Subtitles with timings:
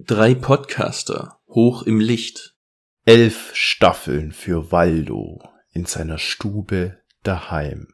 [0.00, 2.56] Drei Podcaster hoch im Licht.
[3.04, 7.86] Elf Staffeln für Waldo in seiner Stube daheim.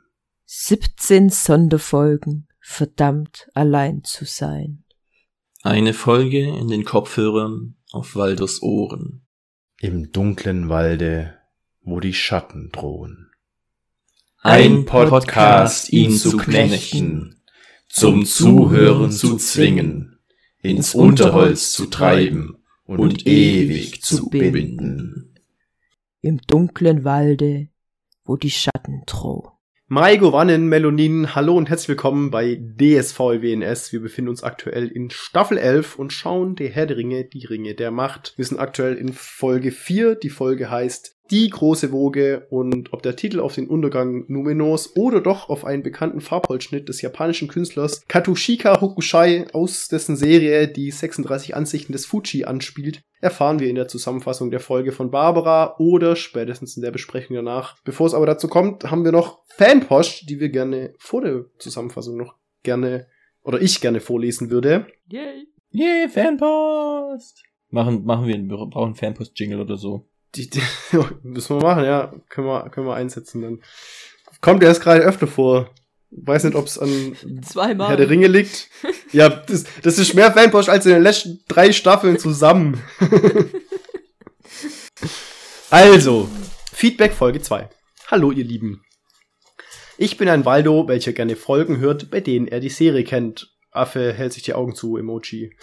[0.46, 4.84] 17 Sonderfolgen, verdammt allein zu sein.
[5.62, 9.26] Eine Folge in den Kopfhörern auf Waldos Ohren.
[9.78, 11.38] Im dunklen Walde,
[11.82, 13.30] wo die Schatten drohen.
[14.38, 17.42] Ein Podcast, ihn zu knechten,
[17.90, 20.09] zum Zuhören zu zwingen,
[20.62, 25.34] ins Unterholz zu treiben und ewig zu binden.
[26.20, 27.68] Im dunklen Walde,
[28.24, 29.50] wo die Schatten drohen.
[29.92, 33.92] Maigo Wannen, Melonin, hallo und herzlich willkommen bei DSVWNS.
[33.92, 37.74] Wir befinden uns aktuell in Staffel 11 und schauen der Herr der Ringe, die Ringe
[37.74, 38.34] der Macht.
[38.36, 40.14] Wir sind aktuell in Folge 4.
[40.14, 45.20] Die Folge heißt Die große Woge und ob der Titel auf den Untergang Numenors oder
[45.20, 51.54] doch auf einen bekannten Farbholzschnitt des japanischen Künstlers Katushika Hokushai aus dessen Serie Die 36
[51.54, 56.76] Ansichten des Fuji anspielt, erfahren wir in der Zusammenfassung der Folge von Barbara oder spätestens
[56.76, 57.76] in der Besprechung danach.
[57.84, 62.16] Bevor es aber dazu kommt, haben wir noch Fanpost, die wir gerne vor der Zusammenfassung
[62.16, 63.06] noch gerne
[63.42, 64.86] oder ich gerne vorlesen würde.
[65.08, 65.46] Yay.
[65.72, 67.44] Yeah, Fanpost!
[67.68, 70.09] Machen, machen wir, wir brauchen einen Fanpost-Jingle oder so.
[70.34, 70.62] Die, die
[71.22, 72.12] müssen wir machen, ja.
[72.28, 73.62] Können wir, können wir einsetzen dann.
[74.40, 75.70] Kommt erst gerade öfter vor.
[76.10, 77.88] Weiß nicht, ob es an Zweimal.
[77.88, 78.68] Herr der Ringe liegt.
[79.12, 82.80] Ja, das, das ist mehr Fanpost als in den letzten drei Staffeln zusammen.
[85.70, 86.28] also,
[86.72, 87.68] Feedback Folge 2.
[88.06, 88.84] Hallo, ihr Lieben.
[89.98, 93.52] Ich bin ein Waldo, welcher gerne Folgen hört, bei denen er die Serie kennt.
[93.72, 95.56] Affe hält sich die Augen zu, Emoji.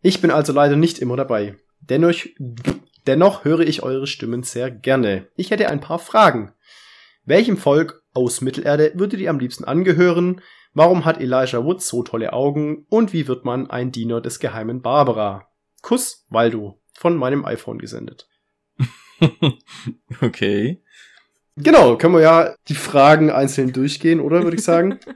[0.00, 1.56] Ich bin also leider nicht immer dabei.
[1.80, 2.14] Dennoch,
[3.06, 5.28] dennoch höre ich eure Stimmen sehr gerne.
[5.36, 6.52] Ich hätte ein paar Fragen.
[7.24, 10.40] Welchem Volk aus Mittelerde würdet ihr am liebsten angehören?
[10.74, 12.86] Warum hat Elijah Wood so tolle Augen?
[12.88, 15.48] Und wie wird man ein Diener des geheimen Barbara?
[15.82, 16.80] Kuss, Waldo.
[16.94, 18.28] Von meinem iPhone gesendet.
[20.20, 20.82] okay.
[21.56, 24.98] Genau, können wir ja die Fragen einzeln durchgehen, oder würde ich sagen?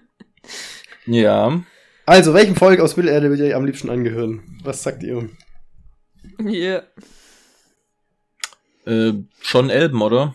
[1.08, 1.62] Ja.
[2.04, 4.60] Also, welchem Volk aus Mittelerde würdet ihr am liebsten angehören?
[4.64, 5.28] Was sagt ihr?
[6.40, 6.82] Yeah.
[8.86, 10.34] Äh, schon Elben, oder?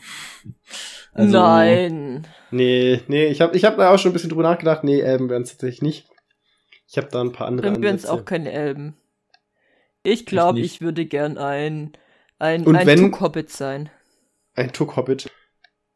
[1.14, 2.28] Also, Nein.
[2.52, 4.84] Nee, nee, ich habe ich hab da auch schon ein bisschen drüber nachgedacht.
[4.84, 6.08] Nee, Elben wären es tatsächlich nicht.
[6.88, 8.96] Ich habe da ein paar andere Dann wären es auch keine Elben.
[10.04, 10.74] Ich glaube, nicht.
[10.76, 11.94] ich würde gern ein,
[12.40, 13.90] ein, Und ein wenn- Tuck-Hobbit sein.
[14.56, 15.30] Ein Tuck-Hobbit.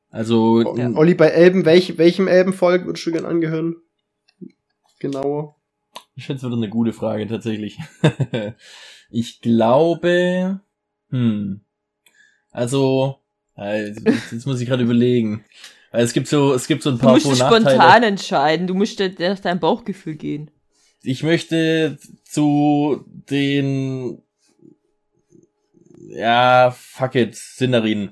[0.10, 3.76] Also, O- n- Olli, bei Elben, welch, welchem Elbenvolk würdest du gern angehören?
[5.00, 5.58] Genauer.
[6.16, 7.78] ich finde, es wird eine gute Frage, tatsächlich.
[9.10, 10.62] ich glaube,
[11.10, 11.65] hm,
[12.56, 13.18] also,
[13.58, 15.44] äh, jetzt, muss ich gerade überlegen.
[15.92, 18.68] Weil es gibt so, es gibt so ein Du paar musst Vor- dich spontan entscheiden.
[18.68, 20.52] Du musst dir nach deinem Bauchgefühl gehen.
[21.04, 24.22] Ich möchte zu den,
[26.08, 28.12] ja, fuck it, Sindarin.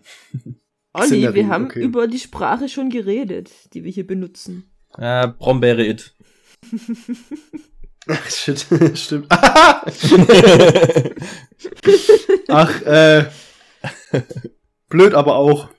[0.91, 1.81] Olli, Sindarin, wir haben okay.
[1.81, 4.69] über die Sprache schon geredet, die wir hier benutzen.
[4.97, 6.13] Ja, Brombeere it.
[8.07, 8.65] Ach, shit,
[8.95, 9.27] stimmt.
[12.49, 13.25] Ach, äh.
[14.89, 15.69] blöd, aber auch.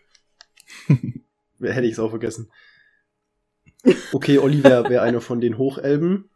[1.61, 2.51] Hätte ich es auch vergessen.
[4.13, 6.31] Okay, Oliver wäre einer von den Hochelben.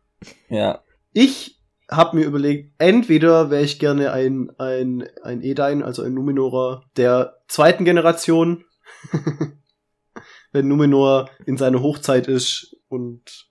[0.48, 0.82] ja.
[1.12, 1.58] Ich
[1.90, 7.38] habe mir überlegt, entweder wäre ich gerne ein, ein, ein Edain, also ein Numenorer der
[7.48, 8.64] zweiten Generation.
[10.52, 13.48] Wenn Numenor in seiner Hochzeit ist und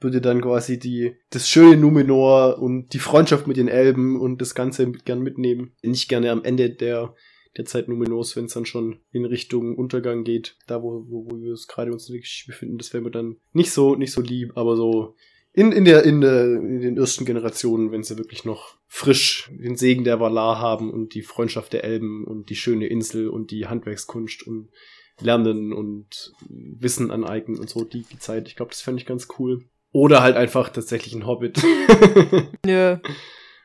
[0.00, 4.54] würde dann quasi die, das schöne Numenor und die Freundschaft mit den Elben und das
[4.54, 5.74] Ganze gern mitnehmen.
[5.82, 7.14] Nicht gerne am Ende der,
[7.56, 11.40] der Zeit Numenors, wenn es dann schon in Richtung Untergang geht, da wo, wo, wo
[11.40, 14.12] wir uns gerade uns in der Geschichte befinden, das wäre mir dann nicht so, nicht
[14.12, 15.14] so lieb, aber so
[15.56, 19.76] in, in, der, in, der, in den ersten Generationen, wenn sie wirklich noch frisch den
[19.76, 23.66] Segen der Valar haben und die Freundschaft der Elben und die schöne Insel und die
[23.66, 24.68] Handwerkskunst und
[25.18, 28.48] Lernen und Wissen aneignen und so, die, die Zeit.
[28.48, 29.64] Ich glaube, das fände ich ganz cool.
[29.92, 31.62] Oder halt einfach tatsächlich ein Hobbit.
[32.66, 32.98] Nö.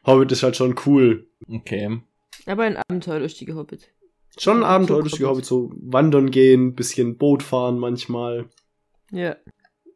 [0.05, 1.27] Hobbit ist halt schon cool.
[1.45, 1.99] Okay.
[2.45, 3.89] Aber ein abenteuerlustiger Hobbit.
[4.37, 5.49] Schon ein Ja, abenteuerlustiger Hobbit.
[5.51, 8.49] Hobbit, so wandern gehen, bisschen Boot fahren manchmal.
[9.11, 9.35] Ja.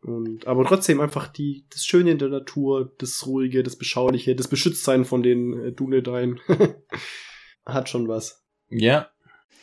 [0.02, 4.48] Und, aber trotzdem einfach die, das Schöne in der Natur, das Ruhige, das Beschauliche, das
[4.48, 6.40] Beschütztsein von den äh, Dunedain.
[7.66, 8.44] Hat schon was.
[8.70, 9.10] Ja.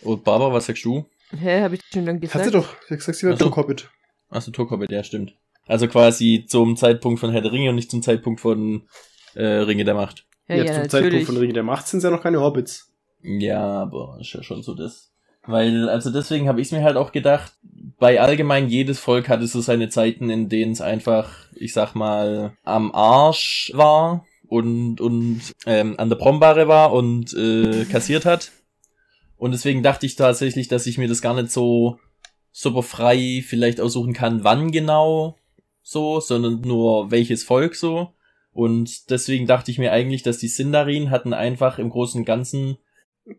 [0.03, 1.07] Und Barbara, was sagst du?
[1.31, 2.35] Hä, hab ich schon lange gesagt?
[2.35, 3.45] Hat sie doch, ich sag's dir, Ach so.
[3.45, 3.89] Doc Hobbit.
[4.33, 5.37] Achso, Turkhobbit, ja, stimmt.
[5.67, 8.89] Also quasi zum Zeitpunkt von Herr der Ringe und nicht zum Zeitpunkt von
[9.35, 10.27] äh, Ringe der Macht.
[10.49, 12.93] Ja, Ja, ja, zum Zeitpunkt von Ringe der Macht sind ja noch keine Hobbits.
[13.23, 15.13] Ja, aber ist ja schon so das.
[15.45, 17.53] Weil, also deswegen habe ich mir halt auch gedacht,
[17.99, 22.57] bei allgemein jedes Volk hatte so seine Zeiten, in denen es einfach, ich sag mal,
[22.63, 28.53] am Arsch war und, und ähm, an der Brombare war und äh, kassiert hat.
[29.37, 31.99] Und deswegen dachte ich tatsächlich, dass ich mir das gar nicht so
[32.53, 35.37] super frei vielleicht aussuchen kann, wann genau
[35.83, 38.13] so, sondern nur welches Volk so.
[38.53, 42.77] Und deswegen dachte ich mir eigentlich, dass die Sindarin hatten einfach im Großen und Ganzen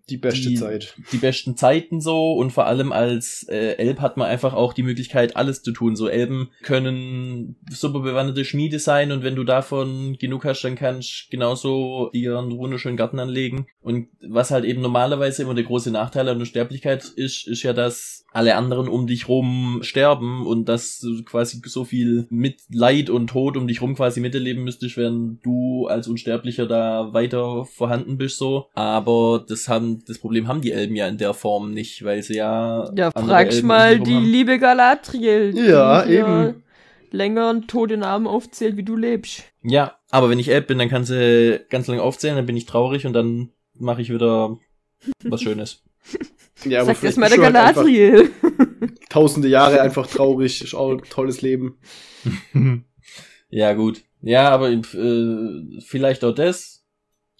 [0.09, 0.95] Die beste die, Zeit.
[1.11, 4.81] die besten Zeiten so und vor allem als äh, Elb hat man einfach auch die
[4.81, 5.97] Möglichkeit, alles zu tun.
[5.97, 11.25] So Elben können super bewanderte Schmiede sein und wenn du davon genug hast, dann kannst
[11.25, 13.67] du genauso einen wunderschönen Garten anlegen.
[13.81, 17.73] Und was halt eben normalerweise immer der große Nachteil an der Sterblichkeit ist, ist ja,
[17.73, 23.09] dass alle anderen um dich rum sterben und dass du quasi so viel mit Leid
[23.11, 28.17] und Tod um dich rum quasi miterleben müsstest, während du als Unsterblicher da weiter vorhanden
[28.17, 28.67] bist so.
[28.73, 32.35] Aber das haben, das Problem haben die Elben ja in der Form nicht, weil sie
[32.35, 32.91] ja.
[32.95, 34.25] Ja, andere frag Elben mal die haben.
[34.25, 35.53] liebe Galadriel.
[35.55, 36.63] Ja, die hier eben.
[37.11, 39.43] Länger einen tote Namen aufzählt, wie du lebst.
[39.61, 42.65] Ja, aber wenn ich Elb bin, dann kann sie ganz lang aufzählen, dann bin ich
[42.65, 44.57] traurig und dann mache ich wieder
[45.23, 45.83] was Schönes.
[46.65, 48.31] Ja, Sag das mal der du halt Galadriel.
[49.09, 51.77] Tausende Jahre einfach traurig, ist auch ein tolles Leben.
[53.49, 54.03] ja, gut.
[54.21, 56.83] Ja, aber äh, vielleicht auch das.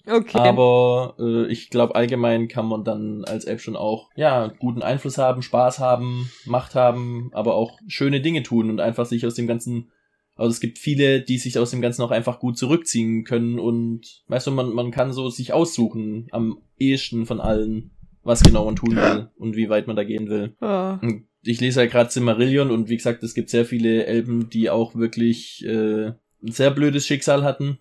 [0.06, 0.36] Okay.
[0.36, 5.16] Aber äh, ich glaube, allgemein kann man dann als App schon auch, ja, guten Einfluss
[5.16, 9.46] haben, Spaß haben, Macht haben, aber auch schöne Dinge tun und einfach sich aus dem
[9.46, 9.90] Ganzen,
[10.36, 14.24] also es gibt viele, die sich aus dem Ganzen auch einfach gut zurückziehen können und,
[14.28, 17.92] weißt du, man, man kann so sich aussuchen am ehesten von allen,
[18.24, 20.54] was genau man tun will und wie weit man da gehen will.
[20.60, 20.98] ja.
[21.02, 24.70] Und ich lese ja gerade Silmarillion und wie gesagt, es gibt sehr viele Elben, die
[24.70, 27.78] auch wirklich äh, ein sehr blödes Schicksal hatten.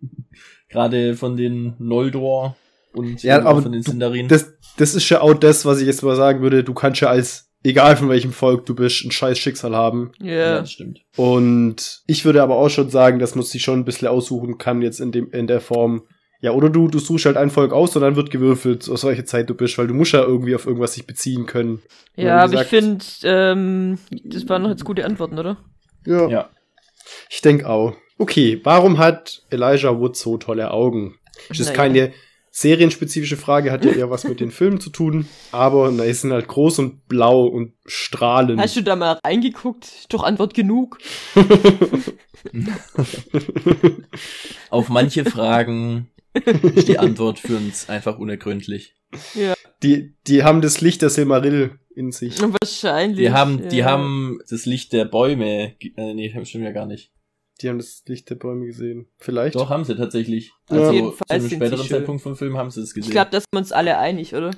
[0.68, 2.56] gerade von den Noldor
[2.92, 4.28] und Ja, aber von den Sindarin.
[4.28, 6.64] Das, das ist ja auch das, was ich jetzt mal sagen würde.
[6.64, 10.12] Du kannst ja als, egal von welchem Volk du bist, ein scheiß Schicksal haben.
[10.20, 10.60] ja, Ja.
[10.60, 11.00] das stimmt.
[11.16, 14.82] Und ich würde aber auch schon sagen, dass man sich schon ein bisschen aussuchen kann
[14.82, 16.02] jetzt in dem, in der Form.
[16.46, 19.24] Ja, oder du, du suchst halt ein Volk aus und dann wird gewürfelt, aus welcher
[19.24, 21.82] Zeit du bist, weil du musst ja irgendwie auf irgendwas sich beziehen können.
[22.14, 25.56] Ja, aber ich finde, ähm, das waren noch jetzt gute Antworten, oder?
[26.06, 26.28] Ja.
[26.28, 26.50] Ja.
[27.28, 27.96] Ich denke auch.
[28.16, 31.16] Okay, warum hat Elijah Wood so tolle Augen?
[31.48, 31.76] Das ist Naja.
[31.78, 32.12] keine
[32.52, 36.32] serienspezifische Frage, hat ja eher was mit den Filmen zu tun, aber na, die sind
[36.32, 38.60] halt groß und blau und strahlend.
[38.60, 40.06] Hast du da mal reingeguckt?
[40.10, 40.98] Doch Antwort genug.
[44.70, 46.08] Auf manche Fragen
[46.74, 48.94] ist die Antwort für uns einfach unergründlich.
[49.34, 52.40] Ja, die, die haben das Licht der Silmarill in sich.
[52.40, 53.18] wahrscheinlich.
[53.18, 53.86] Die haben, die ja.
[53.86, 57.12] haben das Licht der Bäume, äh, nee, stimmt ja gar nicht.
[57.62, 59.06] Die haben das Licht der Bäume gesehen.
[59.18, 59.54] Vielleicht.
[59.54, 60.52] Doch, haben sie tatsächlich.
[60.70, 60.76] Ja.
[60.76, 61.88] Also, Auf jeden zu einem späteren.
[61.88, 63.08] Zeitpunkt vom Film haben sie es gesehen.
[63.08, 64.50] Ich glaube, da sind wir uns alle einig, oder?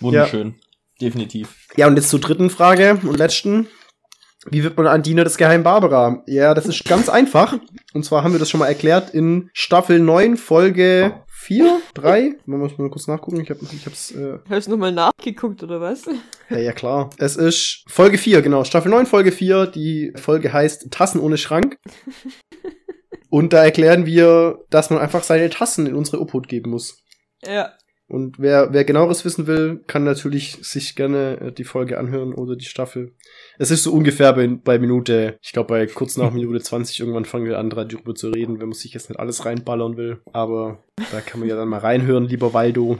[0.00, 0.56] Wunderschön.
[1.00, 1.66] Definitiv.
[1.76, 3.68] Ja, und jetzt zur dritten Frage und letzten.
[4.46, 6.22] Wie wird man ein Diener des Geheimen Barbara?
[6.26, 7.58] Ja, das ist ganz einfach.
[7.92, 12.36] Und zwar haben wir das schon mal erklärt in Staffel 9, Folge 4, 3.
[12.46, 13.40] Man muss mal kurz nachgucken.
[13.40, 14.12] Ich, hab, ich hab's.
[14.12, 16.06] Äh, Hast du nochmal nachgeguckt, oder was?
[16.48, 17.10] ja, ja, klar.
[17.18, 18.64] Es ist Folge 4, genau.
[18.64, 19.66] Staffel 9, Folge 4.
[19.66, 21.76] Die Folge heißt Tassen ohne Schrank.
[23.30, 27.02] Und da erklären wir, dass man einfach seine Tassen in unsere Obhut geben muss.
[27.44, 27.70] Ja.
[28.10, 32.56] Und wer, wer genaueres wissen will, kann natürlich sich gerne äh, die Folge anhören oder
[32.56, 33.14] die Staffel.
[33.56, 37.24] Es ist so ungefähr bei, bei Minute, ich glaube bei kurz nach Minute 20 irgendwann
[37.24, 40.18] fangen wir an, darüber zu reden, wenn man sich jetzt nicht alles reinballern will.
[40.32, 42.96] Aber da kann man ja dann mal reinhören, lieber Waldo.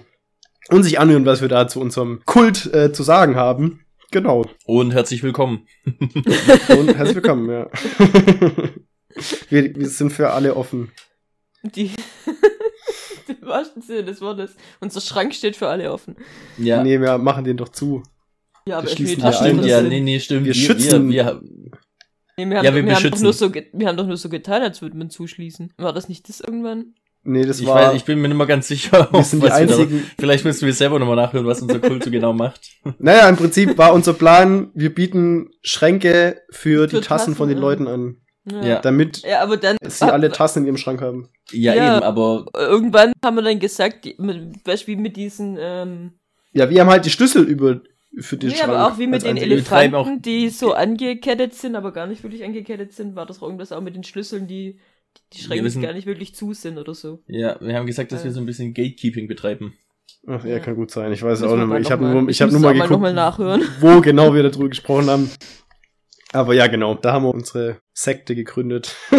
[0.69, 3.81] Und sich anhören, was wir da zu unserem Kult äh, zu sagen haben.
[4.13, 4.47] Genau.
[4.65, 5.67] Und herzlich willkommen.
[5.85, 7.69] Und herzlich willkommen, ja.
[9.49, 10.93] wir, wir sind für alle offen.
[11.65, 11.91] Die.
[13.41, 14.55] Im wahrsten Sinne des Wortes.
[14.81, 16.17] Unser Schrank steht für alle offen.
[16.59, 16.83] Ja.
[16.83, 18.03] Nee, wir machen den doch zu.
[18.67, 20.47] Ja, aber Wir schließen ja stimmt, ja, nee, nee, stimmt.
[20.47, 21.43] Wir schützen- Wir, wir,
[22.37, 24.29] Nee, wir haben, Ja, wir wir, haben doch nur so, wir haben doch nur so
[24.31, 25.73] getan, als würden wir zuschließen.
[25.77, 26.95] War das nicht das irgendwann?
[27.23, 27.75] Nee, das ich, war.
[27.75, 30.45] weiß, ich bin mir nicht mehr ganz sicher, wir sind die wir da- einzigen, Vielleicht
[30.47, 32.61] müssen wir selber nochmal nachhören, was unser Kult so genau macht.
[32.99, 37.57] Naja, im Prinzip war unser Plan, wir bieten Schränke für, die Für Tassen von den
[37.59, 38.17] Tassen, Leuten an,
[38.63, 38.81] Ja.
[38.81, 39.77] damit Ja, aber dann.
[39.87, 41.29] sie alle Tassen in ihrem Schrank haben.
[41.53, 41.97] Ja, Ja.
[41.97, 46.13] eben, aber Irgendwann haben wir dann gesagt, die- mit, wie mit diesen, ähm,
[46.53, 47.81] Ja, wir haben halt die Schlüssel über
[48.19, 48.71] für den nee, Schrank.
[48.71, 49.57] aber auch wie mit den einzige.
[49.57, 53.39] betreiben auch- Elefanten, die so angekettet sind, aber gar nicht wirklich angekettet sind, war das
[53.39, 54.81] auch irgendwas auch mit den Schlüsseln, die
[55.33, 57.21] die Schränke wissen- gar nicht wirklich zu sind oder so.
[57.27, 59.75] ja, wir haben gesagt, dass wir so ein bisschen Gatekeeping betreiben.
[60.27, 61.13] Ach, ja, kann gut sein.
[61.13, 61.81] Ich weiß es Müssen auch nicht mehr.
[61.81, 63.63] Ich habe nur, ich hab nur mal geguckt, mal nachhören.
[63.81, 65.31] wo genau wir darüber gesprochen haben.
[66.33, 66.95] Aber ja, genau.
[66.95, 68.95] Da haben wir unsere Sekte gegründet.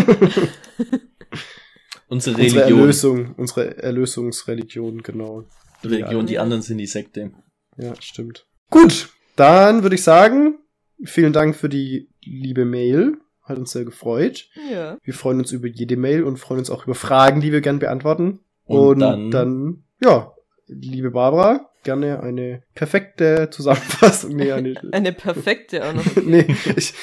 [2.08, 2.80] Unsere unsere Religion.
[2.80, 5.46] Erlösung, unsere Erlösungsreligion, genau.
[5.84, 6.42] Religion, die Ja.
[6.42, 7.32] anderen sind die Sekte.
[7.78, 8.46] Ja, stimmt.
[8.70, 10.60] Gut, dann würde ich sagen,
[11.06, 13.18] vielen Dank für die liebe Mail.
[13.44, 14.50] Hat uns sehr gefreut.
[14.70, 14.98] Ja.
[15.04, 17.80] Wir freuen uns über jede Mail und freuen uns auch über Fragen, die wir gern
[17.80, 18.40] beantworten.
[18.66, 20.34] Und Und, dann- dann, ja,
[20.72, 24.36] liebe Barbara, gerne eine perfekte Zusammenfassung.
[24.36, 26.06] Nee, eine, Eine perfekte auch noch.
[26.24, 26.94] nee, ich,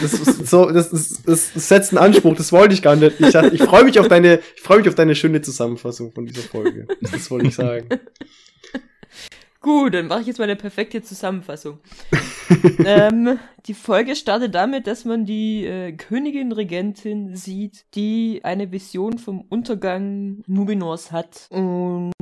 [0.00, 3.20] das ist so, das ist, das, setzt einen Anspruch, das wollte ich gar nicht.
[3.20, 6.42] Ich, ich freue mich auf deine, ich freue mich auf deine schöne Zusammenfassung von dieser
[6.42, 6.86] Folge.
[7.00, 7.88] Das wollte ich sagen.
[9.60, 11.80] Gut, dann mache ich jetzt mal eine perfekte Zusammenfassung.
[12.84, 19.18] ähm, die Folge startet damit, dass man die äh, Königin Regentin sieht, die eine Vision
[19.18, 21.48] vom Untergang Numenors hat.
[21.50, 22.12] Und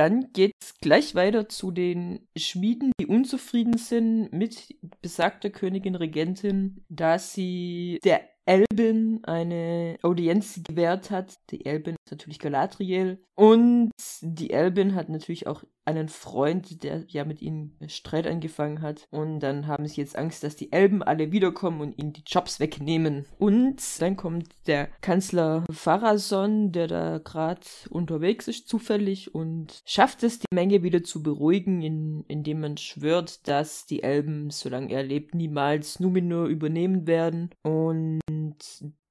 [0.00, 7.18] dann geht's gleich weiter zu den Schmieden, die unzufrieden sind mit besagter Königin Regentin, da
[7.18, 11.38] sie der Elbin eine Audienz gewährt hat.
[11.50, 13.22] Die Elbin ist natürlich Galadriel.
[13.34, 13.92] Und
[14.22, 19.06] die Elbin hat natürlich auch einen Freund, der ja mit ihnen Streit angefangen hat.
[19.10, 22.60] Und dann haben sie jetzt Angst, dass die Elben alle wiederkommen und ihnen die Jobs
[22.60, 23.24] wegnehmen.
[23.38, 30.38] Und dann kommt der Kanzler Pharason, der da gerade unterwegs ist, zufällig, und schafft es,
[30.38, 35.34] die Menge wieder zu beruhigen, in, indem man schwört, dass die Elben, solange er lebt,
[35.34, 37.50] niemals Numenor übernehmen werden.
[37.62, 38.20] Und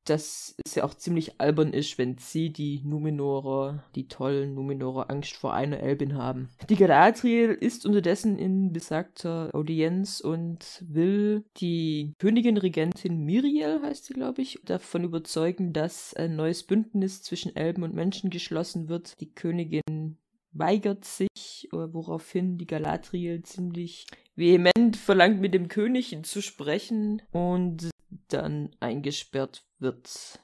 [0.06, 5.34] dass es ja auch ziemlich albern ist, wenn sie, die Numenorer, die tollen Numenorer, Angst
[5.34, 6.50] vor einer Elbin haben.
[6.70, 14.14] Die Galadriel ist unterdessen in besagter Audienz und will die Königin Regentin Miriel, heißt sie,
[14.14, 19.20] glaube ich, davon überzeugen, dass ein neues Bündnis zwischen Elben und Menschen geschlossen wird.
[19.20, 20.18] Die Königin
[20.52, 27.90] weigert sich, äh, woraufhin die Galadriel ziemlich vehement verlangt, mit dem König zu sprechen und
[28.30, 30.40] dann eingesperrt wird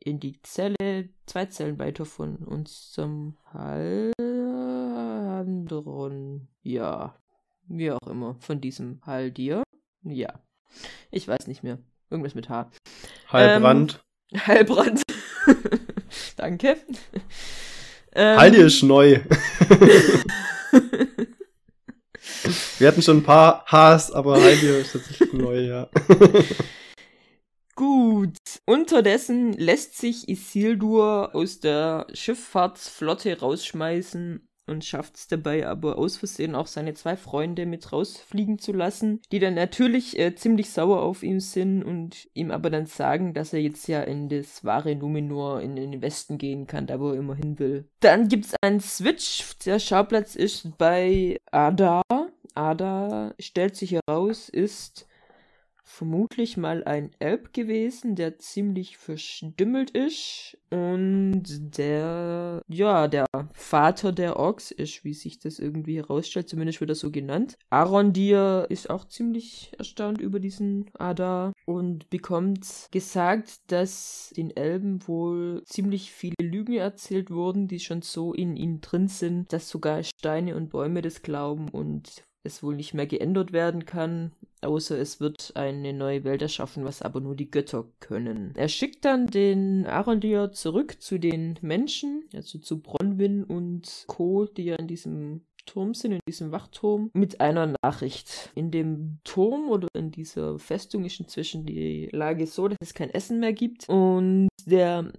[0.00, 4.18] in die Zelle, zwei Zellen weiter von unserem Haldron.
[6.62, 7.16] Ja,
[7.66, 9.62] wie auch immer, von diesem Haldir.
[10.02, 10.40] Ja,
[11.10, 11.78] ich weiß nicht mehr.
[12.10, 12.70] Irgendwas mit H.
[13.30, 14.00] Heilbrand.
[14.34, 15.02] Heilbrand.
[16.36, 16.78] Danke.
[18.12, 19.20] Ähm, ist neu.
[22.78, 25.88] Wir hatten schon ein paar Hs, aber Haldir ist tatsächlich neu, ja.
[27.74, 28.36] Gut.
[28.64, 36.54] Unterdessen lässt sich Isildur aus der Schifffahrtsflotte rausschmeißen und schafft es dabei aber aus Versehen
[36.54, 41.22] auch seine zwei Freunde mit rausfliegen zu lassen, die dann natürlich äh, ziemlich sauer auf
[41.22, 45.60] ihn sind und ihm aber dann sagen, dass er jetzt ja in das wahre Numenor
[45.60, 47.88] in den Westen gehen kann, da wo er immer hin will.
[48.00, 52.02] Dann gibt's einen Switch, der Schauplatz ist bei Ada.
[52.54, 55.07] Ada stellt sich heraus, ist
[55.88, 61.42] vermutlich mal ein Elb gewesen, der ziemlich verstümmelt ist und
[61.78, 66.94] der, ja, der Vater der Orks ist, wie sich das irgendwie herausstellt, zumindest wird er
[66.94, 67.56] so genannt.
[67.70, 75.62] Arondir ist auch ziemlich erstaunt über diesen Ada und bekommt gesagt, dass den Elben wohl
[75.64, 80.54] ziemlich viele Lügen erzählt wurden, die schon so in ihnen drin sind, dass sogar Steine
[80.54, 85.52] und Bäume das glauben und es wohl nicht mehr geändert werden kann, außer es wird
[85.54, 88.52] eine neue Welt erschaffen, was aber nur die Götter können.
[88.56, 94.64] Er schickt dann den Arondir zurück zu den Menschen, also zu Bronwyn und Co., die
[94.64, 98.50] ja in diesem Turm sind, in diesem Wachturm, mit einer Nachricht.
[98.54, 103.10] In dem Turm oder in dieser Festung ist inzwischen die Lage so, dass es kein
[103.10, 105.12] Essen mehr gibt und der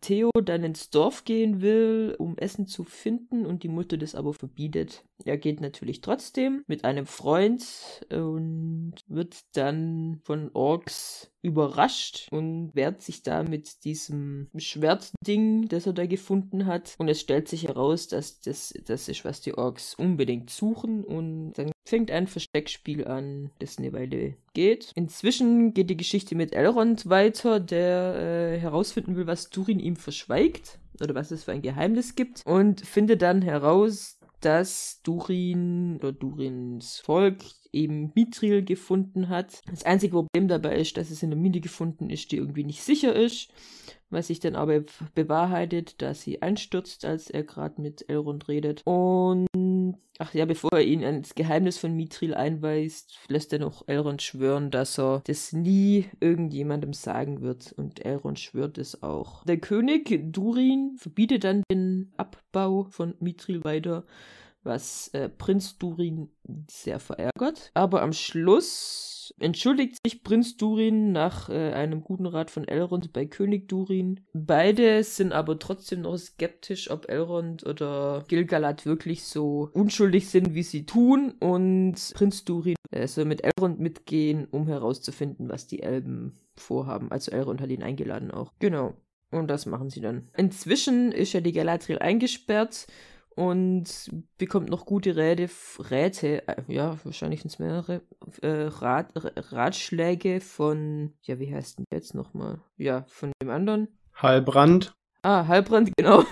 [0.00, 4.32] Theo dann ins Dorf gehen will, um Essen zu finden und die Mutter das aber
[4.32, 5.04] verbietet.
[5.24, 7.64] Er geht natürlich trotzdem mit einem Freund
[8.10, 15.92] und wird dann von Orks überrascht und wehrt sich da mit diesem Schwertding, das er
[15.92, 16.94] da gefunden hat.
[16.98, 21.04] Und es stellt sich heraus, dass das das ist, was die Orks unbedingt suchen.
[21.04, 24.90] Und dann fängt ein Versteckspiel an, das eine Weile geht.
[24.94, 30.78] Inzwischen geht die Geschichte mit Elrond weiter, der äh, herausfinden will, was Durin ihm verschweigt
[31.00, 37.00] oder was es für ein Geheimnis gibt und findet dann heraus, dass Durin oder Durins
[37.00, 37.42] Volk
[37.76, 39.60] eben Mithril gefunden hat.
[39.70, 42.82] Das einzige Problem dabei ist, dass es in der Mine gefunden ist, die irgendwie nicht
[42.82, 43.50] sicher ist,
[44.10, 48.82] was sich dann aber bewahrheitet, da sie einstürzt, als er gerade mit Elrond redet.
[48.84, 49.46] Und
[50.18, 54.70] ach ja, bevor er ihn ans Geheimnis von Mithril einweist, lässt er noch Elrond schwören,
[54.70, 57.72] dass er das nie irgendjemandem sagen wird.
[57.72, 59.44] Und Elrond schwört es auch.
[59.44, 64.04] Der König Durin verbietet dann den Abbau von Mithril weiter
[64.66, 66.28] was äh, Prinz Durin
[66.68, 67.70] sehr verärgert.
[67.74, 73.26] Aber am Schluss entschuldigt sich Prinz Durin nach äh, einem guten Rat von Elrond bei
[73.26, 74.20] König Durin.
[74.32, 80.62] Beide sind aber trotzdem noch skeptisch, ob Elrond oder Gilgalad wirklich so unschuldig sind, wie
[80.62, 81.34] sie tun.
[81.40, 87.10] Und Prinz Durin er soll mit Elrond mitgehen, um herauszufinden, was die Elben vorhaben.
[87.10, 88.52] Also Elrond hat ihn eingeladen auch.
[88.58, 88.94] Genau.
[89.30, 90.28] Und das machen sie dann.
[90.36, 92.86] Inzwischen ist ja die Galadriel eingesperrt
[93.36, 95.48] und bekommt noch gute Räte,
[95.90, 98.00] Räte, äh, ja, wahrscheinlich sind es mehrere,
[98.40, 102.60] äh, Rat, Ratschläge von, ja, wie heißt denn jetzt nochmal?
[102.78, 103.88] Ja, von dem anderen.
[104.14, 104.94] Halbrand.
[105.22, 106.20] Ah, Halbrand, genau.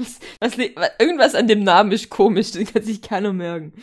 [0.00, 0.58] was, was,
[0.98, 3.74] irgendwas an dem Namen ist komisch, das kann sich keiner merken.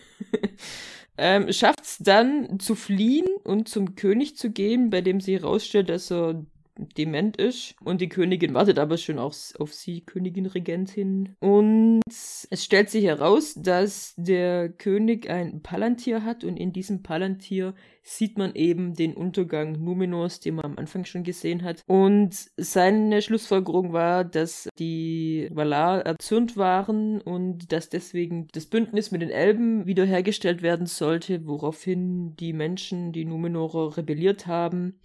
[1.18, 5.90] ähm, schafft es dann zu fliehen und zum König zu gehen, bei dem sie herausstellt,
[5.90, 7.74] dass er dement ist.
[7.82, 11.36] Und die Königin wartet aber schon auch auf sie, Königin Regentin.
[11.40, 17.74] Und es stellt sich heraus, dass der König ein Palantir hat und in diesem Palantir
[18.02, 21.82] sieht man eben den Untergang Numenors, den man am Anfang schon gesehen hat.
[21.86, 29.22] Und seine Schlussfolgerung war, dass die Valar erzürnt waren und dass deswegen das Bündnis mit
[29.22, 34.98] den Elben wiederhergestellt werden sollte, woraufhin die Menschen, die Numenorer, rebelliert haben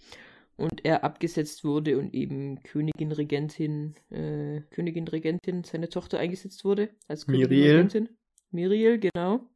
[0.58, 6.90] und er abgesetzt wurde und eben Königin Regentin, äh, Königin Regentin, seine Tochter eingesetzt wurde
[7.06, 7.70] als Königin Miriel.
[7.70, 8.08] Regentin.
[8.50, 9.48] Miriel, genau.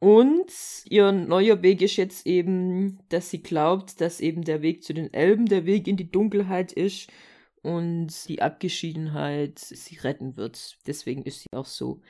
[0.00, 0.50] Und
[0.86, 5.12] ihr neuer Weg ist jetzt eben, dass sie glaubt, dass eben der Weg zu den
[5.14, 7.10] Elben der Weg in die Dunkelheit ist
[7.62, 10.78] und die Abgeschiedenheit sie retten wird.
[10.86, 12.00] Deswegen ist sie auch so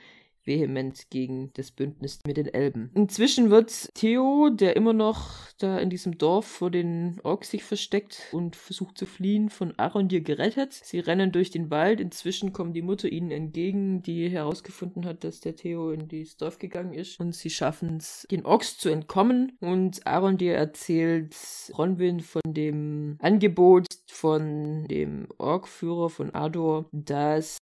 [0.45, 2.91] vehement gegen das Bündnis mit den Elben.
[2.95, 8.23] Inzwischen wird Theo, der immer noch da in diesem Dorf vor den Orks sich versteckt
[8.33, 10.73] und versucht zu fliehen, von Arondir gerettet.
[10.73, 12.01] Sie rennen durch den Wald.
[12.01, 16.59] Inzwischen kommt die Mutter ihnen entgegen, die herausgefunden hat, dass der Theo in dieses Dorf
[16.59, 17.21] gegangen ist.
[17.21, 19.57] Und sie schaffen es, den Orks zu entkommen.
[19.61, 21.37] Und Arondir erzählt
[21.77, 23.87] Ronwin von dem Angebot
[24.21, 27.59] von dem Orkführer von Ador, dass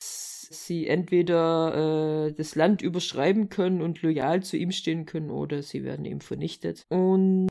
[0.51, 5.85] sie entweder äh, das Land überschreiben können und loyal zu ihm stehen können oder sie
[5.85, 6.85] werden eben vernichtet.
[6.89, 7.49] Und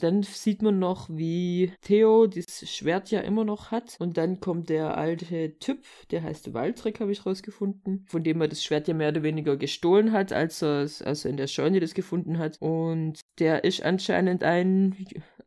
[0.00, 3.96] dann sieht man noch, wie Theo das Schwert ja immer noch hat.
[3.98, 8.48] Und dann kommt der alte Typ, der heißt Waldreck, habe ich rausgefunden, von dem er
[8.48, 11.94] das Schwert ja mehr oder weniger gestohlen hat, als er also in der Scheune das
[11.94, 12.56] gefunden hat.
[12.60, 14.94] Und der ist anscheinend ein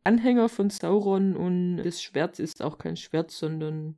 [0.04, 3.96] Anhänger von Sauron und das Schwert ist auch kein Schwert, sondern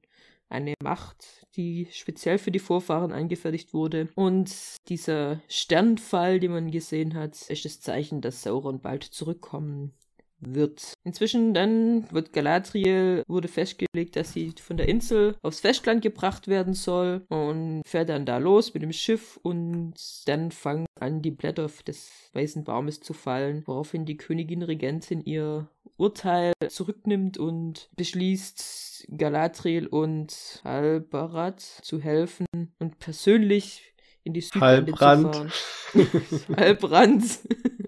[0.48, 4.08] eine Macht, die speziell für die Vorfahren eingefertigt wurde.
[4.14, 4.54] Und
[4.88, 9.92] dieser Sternfall, den man gesehen hat, ist das Zeichen, dass Sauron bald zurückkommen
[10.38, 10.92] wird.
[11.04, 16.74] Inzwischen dann wird Galadriel wurde festgelegt, dass sie von der Insel aufs Festland gebracht werden
[16.74, 19.94] soll und fährt dann da los mit dem Schiff und
[20.26, 25.68] dann fangen an die Blätter des weißen Baumes zu fallen, woraufhin die Königin Regentin ihr
[25.96, 32.46] Urteil zurücknimmt und beschließt, Galadriel und Halbarat zu helfen
[32.78, 33.94] und persönlich
[34.26, 35.34] in die Südlande Halbrand.
[35.34, 36.10] zu fahren.
[36.56, 37.24] Halbrand.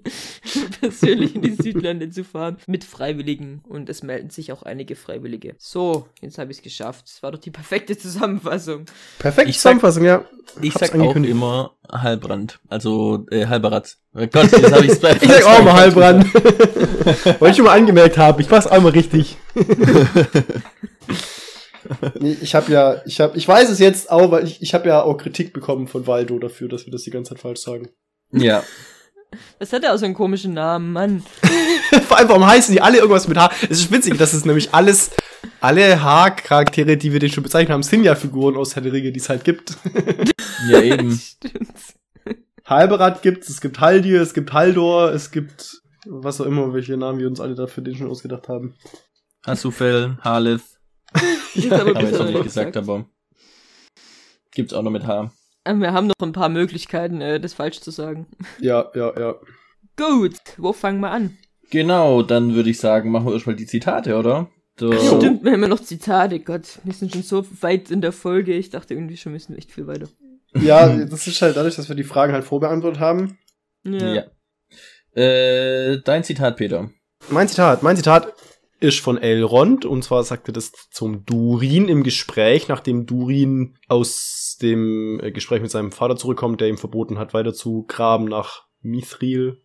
[0.81, 5.55] persönlich in die Südlande zu fahren mit Freiwilligen und es melden sich auch einige Freiwillige.
[5.59, 7.05] So, jetzt habe ich es geschafft.
[7.09, 8.87] Das war doch die perfekte Zusammenfassung.
[9.19, 10.25] Perfekte Ich sag- Zusammenfassung, ja.
[10.63, 12.59] Ich Hab's sag auch immer Halbrand.
[12.69, 13.97] Also, äh, Halberat.
[14.15, 16.33] Oh Gott, jetzt habe ich's bei Ich sag auch mal Halbrand.
[16.35, 18.41] Wollte ich schon mal angemerkt haben.
[18.41, 19.37] Ich mach's auch mal richtig.
[22.21, 24.89] Nee, ich habe ja, ich habe, ich weiß es jetzt auch, weil ich, ich habe
[24.89, 27.89] ja auch Kritik bekommen von Waldo dafür, dass wir das die ganze Zeit falsch sagen.
[28.33, 28.63] Ja.
[29.59, 31.23] Was hat er aus so einen komischen Namen, Mann?
[32.07, 33.51] Vor allem, warum heißen die alle irgendwas mit H?
[33.69, 35.11] Es ist witzig, dass es nämlich alles,
[35.61, 39.13] alle H-Charaktere, die wir den schon bezeichnet haben, sind ja Figuren aus Herr der Ringe,
[39.13, 39.77] die es halt gibt.
[40.69, 41.13] Ja, eben.
[41.19, 41.95] Stimmt's.
[42.65, 47.19] Halberat gibt's, es gibt Haldir, es gibt Haldor, es gibt was auch immer, welche Namen
[47.19, 48.75] wir uns alle dafür den schon ausgedacht haben.
[49.47, 50.78] Hasufel, Halith.
[51.55, 53.07] Ist aber bisher jetzt noch noch nicht gesagt, aber
[54.53, 55.31] gibt's auch noch mit H.
[55.65, 58.27] Ähm, Wir haben noch ein paar Möglichkeiten, äh, das falsch zu sagen.
[58.61, 59.35] Ja, ja, ja.
[59.97, 61.37] Gut, wo fangen wir an?
[61.71, 64.49] Genau, dann würde ich sagen, machen wir erstmal die Zitate, oder?
[64.79, 64.93] So.
[64.93, 66.39] Stimmt, wir haben ja noch Zitate.
[66.41, 68.55] Gott, wir sind schon so weit in der Folge.
[68.55, 70.09] Ich dachte irgendwie schon, wir sind echt viel weiter.
[70.55, 73.39] Ja, das ist halt dadurch, dass wir die Fragen halt vorbeantwortet haben.
[73.85, 74.25] Ja.
[75.15, 76.91] Äh, dein Zitat, Peter.
[77.29, 78.33] Mein Zitat, mein Zitat
[78.81, 85.21] ist von Elrond und zwar sagte das zum Durin im Gespräch, nachdem Durin aus dem
[85.21, 89.61] äh, Gespräch mit seinem Vater zurückkommt, der ihm verboten hat, weiter zu graben nach Mithril.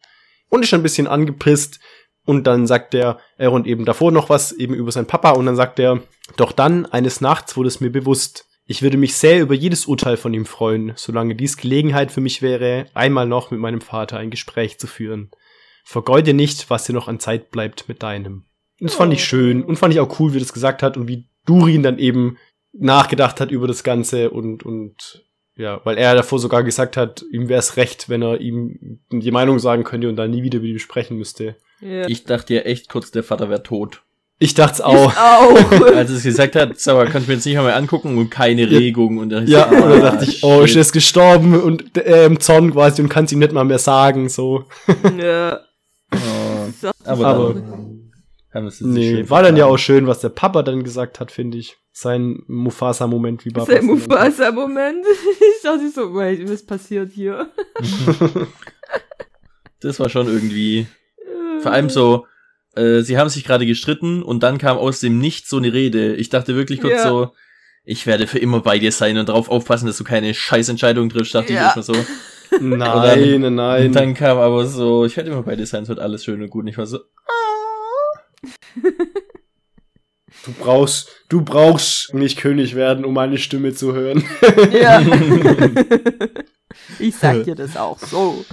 [0.49, 1.79] Und ist ein bisschen angepisst.
[2.25, 5.31] Und dann sagt der Elrond eben davor noch was eben über seinen Papa.
[5.31, 6.01] Und dann sagt er,
[6.37, 10.15] doch dann eines Nachts wurde es mir bewusst, ich würde mich sehr über jedes Urteil
[10.15, 14.29] von ihm freuen, solange dies Gelegenheit für mich wäre, einmal noch mit meinem Vater ein
[14.29, 15.31] Gespräch zu führen.
[15.83, 18.45] Vergeude nicht, was dir noch an Zeit bleibt mit deinem.
[18.83, 20.97] Und das fand ich schön und fand ich auch cool, wie er das gesagt hat
[20.97, 22.35] und wie Durin dann eben
[22.73, 25.23] nachgedacht hat über das Ganze und, und
[25.55, 29.31] Ja, weil er davor sogar gesagt hat, ihm wäre es recht, wenn er ihm die
[29.31, 31.55] Meinung sagen könnte und dann nie wieder mit ihm sprechen müsste.
[31.79, 32.09] Ja.
[32.09, 34.01] Ich dachte ja echt kurz, der Vater wäre tot.
[34.37, 35.15] Ich dachte es Ich auch.
[35.15, 35.71] auch.
[35.95, 38.69] Als es gesagt hat, sauer, kannst du mir jetzt nicht mal angucken und keine.
[38.69, 39.17] Regung.
[39.17, 40.77] Und dann Ja, so, und dann ah, dachte ich, oh, ist shit.
[40.77, 44.27] jetzt gestorben und äh, im Zorn quasi und kann es ihm nicht mal mehr sagen,
[44.27, 44.65] so.
[45.17, 45.61] ja.
[46.11, 47.55] Oh, aber Aber-
[48.55, 51.77] Nee, schön war dann ja auch schön, was der Papa dann gesagt hat, finde ich.
[51.95, 53.85] Sein Mufasa-Moment, wie Papa Sein.
[53.85, 55.05] Mufasa-Moment.
[55.55, 57.49] Ich dachte so, wait, was passiert hier?
[59.81, 60.87] Das war schon irgendwie,
[61.61, 62.25] vor allem so,
[62.75, 66.15] äh, sie haben sich gerade gestritten und dann kam aus dem Nichts so eine Rede.
[66.15, 67.09] Ich dachte wirklich kurz Ja.
[67.09, 67.31] so,
[67.83, 71.35] ich werde für immer bei dir sein und darauf aufpassen, dass du keine Scheißentscheidung triffst,
[71.35, 71.71] dachte Ja.
[71.71, 72.05] ich erstmal so.
[72.61, 72.77] Nein,
[73.41, 73.91] nein, Und nein.
[73.91, 76.49] dann kam aber so, ich werde immer bei dir sein, es wird alles schön und
[76.49, 76.61] gut.
[76.63, 76.99] Und ich war so,
[80.45, 84.23] Du brauchst, du brauchst nicht König werden, um meine Stimme zu hören.
[84.73, 85.01] Ja.
[86.99, 88.43] ich sag dir das auch so.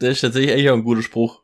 [0.00, 1.42] das ist tatsächlich echt auch ein guter Spruch.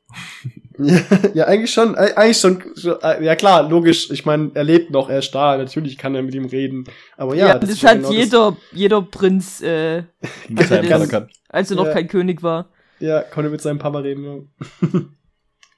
[0.78, 1.00] ja,
[1.34, 2.62] ja, eigentlich schon, äh, eigentlich schon,
[3.02, 4.10] äh, ja klar, logisch.
[4.10, 6.84] Ich meine, er lebt noch, er ist da, natürlich kann er mit ihm reden.
[7.16, 9.98] Aber ja, Ja, das, ist ja hat genau jeder, jeder Prinz, äh,
[10.48, 11.32] Mit seinem das- Vater gehabt.
[11.50, 11.92] als er noch Ja.
[11.92, 12.70] kein König war.
[12.98, 14.50] Das, ja, konnte mit seinem Papa reden.
[14.82, 15.00] Ja.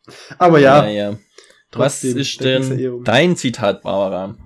[0.38, 0.86] aber ja,
[1.74, 1.84] Naja.
[1.86, 4.36] Was trotzdem, ist denn dein Zitat, Barbara?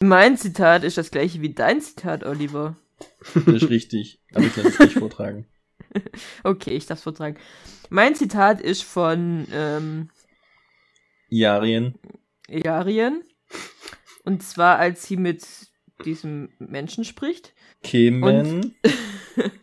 [0.00, 2.76] Mein Zitat ist das gleiche wie dein Zitat, Oliver.
[3.34, 4.20] Das ist richtig.
[4.34, 5.46] Aber ich lasse es nicht vortragen.
[6.42, 7.36] Okay, ich darf's vortragen.
[7.88, 10.08] Mein Zitat ist von ähm,
[11.28, 11.94] Yarien.
[12.48, 13.22] Yarien.
[14.24, 15.44] Und zwar, als sie mit
[16.04, 17.52] diesem Menschen spricht.
[17.84, 18.74] Kemen.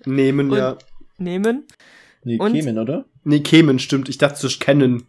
[0.06, 0.77] Nehmen, ja.
[1.17, 1.65] Nehmen.
[2.23, 3.06] Nee, und- Kemen, oder?
[3.23, 4.08] Nee, kämen, stimmt.
[4.08, 5.04] Ich dachte, das kennen.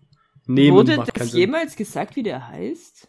[0.47, 1.41] Nehmen wurde das Sinn.
[1.41, 3.09] jemals gesagt, wie der heißt?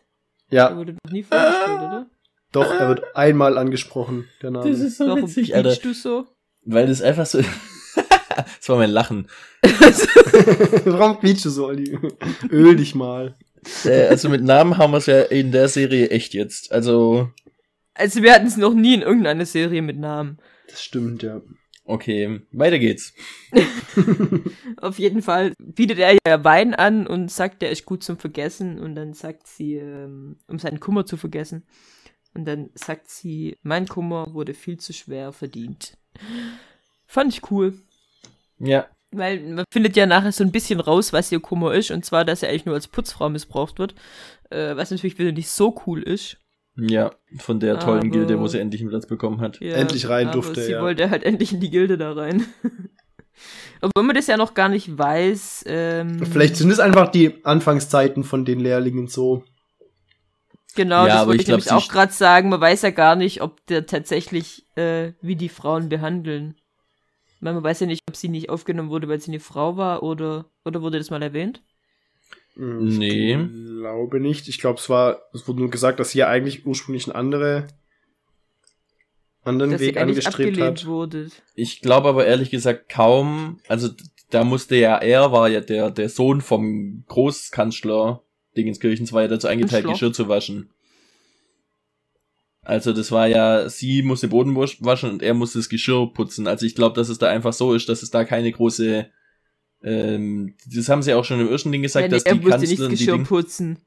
[0.52, 2.06] Der Ja, wurde noch nie vorgestellt, oder?
[2.52, 4.70] doch, er wird einmal angesprochen, der Name.
[4.70, 5.76] Das ist so Warum witzig, Alter.
[5.76, 6.28] du so?
[6.66, 7.40] Weil das einfach so.
[8.36, 9.28] das war mein Lachen.
[10.86, 11.98] Warum quietschst du so, Olli?
[12.50, 13.36] Öl dich mal.
[13.86, 16.72] Äh, also mit Namen haben wir es ja in der Serie echt jetzt.
[16.72, 17.32] Also,
[17.94, 20.38] Also wir hatten es noch nie in irgendeiner Serie mit Namen.
[20.70, 21.42] Das stimmt, ja.
[21.86, 23.14] Okay, weiter geht's.
[24.78, 28.80] Auf jeden Fall bietet er ja Wein an und sagt, der ist gut zum Vergessen.
[28.80, 31.64] Und dann sagt sie, ähm, um seinen Kummer zu vergessen.
[32.34, 35.98] Und dann sagt sie, mein Kummer wurde viel zu schwer verdient.
[37.06, 37.74] Fand ich cool.
[38.60, 41.92] Ja, Weil man findet ja nachher so ein bisschen raus, was ihr Kummer ist.
[41.92, 43.94] Und zwar, dass er eigentlich nur als Putzfrau missbraucht wird.
[44.50, 46.38] Äh, was natürlich wieder nicht so cool ist.
[46.76, 49.60] Ja, von der tollen Aber- Gilde, wo sie endlich einen Platz bekommen hat.
[49.60, 50.82] Ja, Endlich rein aber durfte, Sie ja.
[50.82, 52.46] wollte halt endlich in die Gilde da rein.
[53.82, 55.66] Obwohl man das ja noch gar nicht weiß.
[55.68, 59.44] Ähm, Vielleicht sind es einfach die Anfangszeiten von den Lehrlingen so.
[60.76, 62.50] Genau, Ja, das wollte ich ich glaub, nämlich sie auch gerade sagen.
[62.50, 66.56] Man weiß ja gar nicht, ob der tatsächlich, äh, wie die Frauen behandeln.
[67.42, 70.02] Weil man weiß ja nicht, ob sie nicht aufgenommen wurde, weil sie eine Frau war
[70.02, 71.62] oder, oder wurde das mal erwähnt?
[72.56, 73.38] Hm, Ich Nee.
[73.80, 74.48] glaube nicht.
[74.48, 77.68] Ich glaube, es war, es wurde nur gesagt, dass sie ja eigentlich ursprünglich einen andere,
[79.44, 80.86] anderen Dass Weg angestrebt hat.
[80.86, 81.30] wurde.
[81.56, 83.90] Ich glaube aber ehrlich gesagt kaum, also
[84.30, 88.22] da musste ja, er war ja der, der Sohn vom Großkanzler
[88.56, 89.86] Dingenskirchens, war ja dazu eingeteilt.
[89.86, 90.70] Geschirr zu waschen.
[92.62, 96.48] Also das war ja, sie musste Boden wasch- waschen und er musste das Geschirr putzen.
[96.48, 99.08] Also ich glaube, dass es da einfach so ist, dass es da keine große,
[99.84, 102.40] ähm, das haben sie auch schon im ersten Ding gesagt, Ja, nee, dass er die
[102.42, 103.78] musste nicht Kanzlerin das die Geschirr Ding, putzen.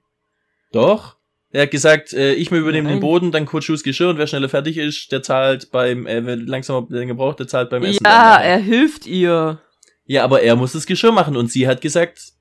[0.72, 1.16] doch.
[1.52, 2.96] Er hat gesagt, äh, ich mir übernehme Nein.
[2.98, 6.26] den Boden, dann kurz das Geschirr und wer schneller fertig ist, der zahlt beim, äh,
[6.26, 8.00] wer langsamer länger braucht, der zahlt beim Essen.
[8.04, 9.59] Ja, er hilft ihr.
[10.04, 12.32] Ja, aber er muss das Geschirr machen und sie hat gesagt,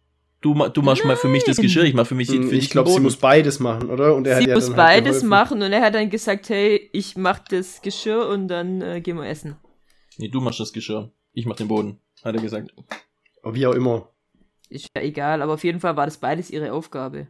[0.41, 1.67] du, du machst mal für mich das Nein.
[1.67, 3.03] Geschirr, ich mach für mich die, Hm, für Ich dich glaube, den sie Boden.
[3.05, 4.15] muss beides machen, oder?
[4.15, 5.29] Und er Sie hat ja muss dann halt beides geholfen.
[5.29, 9.15] machen und er hat dann gesagt, hey, ich mach das Geschirr und dann äh, gehen
[9.17, 9.55] wir essen.
[10.17, 11.11] Nee, du machst das Geschirr.
[11.31, 12.73] Ich mach den Boden, hat er gesagt.
[13.45, 14.09] Aber Wie auch immer.
[14.69, 17.27] Ist ja egal, aber auf jeden Fall war das beides ihre Aufgabe.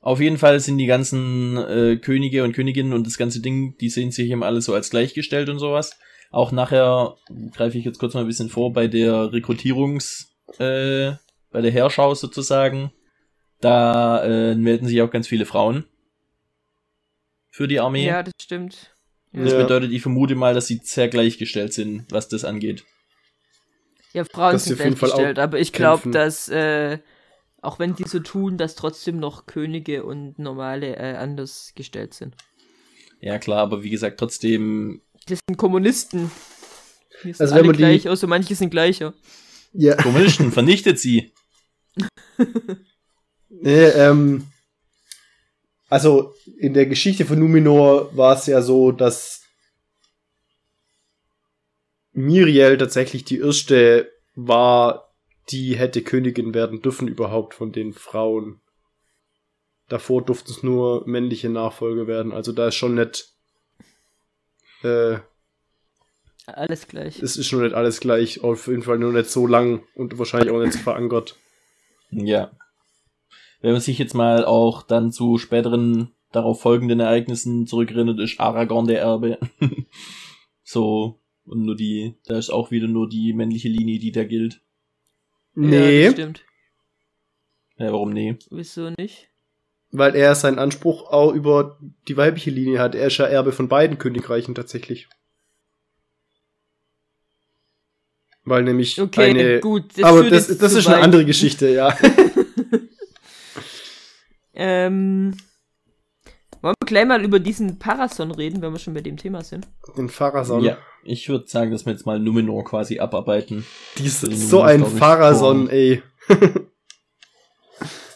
[0.00, 3.88] Auf jeden Fall sind die ganzen äh, Könige und Königinnen und das ganze Ding, die
[3.88, 5.98] sehen sich eben alle so als gleichgestellt und sowas.
[6.30, 7.16] Auch nachher
[7.50, 11.12] greife ich jetzt kurz mal ein bisschen vor bei der Rekrutierungs, äh,
[11.50, 12.92] bei der Heerschau sozusagen.
[13.60, 15.84] Da äh, melden sich auch ganz viele Frauen
[17.50, 18.06] für die Armee.
[18.06, 18.94] Ja, das stimmt.
[19.32, 19.62] Das Ja.
[19.62, 22.84] bedeutet, ich vermute mal, dass sie sehr gleichgestellt sind, was das angeht.
[24.14, 26.98] Ja, Frauen sind auf jeden Fall auch gleichgestellt, aber ich glaube, dass, äh,
[27.60, 32.34] auch wenn die so tun, dass trotzdem noch Könige und normale äh, anders gestellt sind.
[33.20, 36.30] Ja, klar, aber wie gesagt, trotzdem, Das sind Kommunisten.
[37.22, 39.14] Wir sind Also wenn alle man die- gleich, außer manche sind gleicher.
[39.72, 39.96] Ja.
[39.96, 41.32] Kommunisten, vernichtet sie.
[43.48, 44.46] Nee, ähm,
[45.88, 49.43] also in der Geschichte von Numenor war es ja so, dass
[52.14, 55.12] Miriel tatsächlich die erste war,
[55.50, 58.60] die hätte Königin werden dürfen überhaupt von den Frauen.
[59.88, 62.32] Davor durften es nur männliche Nachfolger werden.
[62.32, 63.34] Also da ist schon nicht.
[64.82, 65.18] Äh,
[66.46, 67.20] Alles gleich.
[67.22, 68.42] es ist schon nicht alles gleich.
[68.42, 71.36] Auf jeden Fall nur nicht so lang und wahrscheinlich auch nicht so verankert.
[72.10, 72.52] Ja.
[73.60, 78.86] Wenn man sich jetzt mal auch dann zu späteren darauf folgenden Ereignissen zurückerinnert, ist Aragorn
[78.86, 79.38] der Erbe.
[80.62, 84.54] so, und nur die, da ist auch wieder nur die männliche Linie, die da gilt.
[85.56, 86.44] Ja, Nee, das stimmt.
[87.78, 88.36] Ja, warum nee?
[88.50, 89.28] Wieso nicht?
[89.96, 91.78] weil er seinen Anspruch auch über
[92.08, 92.96] die weibliche Linie hat.
[92.96, 95.08] Er ist ja Erbe von beiden Königreichen tatsächlich.
[98.44, 99.60] Weil nämlich Okay, eine.
[99.60, 99.84] gut.
[100.02, 101.04] aber das, jetzt das zu ist eine weit.
[101.04, 101.96] andere Geschichte, ja.
[104.56, 105.36] Ähm,
[106.64, 109.68] wollen wir gleich mal über diesen Parason reden, wenn wir schon bei dem Thema sind?
[109.96, 110.64] Den Pharason.
[110.64, 113.66] Ja, ich würde sagen, dass wir jetzt mal Numenor quasi abarbeiten.
[113.98, 115.72] Dies, so ein Pharason, vor.
[115.72, 116.02] ey.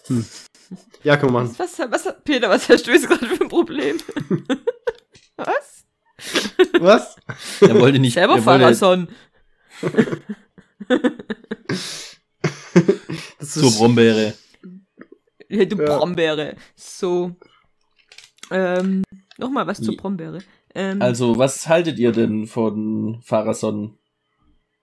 [0.06, 0.24] hm.
[1.04, 1.48] Ja, komm mal.
[1.58, 3.98] Was, was, Peter, was hast du jetzt gerade für ein Problem?
[5.36, 5.84] was?
[6.80, 7.16] Was?
[7.60, 9.08] Er wollte nicht, Selber er Parason.
[13.38, 14.34] Das zur Brombeere.
[15.48, 15.98] Ja, du Ja.
[15.98, 16.56] Brombeere.
[16.76, 17.36] So.
[18.50, 19.02] Ähm,
[19.36, 19.96] nochmal was zur.
[19.96, 20.38] Brombeere.
[20.74, 23.98] Ähm, Also, was haltet ihr denn von Pharason?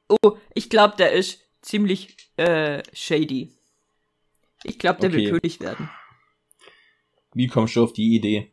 [0.10, 3.51] oh, ich glaube, der ist ziemlich äh, shady.
[4.63, 5.30] Ich glaube, der will Okay.
[5.39, 5.89] König werden.
[7.34, 8.51] Wie kommst du auf die Idee?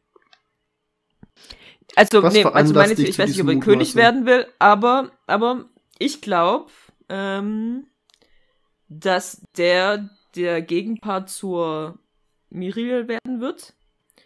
[1.95, 4.01] Also, Was nee, also meine ich weiß nicht, ob er König Mutmaßen?
[4.01, 5.67] werden will, aber, aber
[5.99, 6.71] ich glaube,
[7.09, 7.87] ähm,
[8.89, 11.99] dass der der Gegenpart zur
[12.49, 13.75] Miriel werden wird.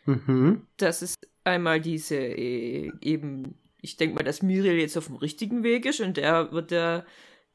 [0.07, 0.62] Mhm.
[0.77, 5.62] Das ist einmal diese äh, eben, ich denke mal, dass Miriel jetzt auf dem richtigen
[5.62, 7.05] Weg ist und der wird der,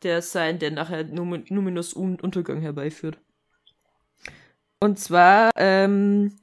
[0.03, 3.17] der sein, der nachher Num Numenus Un Untergang herbeiführt.
[4.79, 6.33] Und zwar ähm,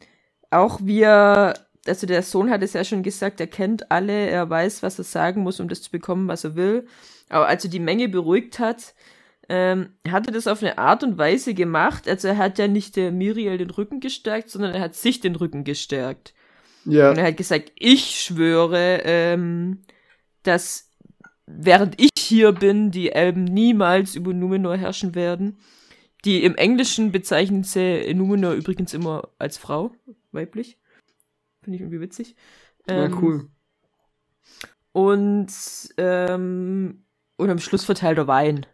[0.50, 1.54] auch wir,
[1.86, 5.04] also der Sohn hat es ja schon gesagt, er kennt alle, er weiß, was er
[5.04, 6.86] sagen muss, um das zu bekommen, was er will.
[7.28, 8.94] Aber als er die Menge beruhigt hat,
[9.48, 12.96] ähm, hat er das auf eine Art und Weise gemacht, also er hat ja nicht
[12.96, 16.34] der Miriel den Rücken gestärkt, sondern er hat sich den Rücken gestärkt.
[16.84, 17.10] Ja.
[17.10, 19.82] Und er hat gesagt, ich schwöre, ähm,
[20.42, 20.90] dass
[21.46, 25.58] während ich hier bin, die Elben niemals über Numenor herrschen werden.
[26.24, 29.92] Die im Englischen bezeichnen sie Numenor übrigens immer als Frau,
[30.32, 30.78] weiblich.
[31.62, 32.36] Finde ich irgendwie witzig.
[32.88, 33.48] ja, Ähm, cool.
[34.92, 35.52] Und,
[35.96, 37.04] ähm,
[37.36, 38.66] und am Schluss verteilt er Wein.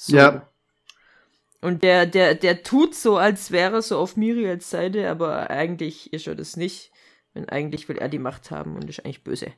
[0.00, 0.16] So.
[0.16, 0.48] Ja.
[1.60, 6.12] Und der, der, der tut so, als wäre er so auf Miriels Seite, aber eigentlich
[6.12, 6.92] ist er das nicht.
[7.34, 9.52] Und eigentlich will er die Macht haben und ist eigentlich böse.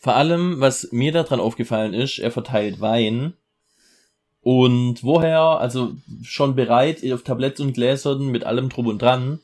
[0.00, 3.34] Vor allem, was mir daran aufgefallen ist, er verteilt Wein.
[4.42, 9.40] Und woher, also schon bereit auf Tabletts und Gläsern mit allem drum und dran,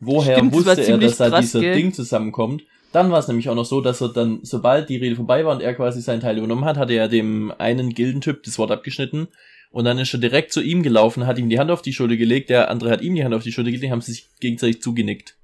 [0.00, 1.74] woher Stimmt, wusste er, dass da dieser gell?
[1.74, 2.62] Ding zusammenkommt?
[2.94, 5.52] Dann war es nämlich auch noch so, dass er dann, sobald die Rede vorbei war
[5.52, 9.26] und er quasi seinen Teil übernommen hat, hat er dem einen Gildentyp das Wort abgeschnitten
[9.72, 12.16] und dann ist er direkt zu ihm gelaufen, hat ihm die Hand auf die Schulter
[12.16, 14.80] gelegt, der andere hat ihm die Hand auf die Schulter gelegt, haben sie sich gegenseitig
[14.80, 15.36] zugenickt.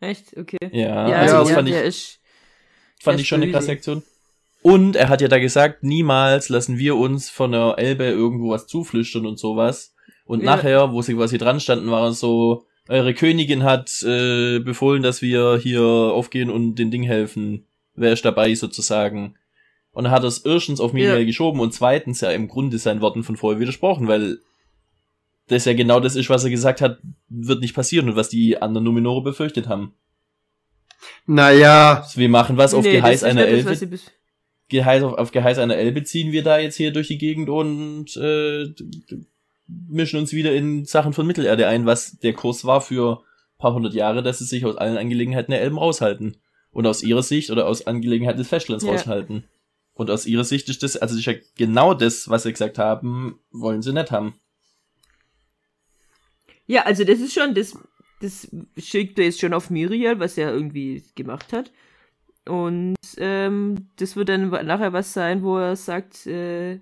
[0.00, 0.36] Echt?
[0.36, 0.58] Okay.
[0.70, 2.20] Ja, Ja, also das ja, fand ich, ist.
[3.00, 3.72] fand ich schon eine krasse.
[3.72, 4.02] Aktion.
[4.62, 8.68] Und er hat ja da gesagt, niemals lassen wir uns von der Elbe irgendwo was
[8.68, 9.94] zuflüstern und sowas.
[10.24, 10.54] Und Ja.
[10.56, 15.22] nachher, wo sie quasi dran standen, war es so, eure Königin hat äh, befohlen, dass
[15.22, 17.66] wir hier aufgehen und den Ding helfen.
[17.94, 19.34] Wer ist dabei sozusagen?
[19.92, 21.24] Und er hat es erstens auf Miriel Ja.
[21.24, 24.38] geschoben und zweitens ja im Grunde seinen Worten von vorher widersprochen, weil
[25.48, 28.60] das ja genau das ist, was er gesagt hat, wird nicht passieren und was die
[28.60, 29.94] anderen Numenore befürchtet haben.
[31.26, 33.98] Naja, wir machen was auf Nee, Geheiß das einer nicht das, Elbe.
[34.68, 38.16] Geheiß, auf, auf Geheiß einer Elbe ziehen wir da jetzt hier durch die Gegend und
[38.16, 38.66] äh,
[39.68, 43.22] mischen uns wieder in Sachen von Mittelerde ein, was der Kurs war für
[43.58, 46.36] paar hundert Jahre, dass sie sich aus allen Angelegenheiten der Elben raushalten.
[46.70, 48.92] Und aus ihrer Sicht oder aus Angelegenheiten des Festlands Ja.
[48.92, 49.44] raushalten.
[49.94, 52.76] Und aus ihrer Sicht ist das, also das ist ja genau das, was sie gesagt
[52.78, 54.34] haben, wollen sie nicht haben.
[56.66, 57.78] Ja, also das ist schon, das,
[58.20, 61.72] das schickt er jetzt schon auf Miriel, was er irgendwie gemacht hat.
[62.46, 66.80] Und ähm, das wird dann nachher was sein, wo er sagt, äh,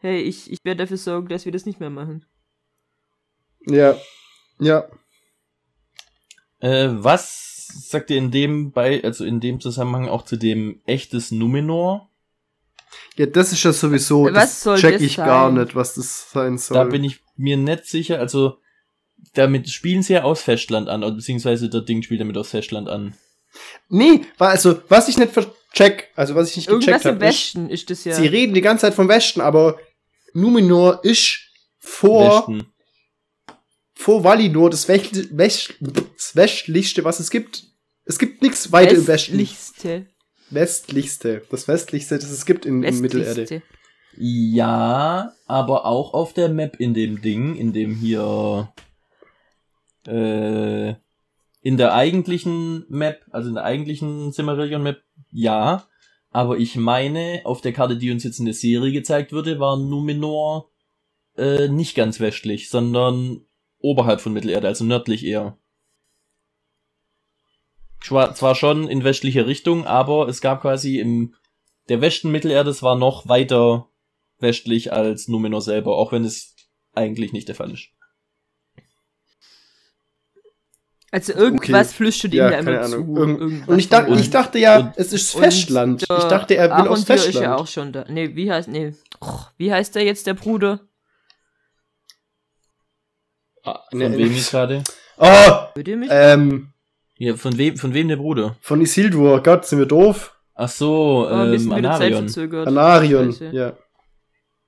[0.00, 2.24] hey, ich, ich werde dafür sorgen, dass wir das nicht mehr machen.
[3.66, 3.96] ja.
[4.60, 4.88] Ja.
[6.60, 11.30] Äh, was sagt ihr in dem bei, also in dem Zusammenhang auch zu dem echtes
[11.30, 12.10] Numenor?
[13.16, 15.62] Ja, das ist ja sowieso, Was das soll check das ich gar sein?
[15.62, 16.76] nicht, was das sein soll.
[16.76, 18.58] Da bin ich mir nicht sicher, also
[19.34, 23.14] damit spielen sie ja aus Festland an, beziehungsweise der Ding spielt damit aus Festland an.
[23.88, 27.24] Nee, weil also, was ich nicht ver- check, also was ich nicht Irgendwas gecheckt habe,
[27.26, 28.14] ist, Westen ist das ja.
[28.14, 29.78] sie reden die ganze Zeit vom Westen, aber
[30.34, 31.38] Numenor ist
[31.78, 32.66] vor, Westen.
[33.94, 37.64] vor Valinor das, West, West, das westlichste, was es gibt.
[38.04, 39.38] Es gibt nichts weiter im Westen.
[39.38, 40.06] Westlichste.
[40.50, 41.42] Westlichste.
[41.50, 43.62] Das westlichste, das es gibt in, in Mittelerde.
[44.16, 48.72] Ja, aber auch auf der Map in dem Ding, in dem hier
[50.06, 50.94] äh,
[51.60, 55.86] in der eigentlichen Map, also in der eigentlichen Silmarillion Map, ja.
[56.30, 59.76] Aber ich meine, auf der Karte, die uns jetzt in der Serie gezeigt wurde, war
[59.76, 60.70] Numenor
[61.36, 63.46] äh, nicht ganz westlich, sondern
[63.78, 65.58] oberhalb von Mittelerde, also nördlich eher.
[68.00, 71.34] Zwar schon in westlicher Richtung, aber es gab quasi im
[71.88, 73.88] der Westen Mittelerdes war noch weiter
[74.38, 76.54] westlich als Numenor selber, auch wenn es
[76.92, 77.88] eigentlich nicht der Fall ist.
[81.10, 81.96] Also irgendwas Okay.
[81.96, 83.06] flüstert ihm Ja, da keine immer Ahnung.
[83.14, 83.20] zu.
[83.20, 86.02] Irgend- Irgendwas Und ich, dachte, von- ich dachte ja, Und- es ist und Festland.
[86.02, 87.44] ich dachte, er will aus Arondir ist Festland.
[87.44, 88.04] ja auch schon da.
[88.08, 90.80] Nee, wie heißt, nee, oh, wie heißt der jetzt, der Bruder?
[93.64, 94.84] Ah, Von ne, wem ist gerade?
[95.16, 95.24] Oh,
[95.74, 96.08] Hört ihr mich?
[96.12, 96.72] ähm,
[97.16, 98.56] Ja, von wem, von wem der Bruder?
[98.60, 99.42] von Isildur.
[99.42, 100.34] Gott, sind wir doof?
[100.54, 102.66] Ach so, oh, ähm, wieder Anarion.
[102.66, 103.72] Anarion, ja.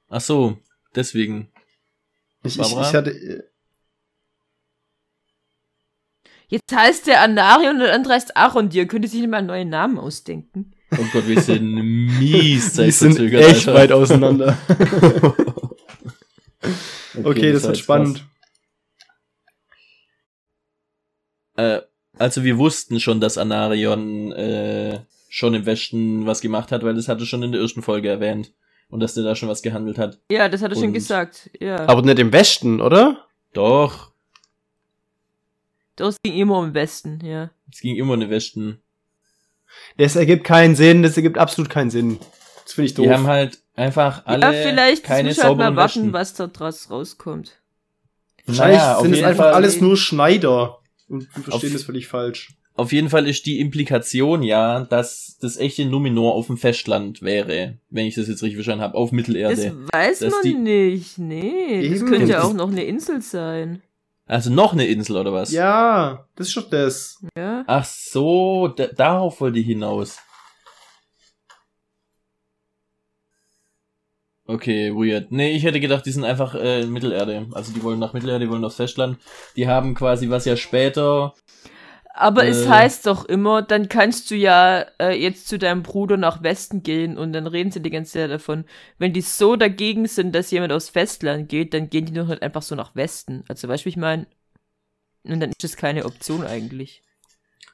[0.08, 0.56] Ach so,
[0.94, 1.50] deswegen.
[2.44, 3.42] Ich, ich, ich hatte, äh,
[6.50, 8.86] Jetzt heißt der Anarion und der andere heißt Arondir.
[8.86, 10.72] Könnte sich nicht mal einen neuen Namen ausdenken.
[10.92, 13.74] Oh Gott, wir sind mies die sind echt Alter.
[13.74, 14.58] weit auseinander.
[17.14, 18.24] okay, okay, das war wird spannend.
[21.56, 21.82] Äh,
[22.18, 27.06] also wir wussten schon, dass Anarion äh, schon im Westen was gemacht hat, weil das
[27.06, 28.52] hatte schon in der ersten Folge erwähnt.
[28.88, 30.18] Und dass der da schon was gehandelt hat.
[30.32, 31.48] Ja, das hat er schon Und- gesagt.
[31.60, 31.88] Ja.
[31.88, 33.24] Aber nicht im Westen, oder?
[33.52, 34.09] Doch,
[36.06, 37.50] Das ging immer im Westen, ja.
[37.72, 38.80] es ging immer in den Westen.
[39.98, 42.18] Das ergibt keinen Sinn, das ergibt absolut keinen Sinn.
[42.64, 43.04] Das finde ich doof.
[43.06, 46.12] Die haben halt einfach alle ja, vielleicht keine muss halt mal warten, Westen.
[46.12, 47.60] was da draus rauskommt.
[48.46, 50.78] Wahrscheinlich Naja, sind es einfach Fall- alles nur Schneider.
[51.08, 52.54] Und wir verstehen Auf- das völlig falsch.
[52.76, 57.76] Auf jeden Fall ist die Implikation ja, dass das echte Numenor auf dem Festland wäre,
[57.90, 59.76] wenn ich das jetzt richtig verstanden habe, auf Das Mittelerde.
[59.92, 61.18] weiß dass man die- nicht.
[61.18, 62.08] Nee, das Eben.
[62.08, 63.82] könnte ja Das- auch noch eine Insel sein.
[64.30, 65.50] Also noch eine Insel oder was?
[65.50, 67.18] Ja, das ist schon das.
[67.36, 67.64] Ja.
[67.66, 70.18] Ach so, da, darauf wollte ich hinaus.
[74.46, 75.32] Okay, weird.
[75.32, 77.48] Nee, ich hätte gedacht, die sind einfach äh, in Mittelerde.
[77.54, 79.18] Also die wollen nach Mittelerde, die wollen aufs Festland.
[79.56, 81.34] Die haben quasi was ja später.
[82.14, 82.68] Aber es Äh.
[82.68, 87.16] heißt doch immer, dann kannst du ja äh, jetzt zu deinem Bruder nach Westen gehen
[87.16, 88.64] und dann reden sie die ganze Zeit davon.
[88.98, 92.42] Wenn die so dagegen sind, dass jemand aufs Festland geht, dann gehen die doch halt
[92.42, 93.44] einfach so nach Westen.
[93.48, 94.26] Also weißt du, wie ich meine?
[95.24, 97.02] Und dann ist das keine Option eigentlich.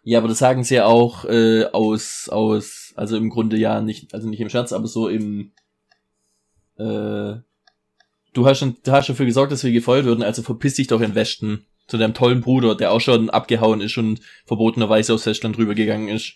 [0.05, 4.15] Ja, aber das sagen sie ja auch äh, aus, aus, also im Grunde ja nicht,
[4.15, 5.53] also nicht im Scherz, aber so im
[6.77, 7.35] äh,
[8.33, 11.01] du hast schon, du hast dafür gesorgt, dass wir gefeuert würden, also verpiss dich doch
[11.01, 15.57] in Westen zu deinem tollen Bruder, der auch schon abgehauen ist und verbotenerweise aufs Festland
[15.59, 16.35] rübergegangen ist.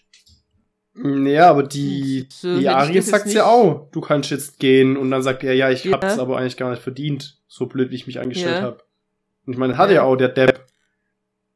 [0.94, 4.30] Ja, aber die, So hätte die Arie das jetzt sagt nicht- ja auch, du kannst
[4.30, 4.96] jetzt gehen.
[4.96, 5.92] Und dann sagt er, ja, ich Ja.
[5.92, 8.62] hab's aber eigentlich gar nicht verdient, so blöd wie ich mich angestellt Ja.
[8.62, 8.84] hab.
[9.46, 9.96] Und ich meine, hat Ja.
[9.96, 10.66] ja auch der Depp.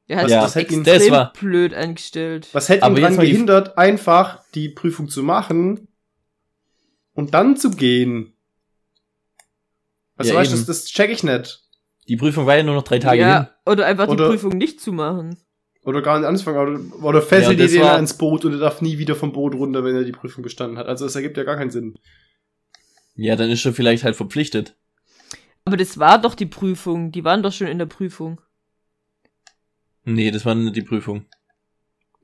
[0.07, 2.49] Er hat Was- sich was hätte ihn- extrem das war- blöd angestellt.
[2.53, 5.89] Was hätte Aber ihn die- gehindert, einfach die Prüfung zu machen
[7.15, 8.35] und dann zu gehen?
[10.17, 11.64] Also Ja, weißt das, das check ich nicht.
[12.09, 13.49] Die Prüfung war ja nur noch drei Tage ja, hin.
[13.67, 15.39] oder einfach Oder- die Prüfung nicht zu machen.
[15.85, 16.57] Oder gar nicht anfangen.
[16.59, 19.33] Oder, oder fesselt Ja, die den war- ins Boot und er darf nie wieder vom
[19.33, 20.87] Boot runter, wenn er die Prüfung bestanden hat.
[20.87, 21.99] Also es ergibt ja gar keinen Sinn.
[23.17, 24.77] Ja, dann ist er vielleicht halt verpflichtet.
[25.67, 27.13] Aber das war doch die Prüfung.
[27.13, 28.41] Die waren doch schon in der Prüfung.
[30.05, 31.27] Nee, das war nicht die Prüfung.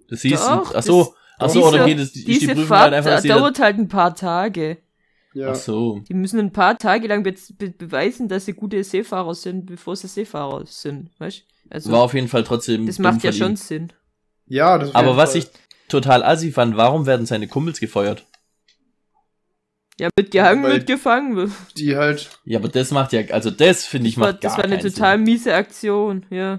[0.09, 2.93] Das hieß, Doch, ach so, ach so, diese- oder geht es, die Diese Prüfung Fahrt
[2.93, 4.79] halt einfach, da- dauert halt ein paar Tage.
[5.33, 5.51] Ja.
[5.51, 6.01] ach so.
[6.09, 9.95] Die müssen ein paar Tage lang be be beweisen, dass sie gute Seefahrer sind, bevor
[9.97, 11.11] sie Seefahrer sind.
[11.19, 12.87] Weißt Also, War auf jeden Fall trotzdem.
[12.87, 13.55] das macht ja schon.
[13.57, 13.93] Sinn.
[14.47, 15.39] Ja, das Aber was Fall.
[15.41, 15.47] ich
[15.89, 18.27] total assi fand, warum werden seine Kumpels gefeuert?
[20.01, 21.55] Ja, mitgehangen, Weil- mitgefangen.
[21.77, 22.31] Die halt.
[22.45, 24.65] Ja, aber das macht ja, also das finde ich Das war, macht das gar war
[24.65, 25.25] eine total Sinn.
[25.25, 26.59] miese Aktion, ja.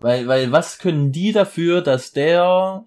[0.00, 2.84] Weil, weil was können die dafür, dass der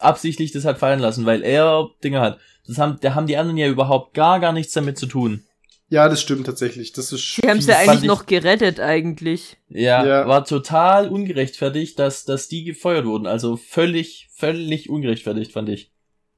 [0.00, 2.38] absichtlich das hat fallen lassen, weil er Dinge hat.
[2.68, 5.42] Das haben, da haben die anderen ja überhaupt gar, gar nichts damit zu tun.
[5.90, 6.92] Ja, das stimmt tatsächlich.
[6.92, 7.38] Das ist.
[7.42, 7.76] Die haben sie fies.
[7.76, 9.56] fand eigentlich ich- noch gerettet, eigentlich.
[9.70, 10.28] Ja, Ja.
[10.28, 13.26] war total ungerechtfertigt, dass, dass die gefeuert wurden.
[13.26, 15.90] Also völlig, völlig ungerechtfertigt, fand ich.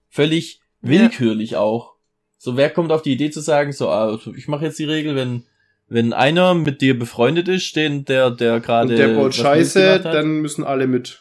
[0.08, 0.90] Völlig Ja.
[0.90, 1.94] willkürlich auch.
[2.38, 5.16] So, wer kommt auf die Idee zu sagen, so, ah, ich mache jetzt die Regel,
[5.16, 5.44] wenn,
[5.88, 8.90] wenn einer mit dir befreundet ist, den, der, der gerade.
[8.90, 11.20] Und der baut Scheiße, dann müssen alle mit.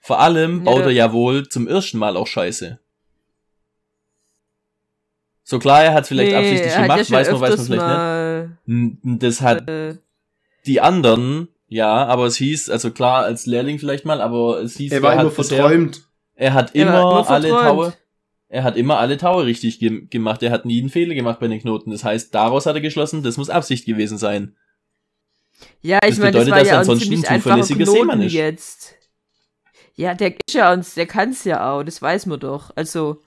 [0.00, 0.84] Vor allem baut Ja.
[0.86, 2.78] er ja wohl zum ersten Mal auch Scheiße.
[5.48, 7.66] So klar, er hat vielleicht Nee, absichtlich er hat gemacht, ja weiß man, weiß man
[7.66, 9.22] vielleicht mal, nicht.
[9.22, 9.94] Das hat Äh,
[10.66, 14.90] die anderen, ja, aber es hieß, also klar, als Lehrling vielleicht mal, aber es hieß,
[14.90, 16.02] Er war er immer hat verträumt.
[16.34, 17.48] er hat er immer hat nur alle.
[17.50, 17.92] Taue,
[18.48, 21.46] er hat immer alle Taue richtig ge gemacht, er hat nie einen Fehler gemacht bei
[21.46, 21.92] den Knoten.
[21.92, 24.56] Das heißt, daraus hat er geschlossen, das muss Absicht gewesen sein.
[25.80, 27.86] Ja, ich Das meine, das bedeutet, war dass er ja ansonsten ziemlich ein einfacher zuverlässiger
[27.86, 28.32] Seemann ist.
[28.32, 28.94] jetzt.
[29.94, 32.70] Ja, der ist ja uns, der kann's ja auch, das weiß man doch.
[32.76, 33.22] Also,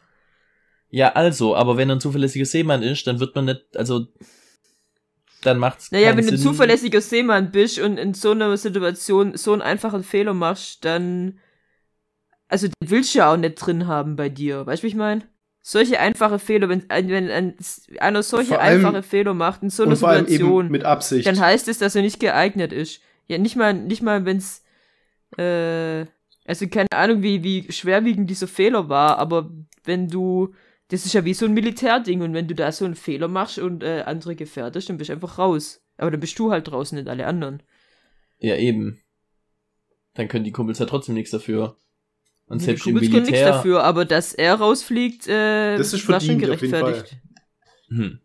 [0.90, 4.08] Ja, also, aber wenn er ein zuverlässiger Seemann ist, dann wird man nicht, also,
[5.42, 9.38] dann macht's naja, keinen wenn du ein zuverlässiger Seemann bist und in so einer Situation
[9.38, 11.40] so einen einfachen Fehler machst, dann,
[12.48, 14.66] also, den willst du ja auch nicht drin haben bei dir.
[14.66, 15.24] Weißt du, wie ich meine?
[15.62, 17.56] Solche einfache Fehler, wenn, wenn ein,
[18.00, 21.28] einer solche allem- einfache Fehler macht in so einer Situation, mit Absicht.
[21.28, 23.02] dann heißt es, dass er nicht geeignet ist.
[23.28, 24.64] Ja, nicht mal, nicht mal, wenn's,
[25.38, 26.06] äh,
[26.46, 29.52] also keine Ahnung, wie, wie schwerwiegend dieser Fehler war, aber
[29.84, 30.56] wenn du,
[30.90, 33.58] das ist ja wie so ein Militärding und wenn du da so einen Fehler machst
[33.60, 35.82] und äh, andere gefährdest, dann bist du einfach raus.
[35.98, 37.62] Aber dann bist du halt draußen, nicht alle anderen.
[38.40, 39.00] Ja, eben.
[40.16, 41.78] Dann können die Kumpels ja trotzdem nichts dafür.
[42.48, 43.52] Und Die selbst im Kumpels können nichts Militär.
[43.54, 47.18] dafür, aber dass er rausfliegt, äh, Das ist war schon jeden gerechtfertigt.
[47.90, 48.20] Hm.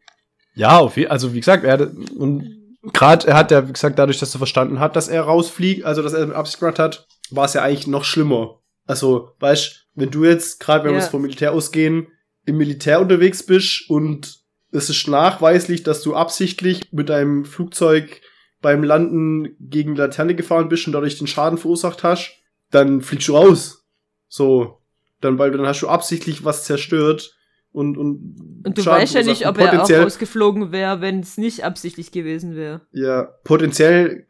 [0.54, 3.98] Ja, auf je, also wie gesagt, er hat, und gerade er hat ja, wie gesagt,
[3.98, 7.06] dadurch, dass er verstanden hat, dass er rausfliegt, also dass er mit Absicht gemacht hat,
[7.30, 8.60] war es ja eigentlich noch schlimmer.
[8.86, 11.02] Also, weißt, wenn du jetzt, gerade wenn wir Ja.
[11.02, 12.06] jetzt vom Militär ausgehen,
[12.46, 14.40] im Militär unterwegs bist und
[14.70, 18.20] es ist nachweislich, dass du absichtlich mit deinem Flugzeug
[18.60, 22.32] beim Landen gegen Laterne gefahren bist und dadurch den Schaden verursacht hast,
[22.70, 23.84] dann fliegst du raus.
[24.28, 24.80] So.
[25.20, 27.34] Dann, weil dann hast du absichtlich was zerstört
[27.72, 31.38] und, und, Und du Schaden weißt ja nicht, ob er auch rausgeflogen wäre, wenn es
[31.38, 32.82] nicht absichtlich gewesen wäre.
[32.92, 34.26] ja, potenziell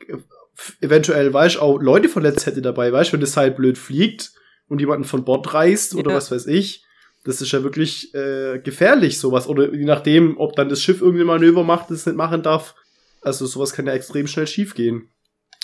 [0.80, 4.32] eventuell, weißt auch Leute verletzt hätte dabei, weißt wenn das halt blöd fliegt
[4.68, 6.16] und jemanden von Bord reißt oder Ja.
[6.16, 6.84] was weiß ich.
[7.24, 9.48] Das ist ja wirklich äh, gefährlich, sowas.
[9.48, 12.74] Oder je nachdem, ob dann das Schiff irgendein Manöver macht, das es nicht machen darf.
[13.22, 15.08] Also sowas kann ja extrem schnell schief gehen.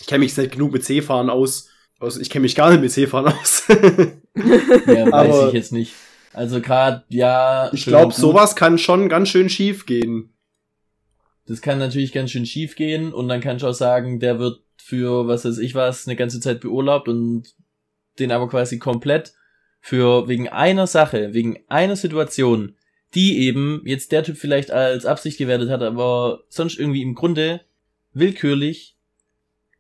[0.01, 1.69] Ich kenne mich nicht genug mit Seefahren aus.
[1.99, 3.65] Also ich kenne mich gar nicht mit Seefahren aus.
[4.87, 5.93] Ja, weiß ich jetzt nicht.
[6.33, 7.69] Also gerade, ja.
[7.73, 10.33] ich glaube, sowas kann schon ganz schön schief gehen.
[11.47, 14.61] Das kann natürlich ganz schön schief gehen und dann kannst du auch sagen, der wird
[14.81, 17.55] für was weiß ich was eine ganze Zeit beurlaubt und
[18.19, 19.35] den aber quasi komplett
[19.81, 22.77] für wegen einer Sache, wegen einer Situation,
[23.15, 27.63] die eben jetzt der Typ vielleicht als Absicht gewertet hat, aber sonst irgendwie im Grunde
[28.13, 28.97] willkürlich,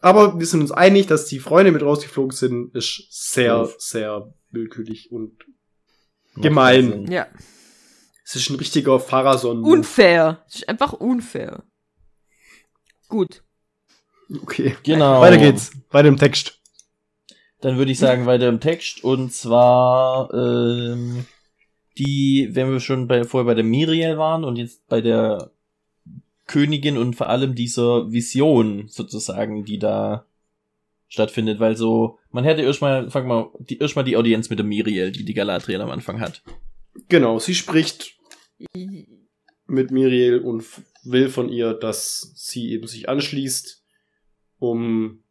[0.00, 5.10] Aber wir sind uns einig, dass die Freunde mit rausgeflogen sind, ist sehr, sehr willkürlich
[5.10, 5.32] und
[6.36, 7.06] Gemein.
[7.10, 7.26] Ja.
[8.24, 9.62] Es ist ein richtiger Pharason.
[9.62, 10.42] Unfair.
[10.46, 11.62] Das ist einfach unfair.
[13.08, 13.42] Gut.
[14.42, 14.76] Okay.
[14.82, 15.20] Genau.
[15.20, 15.72] Weiter geht's.
[15.90, 16.58] Weiter im Text.
[17.60, 19.04] Dann würde ich sagen, weiter im Text.
[19.04, 21.26] Und zwar, ähm,
[21.98, 25.50] die, wenn wir schon bei, vorher bei der Miriel waren und jetzt bei der
[26.46, 30.26] Königin und vor allem dieser Vision sozusagen, die da
[31.08, 35.12] stattfindet, weil so, man hätte erstmal, fang mal, die, erstmal die Audienz mit der Miriel,
[35.12, 36.42] die die Galadriel am Anfang hat.
[37.08, 38.18] Genau, sie spricht
[39.66, 40.64] mit Miriel und
[41.04, 43.84] will von ihr, dass sie eben sich anschließt,
[44.58, 45.24] um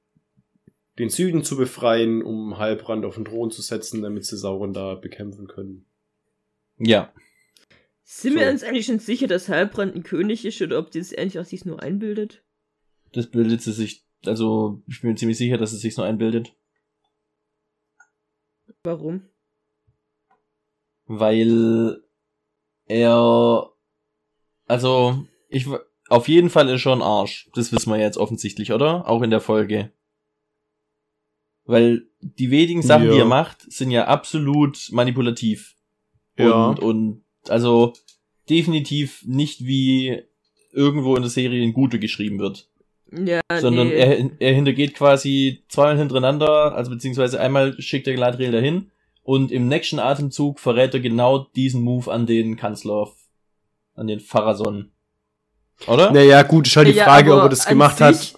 [0.99, 4.95] den Süden zu befreien, um Halbrand auf den Thron zu setzen, damit sie Sauron da
[4.95, 5.85] bekämpfen können.
[6.77, 7.13] Ja.
[8.03, 8.51] Sind wir So.
[8.51, 11.45] uns eigentlich schon sicher, dass Halbrand ein König ist oder ob die das eigentlich auch
[11.45, 12.43] sich nur einbildet?
[13.13, 16.55] Das bildet sie sich, also, ich bin mir ziemlich sicher, dass es sich so einbildet.
[18.83, 19.29] Warum?
[21.19, 22.01] Weil
[22.85, 23.69] er,
[24.67, 25.77] also, ich, w-
[26.09, 27.49] auf jeden Fall ist schon Arsch.
[27.55, 29.07] Das wissen wir jetzt offensichtlich, oder?
[29.07, 29.91] Auch in der Folge.
[31.65, 33.19] Weil die wenigen Sachen, die Ja.
[33.23, 35.75] er macht, sind ja absolut manipulativ.
[36.37, 36.67] Ja.
[36.69, 37.93] Und, und also
[38.49, 40.23] definitiv nicht wie
[40.71, 42.69] irgendwo in der Serie in Gute geschrieben wird.
[43.11, 43.93] Ja, sondern nee.
[43.93, 48.89] er, er hintergeht quasi zweimal hintereinander, also beziehungsweise einmal schickt er Galadriel dahin
[49.23, 53.11] und im nächsten Atemzug verrät er genau diesen Move an den Kanzler,
[53.95, 54.91] an den Pharason.
[55.87, 56.11] Oder?
[56.11, 58.35] Naja, gut, ist halt die Ja, Frage, ob er das gemacht sich- hat.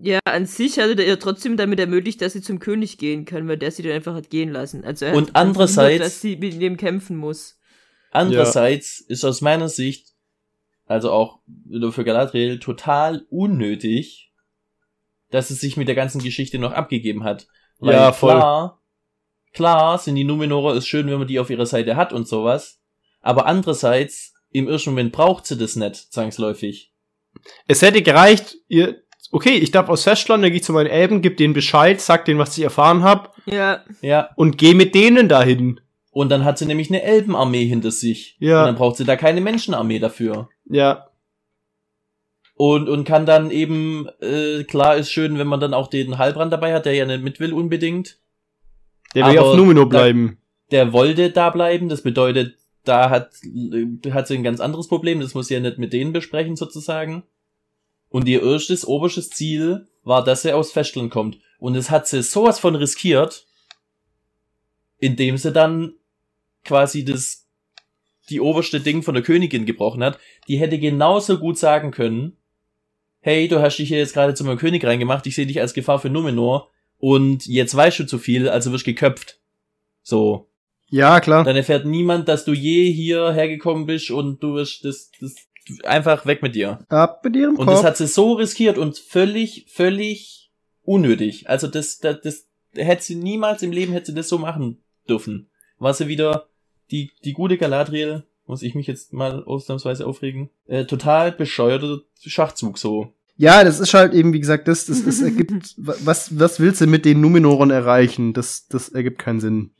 [0.00, 3.56] Ja, an sich hatte er trotzdem damit ermöglicht, dass sie zum König gehen können, weil
[3.56, 4.84] der sie dann einfach hat gehen lassen.
[4.84, 7.58] Also er Und hat andererseits- verhindert, dass sie mit dem kämpfen muss.
[8.12, 10.14] Andererseits ist aus meiner Sicht,
[10.86, 11.40] also auch
[11.90, 14.32] für Galadriel, total unnötig,
[15.30, 17.48] dass es sich mit der ganzen Geschichte noch abgegeben hat.
[17.80, 18.34] Weil Ja, voll.
[18.36, 18.77] Klar,
[19.58, 22.80] klar sind die Numenorer, ist schön, wenn man die auf ihrer Seite hat und sowas.
[23.20, 26.92] Aber andererseits, im ersten Moment braucht sie das nicht, zwangsläufig.
[27.66, 29.02] Es hätte gereicht, ihr,
[29.32, 32.24] okay, ich darf aus Festland, dann gehe ich zu meinen Elben, gib denen Bescheid, sag
[32.24, 34.30] denen, was ich erfahren habe Ja, Ja.
[34.36, 35.80] und geh mit denen dahin.
[36.10, 38.36] Und dann hat sie nämlich eine Elbenarmee hinter sich.
[38.40, 38.60] Ja.
[38.60, 40.48] Und dann braucht sie da keine Menschenarmee dafür.
[40.70, 41.08] Ja,
[42.54, 46.52] Und, und kann dann eben, äh, klar ist schön, wenn man dann auch den Halbrand
[46.52, 48.18] dabei hat, der ja nicht mit will unbedingt.
[49.14, 50.38] Der will auf Numenor da- bleiben.
[50.70, 53.32] Der wollte da bleiben, das bedeutet, da hat,
[54.10, 57.22] hat sie ein ganz anderes Problem, das muss sie ja nicht mit denen besprechen sozusagen.
[58.10, 61.38] Und ihr erstes, oberstes Ziel war, dass er aus Festland kommt.
[61.58, 63.46] Und es hat sie sowas von riskiert,
[64.98, 65.94] indem sie dann
[66.64, 67.46] quasi das,
[68.30, 70.18] die oberste Ding von der Königin gebrochen hat.
[70.48, 72.36] Die hätte genauso gut sagen können,
[73.20, 75.74] hey, du hast dich hier jetzt gerade zu meinem König reingemacht, ich sehe dich als
[75.74, 79.40] Gefahr für Numenor und jetzt weißt du zu viel, also wirst geköpft.
[80.02, 80.48] So.
[80.90, 81.44] Ja, klar.
[81.44, 85.34] Dann erfährt niemand, dass du je hier hergekommen bist und du wirst das, das
[85.84, 86.84] einfach weg mit dir.
[86.88, 87.76] Ab mit ihrem Und Kopf.
[87.76, 90.50] das hat sie so riskiert und völlig, völlig
[90.82, 91.48] unnötig.
[91.48, 95.50] Also das, das, das hätte sie niemals im Leben hätte sie das so machen dürfen.
[95.78, 96.48] War sie wieder
[96.90, 102.78] die, die gute Galadriel, muss ich mich jetzt mal ausnahmsweise aufregen, äh, total bescheuerter Schachzug
[102.78, 103.12] so.
[103.40, 106.86] Ja, das ist halt eben, wie gesagt, das, das, das ergibt, was, was willst du
[106.88, 108.32] mit den Numenoren erreichen?
[108.32, 109.70] Das, das ergibt keinen Sinn.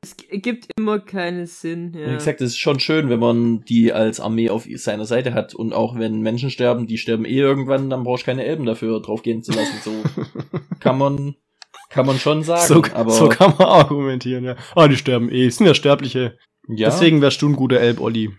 [0.00, 1.92] Es g- gibt immer keinen Sinn.
[1.92, 2.10] Ja.
[2.10, 5.54] Wie gesagt, es ist schon schön, wenn man die als Armee auf seiner Seite hat.
[5.54, 9.00] Und auch wenn Menschen sterben, die sterben eh irgendwann, dann brauchst du keine Elben dafür
[9.02, 9.74] draufgehen zu lassen.
[9.82, 9.92] So
[10.80, 11.34] kann man,
[11.90, 12.68] kann man schon sagen.
[12.68, 14.56] So, aber so kann man argumentieren, ja.
[14.76, 16.36] Ah, die sterben eh, sind ja Sterbliche.
[16.68, 18.30] ja, Deswegen wärst du ein guter Elb, Olli.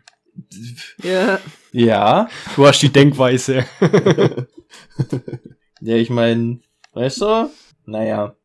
[1.04, 1.40] Ja.
[1.72, 3.66] ja, Du hast die Denkweise.
[5.82, 6.60] ja, ich meine,
[6.94, 7.50] weißt du,
[7.86, 8.36] naja,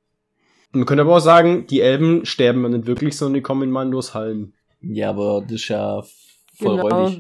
[0.72, 3.70] Man könnte aber auch sagen, die Elben sterben ja nicht wirklich, sondern die kommen in
[3.70, 4.52] Mandos Hallen.
[4.80, 6.02] ja, aber das ist ja
[6.56, 7.10] voll Genau.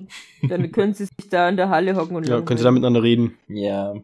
[0.48, 2.46] Dann können sie sich da in der Halle hocken und Ja, langweilen.
[2.46, 3.36] können sie da miteinander reden.
[3.48, 3.94] Ja,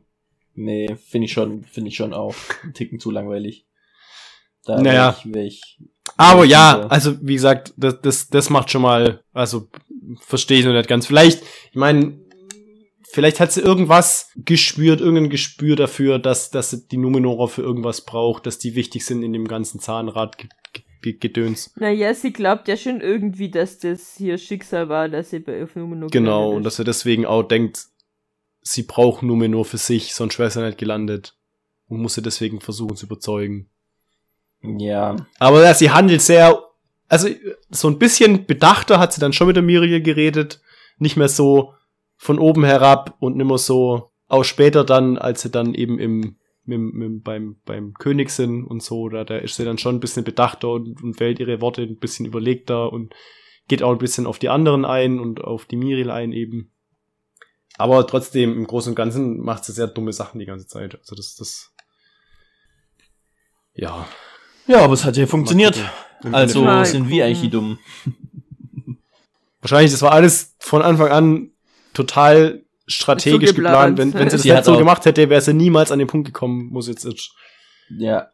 [0.55, 3.67] nee, finde ich schon, finde ich schon auch einen Ticken zu langweilig.
[4.64, 5.17] Da Naja.
[5.25, 5.79] wär ich, wär ich,
[6.17, 9.69] Aber Ja, also wie gesagt, das, das, das macht schon mal, also
[10.21, 11.07] verstehe ich noch nicht ganz.
[11.07, 12.19] Vielleicht, ich meine,
[13.11, 18.05] vielleicht hat sie irgendwas gespürt, irgendein Gespür dafür, dass, dass sie die Numenorer für irgendwas
[18.05, 21.73] braucht, dass die wichtig sind in dem ganzen Zahnrad-Gedöns.
[21.77, 25.77] Naja, sie glaubt ja schon irgendwie, dass das hier Schicksal war, dass sie bei auf
[25.77, 27.87] Numenor Genau, und dass er deswegen auch denkt,
[28.61, 31.35] sie braucht Numenor für sich, sonst wäre sie nicht gelandet.
[31.89, 33.71] Und muss sie deswegen versuchen zu überzeugen.
[34.61, 36.66] ja, Aber ja, sie handelt sehr,
[37.09, 37.29] also
[37.71, 40.61] so ein bisschen bedachter hat sie dann schon mit der Miriel geredet.
[40.99, 41.75] Nicht mehr so
[42.17, 46.37] von oben herab und nimmer so, auch später dann, als sie dann eben im,
[46.67, 50.01] im, im beim, beim König sind und so, da, da ist sie dann schon ein
[50.01, 53.15] bisschen bedachter und, und wählt ihre Worte ein bisschen überlegter und
[53.69, 56.73] geht auch ein bisschen auf die anderen ein und auf die Miriel ein eben.
[57.79, 60.97] Aber trotzdem, im Großen und Ganzen macht sie sehr dumme Sachen die ganze Zeit.
[60.97, 61.75] Also das, das,
[63.75, 64.09] ja.
[64.67, 65.79] ja, aber es hat ja funktioniert.
[66.35, 67.79] Also Mal sind wir eigentlich die Dummen.
[69.61, 71.51] Wahrscheinlich, das war alles von Anfang an
[71.95, 73.97] total strategisch geplant.
[73.97, 73.99] geplant.
[73.99, 76.27] Wenn, wenn sie das Sie nicht so gemacht hätte, wäre sie niemals an den Punkt
[76.27, 77.05] gekommen, muss jetzt.
[77.05, 77.33] jetzt-
[77.91, 78.29] Ja.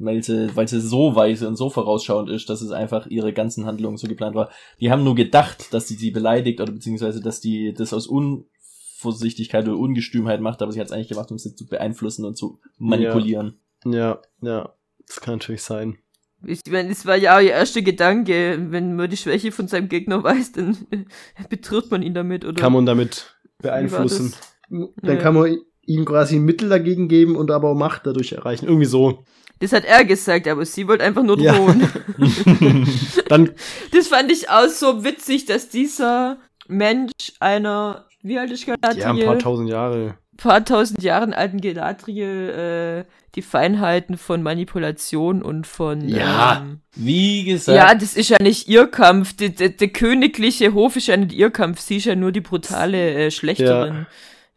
[0.00, 3.66] Weil sie, weil sie so weise und so vorausschauend ist, dass es einfach ihre ganzen
[3.66, 4.48] Handlungen so geplant war.
[4.80, 9.66] Die haben nur gedacht, dass die sie beleidigt oder beziehungsweise, dass die das aus Unvorsichtigkeit
[9.66, 12.60] oder Ungestümheit macht, aber sie hat es eigentlich gemacht, um sie zu beeinflussen und zu
[12.78, 13.58] manipulieren.
[13.84, 14.72] Ja, ja,
[15.08, 15.98] das kann natürlich sein.
[16.46, 18.58] Ich meine, es war ja auch ihr erster Gedanke.
[18.70, 20.76] Wenn man die Schwäche von seinem Gegner weiß, dann
[21.50, 22.60] betritt man ihn damit, oder?
[22.60, 24.34] Kann man damit beeinflussen.
[24.70, 25.16] Dann Ja.
[25.16, 28.66] kann man ihm quasi ein Mittel dagegen geben und aber auch Macht dadurch erreichen.
[28.66, 29.24] Irgendwie so.
[29.60, 31.54] Das hat er gesagt, aber sie wollte einfach nur Ja.
[31.54, 31.88] drohen.
[33.28, 33.50] Dann,
[33.92, 36.38] Das fand ich auch so witzig, dass dieser
[36.68, 39.00] Mensch einer, wie alt ist Galadriel?
[39.02, 40.18] ja, ein paar tausend Jahre.
[40.36, 46.08] paar tausend Jahren alten Galadriel äh, die Feinheiten von Manipulation und von.
[46.08, 46.60] Ja.
[46.60, 49.36] Ähm, Wie gesagt, ja, das ist ja nicht ihr Kampf.
[49.36, 51.78] Der, der, der königliche Hof ist ja nicht ihr Kampf.
[51.78, 54.06] Sie ist ja nur die brutale äh, Schlechterin.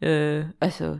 [0.00, 0.98] Äh, also,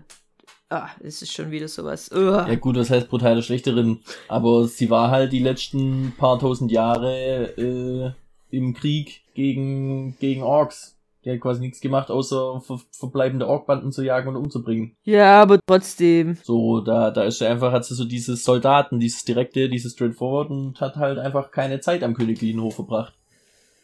[0.71, 2.09] ah, es ist schon wieder sowas.
[2.13, 2.47] Ugh.
[2.49, 3.99] ja gut, was heißt brutale Schlechterin?
[4.29, 10.97] Aber sie war halt die letzten paar tausend Jahre äh, im Krieg gegen, gegen Orks.
[11.25, 14.97] Die hat quasi nichts gemacht, außer ver verbleibende Orkbanden zu jagen und umzubringen.
[15.05, 16.37] Ja, aber trotzdem.
[16.43, 20.51] So, da, da ist sie einfach, hat sie so dieses Soldaten, dieses direkte, dieses straightforward
[20.51, 23.15] und hat halt einfach keine Zeit am königlichen Hof verbracht.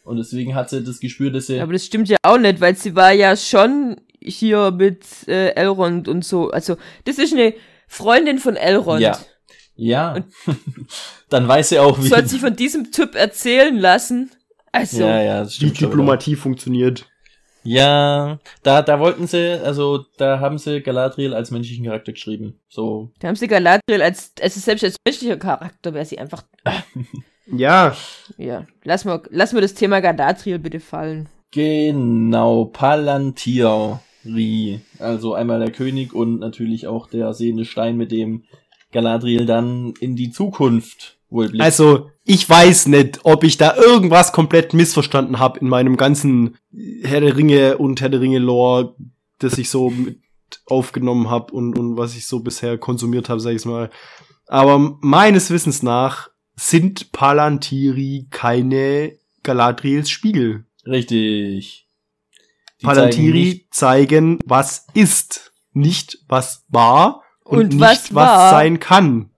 [0.03, 2.75] Und deswegen hat sie das Gespür, dass sie, Aber das stimmt ja auch nicht, weil
[2.75, 6.49] sie war ja schon hier mit äh, Elrond und so.
[6.49, 6.75] Also,
[7.05, 7.53] das ist eine
[7.87, 9.01] Freundin von Elrond.
[9.01, 9.17] Ja.
[9.75, 10.23] ja,
[11.29, 14.31] dann weiß sie auch, wie, So hat sich von diesem Typ erzählen lassen.
[14.71, 15.89] Also, ja, ja, das Die stimmt wieder.
[15.89, 17.08] Diplomatie funktioniert.
[17.63, 22.59] Ja, da, da wollten sie, also da haben sie Galadriel als menschlichen Charakter geschrieben.
[22.69, 26.43] So, da haben sie Galadriel als, also selbst als menschlicher Charakter wäre sie einfach,
[27.51, 27.95] Ja,
[28.37, 28.67] ja.
[28.83, 31.29] Lass mal, lass mal das Thema Galadriel bitte fallen.
[31.51, 33.99] genau, Palantiri.
[34.99, 38.43] Also einmal der König und natürlich auch der sehende Stein, mit dem
[38.91, 41.63] Galadriel dann in die Zukunft wohl blickt.
[41.63, 46.57] also ich weiß nicht, ob ich da irgendwas komplett missverstanden habe in meinem ganzen
[47.01, 48.95] Herr der Ringe und Herr der Ringe Lore,
[49.39, 50.19] das ich so mit
[50.67, 53.89] aufgenommen habe und, und was ich so bisher konsumiert habe, sag ich mal.
[54.45, 60.65] Aber meines Wissens nach sind Palantiri keine Galadriels Spiegel.
[60.85, 61.87] Richtig.
[62.79, 68.27] Die zeigen Palantiri nicht- zeigen, was ist, nicht was war und, Und nicht was was,
[68.27, 68.51] war.
[68.51, 69.28] sein kann.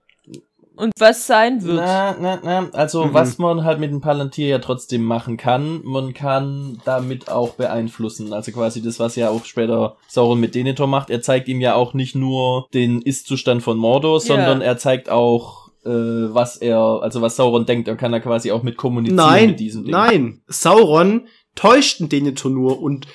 [0.74, 1.76] Und was sein wird.
[1.76, 3.14] Na, na, na, also Mhm.
[3.14, 8.32] was man halt mit dem Palantir ja trotzdem machen kann, man kann damit auch beeinflussen.
[8.32, 11.10] Also quasi das, was ja auch später Sauron mit Denethor macht.
[11.10, 15.68] Er zeigt ihm ja auch nicht nur den Ist-Zustand von Mordor, sondern er zeigt auch,
[15.84, 17.88] äh, was er, also was Sauron denkt.
[17.88, 19.92] Er kann da quasi auch mit kommunizieren Nein, mit diesem Ding.
[19.92, 20.40] nein.
[20.46, 23.06] Sauron täuscht den Denethor nur und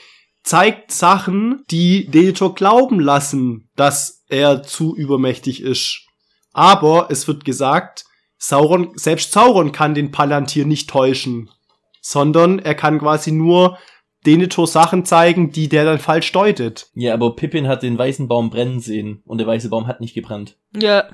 [0.44, 6.04] zeigt Sachen, die Denethor glauben lassen, dass er zu übermächtig ist.
[6.58, 8.06] Aber es wird gesagt,
[8.40, 11.52] Sauron, selbst Sauron kann den Palantir nicht täuschen,
[12.02, 13.78] sondern er kann quasi nur
[14.26, 16.90] Denethor Sachen zeigen, die der dann falsch deutet.
[16.96, 20.16] Ja, aber Pippin hat den weißen Baum brennen sehen und der weiße Baum hat nicht
[20.16, 20.58] gebrannt.
[20.76, 21.08] Ja.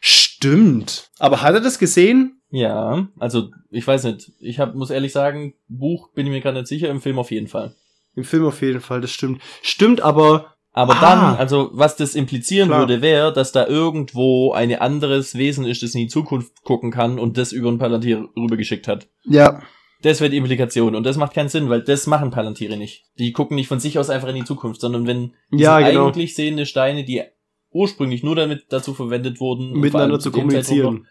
[0.00, 1.10] Stimmt.
[1.18, 2.40] Aber hat er das gesehen?
[2.48, 4.32] Ja, also ich weiß nicht.
[4.40, 7.30] Ich hab, muss ehrlich sagen, Buch bin ich mir gerade nicht sicher, im Film auf
[7.30, 7.74] jeden Fall.
[8.14, 9.42] Im Film auf jeden Fall, das stimmt.
[9.60, 11.00] Stimmt, aber Aber Ah.
[11.00, 12.80] dann, also was das implizieren Klar.
[12.80, 17.18] würde, wäre, dass da irgendwo ein anderes Wesen ist, das in die Zukunft gucken kann
[17.18, 19.08] und das über ein Palantir rübergeschickt hat.
[19.24, 19.60] ja.
[20.02, 23.06] Das wäre die Implikation und das macht keinen Sinn, weil das machen Palantiere nicht.
[23.18, 26.08] Die gucken nicht von sich aus einfach in die Zukunft, sondern wenn Ja, genau.
[26.08, 27.22] eigentlich sehende Steine, die
[27.70, 30.94] ursprünglich nur damit dazu verwendet wurden, Miteinander zu kommunizieren.
[30.94, 31.02] noch,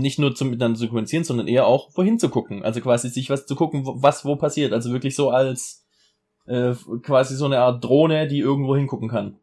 [0.00, 2.62] nicht nur zum miteinander zu kommunizieren, sondern eher auch wohin zu gucken.
[2.62, 4.72] Also quasi sich was zu gucken, was wo passiert.
[4.72, 5.84] Also wirklich so als
[6.48, 9.38] äh, quasi so eine Art Drohne, die irgendwo hingucken kann.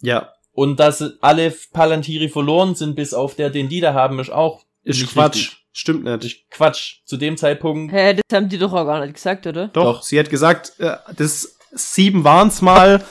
[0.00, 0.32] Ja.
[0.52, 4.64] Und dass alle Palantiri verloren sind, bis auf der, den die da haben, ist auch
[4.82, 5.36] Ist nicht Quatsch.
[5.36, 5.58] richtig.
[5.72, 6.24] Stimmt nicht.
[6.24, 6.96] Ist Quatsch.
[7.06, 7.92] Zu dem Zeitpunkt.
[7.92, 9.68] Hä, das haben die doch auch gar nicht gesagt, oder?
[9.68, 10.02] Doch, Doch.
[10.02, 13.02] sie hat gesagt, äh, das sieben waren's mal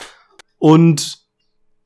[0.60, 1.18] und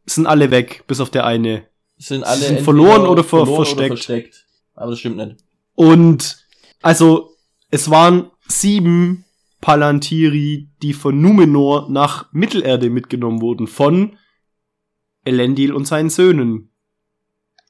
[0.05, 1.65] sind alle weg, bis auf der eine.
[1.97, 3.87] sind alle sind verloren oder ver- verloren versteckt.
[3.87, 4.45] versteckt.
[4.75, 5.37] Aber das stimmt nicht.
[5.75, 6.37] Und
[6.81, 7.31] also
[7.71, 9.24] es waren sieben
[9.65, 14.15] Palantiri, die von Numenor nach Mittelerde mitgenommen wurden, von
[15.23, 16.71] Elendil und seinen Söhnen.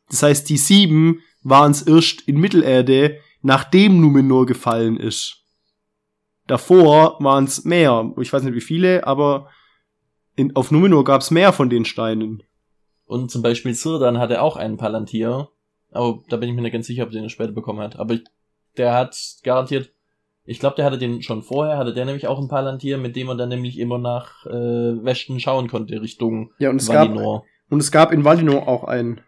[0.10, 5.46] Das heißt, die sieben waren's erst in Mittelerde, nachdem Numenor gefallen ist.
[6.48, 8.12] Davor waren's mehr.
[8.20, 9.50] Ich weiß nicht wie viele, aber
[10.36, 12.44] in, auf Numenor gab's mehr von den Steinen.
[13.06, 15.48] Und zum Beispiel Sirdan hatte auch einen Palantir.
[15.92, 17.98] Aber da bin ich mir nicht ganz sicher, ob er den später bekommen hat.
[17.98, 18.20] Aber
[18.76, 19.95] der hat garantiert,
[20.46, 23.28] ich glaube, der hatte den schon vorher, hatte der nämlich auch einen Palantir, mit dem
[23.30, 24.52] er dann nämlich immer nach äh,
[25.04, 27.46] Westen schauen konnte, Richtung Ja, und es gab, Valinor.
[27.70, 29.22] und es gab in Valinor auch einen.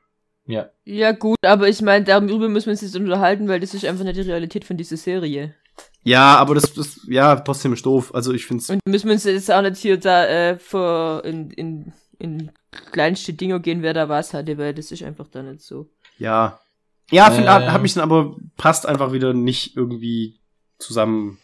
[0.46, 0.70] Ja.
[0.86, 4.06] Ja, gut, aber ich meine, darüber müssen wir uns jetzt unterhalten, weil das ist einfach
[4.06, 5.54] nicht die Realität von dieser Serie.
[6.04, 8.16] Ja, aber das, das ja, trotzdem ist doof.
[8.16, 8.70] Also ich find's.
[8.70, 12.52] Und müssen wir uns jetzt auch nicht hier da äh, vor in, in, in
[12.94, 15.88] kleinste Dinge gehen, wer da was hatte, weil das ist einfach da nicht so.
[16.18, 16.60] Ja.
[17.12, 17.74] Ja, find, hab, Ähm.
[17.74, 20.40] hab ich dann aber passt einfach wieder nicht irgendwie
[20.80, 21.40] zusammen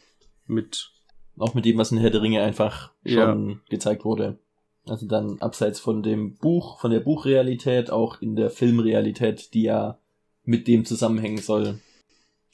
[0.47, 0.91] mit.
[1.37, 3.25] Auch mit dem, was in Herr der Ringe einfach Ja.
[3.25, 4.37] schon gezeigt wurde.
[4.85, 9.97] Also dann abseits von dem Buch, von der Buchrealität, auch in der Filmrealität, die ja
[10.43, 11.79] mit dem zusammenhängen soll,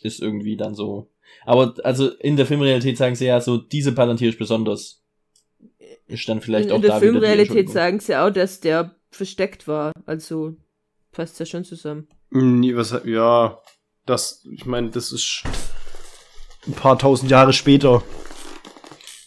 [0.02, 1.10] ist irgendwie dann so.
[1.46, 5.04] Aber also in der Filmrealität sagen sie ja so, diese Palantir ist besonders.
[6.08, 8.60] Ist dann vielleicht in, auch in der da wieder die Filmrealität sagen sie auch, dass
[8.60, 9.92] der versteckt war.
[10.06, 10.56] Also
[11.12, 12.08] passt ja schon zusammen.
[12.32, 13.60] Nee, was, ja,
[14.06, 15.44] das, ich meine, das ist
[16.70, 18.04] ein paar tausend Jahre später.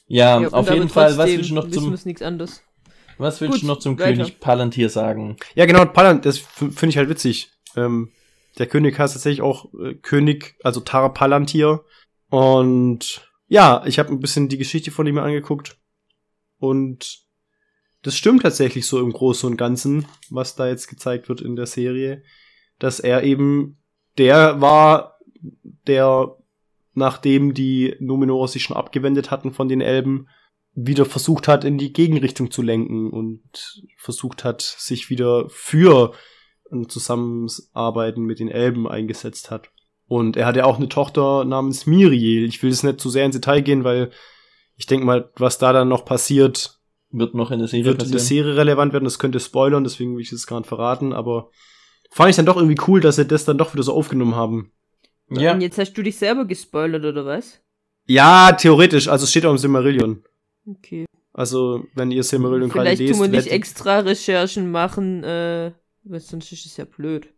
[0.07, 3.79] Ja, Ja, auf jeden Fall, was willst du noch zum, was willst Gut, du noch
[3.79, 4.17] zum weiter.
[4.17, 5.37] König Palantir sagen?
[5.55, 7.51] Ja, genau, Palan, das finde ich halt witzig.
[7.77, 8.13] Ähm,
[8.59, 11.85] der König heißt tatsächlich auch äh, König, also Tar Palantir.
[12.29, 15.79] Und ja, ich habe ein bisschen die Geschichte von ihm angeguckt.
[16.59, 17.21] Und
[18.03, 21.67] das stimmt tatsächlich so im Großen und Ganzen, was da jetzt gezeigt wird in der
[21.67, 22.23] Serie.
[22.79, 23.79] Dass er eben
[24.19, 25.19] der war,
[25.87, 26.37] der,
[26.95, 30.29] nachdem die Numenor sich schon abgewendet hatten von den Elben,
[30.75, 36.13] wieder versucht hat, in die Gegenrichtung zu lenken und versucht hat, sich wieder für
[36.71, 39.71] ein Zusammenarbeiten mit den Elben eingesetzt hat.
[40.07, 42.45] Und er hatte auch eine Tochter namens Miriel.
[42.45, 44.11] Ich will jetzt nicht zu sehr ins Detail gehen, weil
[44.77, 46.81] ich denke mal, was da dann noch passiert,
[47.11, 48.21] Wird noch in der Serie wird in der?
[48.21, 49.05] Serie relevant werden.
[49.05, 51.13] Das könnte spoilern, deswegen will ich es gar nicht verraten.
[51.13, 51.51] Aber
[52.11, 54.73] fand ich dann doch irgendwie cool, dass sie das dann doch wieder so aufgenommen haben.
[55.41, 57.61] Ja, Und jetzt hast du dich selber gespoilert, oder was?
[58.07, 59.09] Ja, theoretisch.
[59.09, 60.23] Also es steht auch im Silmarillion.
[60.67, 61.07] Okay.
[61.33, 65.73] Also, wenn ihr Silmarillion gerade Vielleicht lest, tun wir nicht extra Recherchen machen, äh,
[66.05, 67.29] weil sonst ist es ja blöd.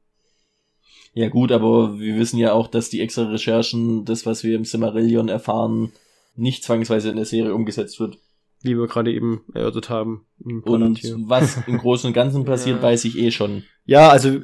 [1.13, 4.65] ja gut, aber wir wissen ja auch, dass die extra Recherchen, das, was wir im
[4.65, 5.93] Silmarillion erfahren,
[6.35, 8.19] nicht zwangsweise in der Serie umgesetzt wird.
[8.63, 10.27] wie wir gerade eben erörtert haben.
[10.43, 12.83] Und was im Großen und Ganzen passiert, Ja.
[12.83, 13.63] weiß ich eh schon.
[13.85, 14.41] Ja, also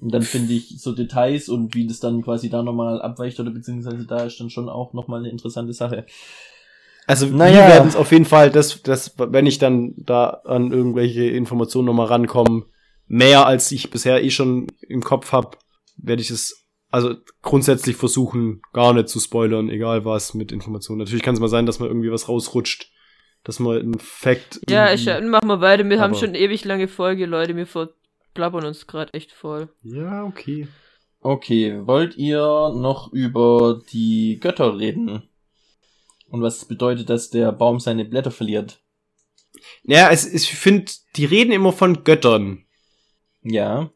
[0.00, 3.50] Und dann finde ich so Details und wie das dann quasi da nochmal abweicht oder
[3.50, 6.06] beziehungsweise da ist dann schon auch nochmal eine interessante Sache.
[7.06, 7.54] Also Naja.
[7.54, 11.86] wir werden es auf jeden Fall, das, das, wenn ich dann da an irgendwelche Informationen
[11.86, 12.64] nochmal rankomme,
[13.06, 15.56] mehr als ich bisher eh schon im Kopf habe,
[15.96, 20.98] werde ich es also grundsätzlich versuchen, gar nicht zu spoilern, egal was mit Informationen.
[20.98, 22.90] Natürlich kann es mal sein, dass mal irgendwie was rausrutscht,
[23.44, 24.60] dass mal ein Fact.
[24.68, 25.88] Ja, ich, machen wir weiter.
[25.88, 27.56] Wir haben schon ewig lange Folge, Leute.
[27.56, 27.66] Wir
[28.36, 29.70] verplappern uns gerade echt voll.
[29.82, 30.68] Ja, okay.
[31.20, 32.38] Okay, wollt ihr
[32.74, 35.22] noch über die Götter reden?
[36.28, 38.82] Und was bedeutet, dass der Baum seine Blätter verliert?
[39.84, 42.66] Ja, es, ich finde, die reden immer von Göttern.
[43.42, 43.90] Ja.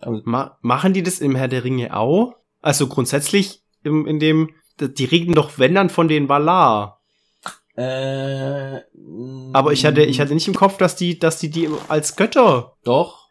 [0.00, 2.34] Aber Ma machen die das im Herr der Ringe auch?
[2.60, 7.00] Also grundsätzlich im, in dem, die reden doch wenn dann von den Valar.
[7.76, 8.80] Äh,
[9.52, 12.76] Aber ich hatte, ich hatte nicht im Kopf, dass die, dass die die als Götter.
[12.82, 13.23] Doch.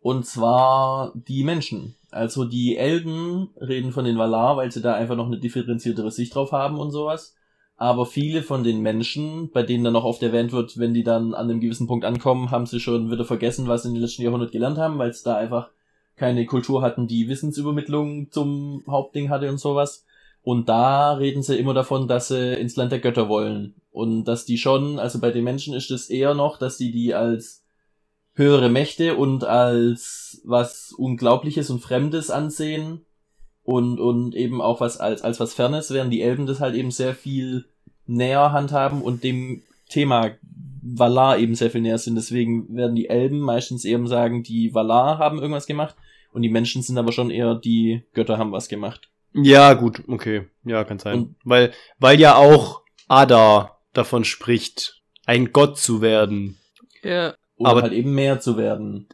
[0.00, 1.94] Und zwar die Menschen.
[2.10, 6.34] Also die Elben reden von den Valar, weil sie da einfach noch eine differenziertere Sicht
[6.34, 7.36] drauf haben und sowas.
[7.76, 11.34] Aber viele von den Menschen, bei denen dann noch oft erwähnt wird, wenn die dann
[11.34, 14.22] an einem gewissen Punkt ankommen, haben sie schon wieder vergessen, was sie in den letzten
[14.22, 15.70] Jahrhundert gelernt haben, weil es da einfach
[16.16, 20.04] keine Kultur hatten, die Wissensübermittlung zum Hauptding hatte und sowas.
[20.42, 23.74] Und da reden sie immer davon, dass sie ins Land der Götter wollen.
[23.90, 27.14] Und dass die schon, also bei den Menschen ist es eher noch, dass die die
[27.14, 27.59] als
[28.40, 33.04] höhere Mächte und als was Unglaubliches und Fremdes ansehen
[33.62, 36.90] und, und eben auch was als, als was Fernes, während die Elben das halt eben
[36.90, 37.66] sehr viel
[38.06, 40.30] näher handhaben und dem Thema
[40.82, 42.14] Valar eben sehr viel näher sind.
[42.14, 45.94] Deswegen werden die Elben meistens eben sagen, die Valar haben irgendwas gemacht
[46.32, 49.10] und die Menschen sind aber schon eher, die Götter haben was gemacht.
[49.34, 50.46] Ja, gut, okay.
[50.64, 51.14] Ja, kann sein.
[51.18, 56.58] Und- weil, weil ja auch Ada davon spricht, ein Gott zu werden.
[57.02, 57.34] Ja.
[57.60, 59.06] Oder Aber- halt eben mehr zu werden.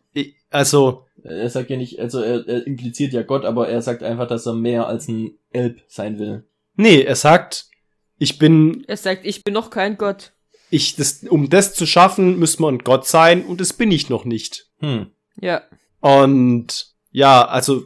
[0.50, 4.28] Also, Er sagt ja nicht, also er, er impliziert ja Gott, aber er sagt einfach,
[4.28, 6.44] dass er mehr als ein Elb sein will.
[6.76, 7.66] nee, er sagt,
[8.18, 10.32] ich bin, Er sagt, ich bin noch kein Gott.
[10.70, 14.24] ich, das, um das zu schaffen, müsste man Gott sein und das bin ich noch
[14.24, 14.68] nicht.
[14.78, 15.08] Hm.
[15.40, 15.62] Ja.
[16.00, 17.82] Und ja, also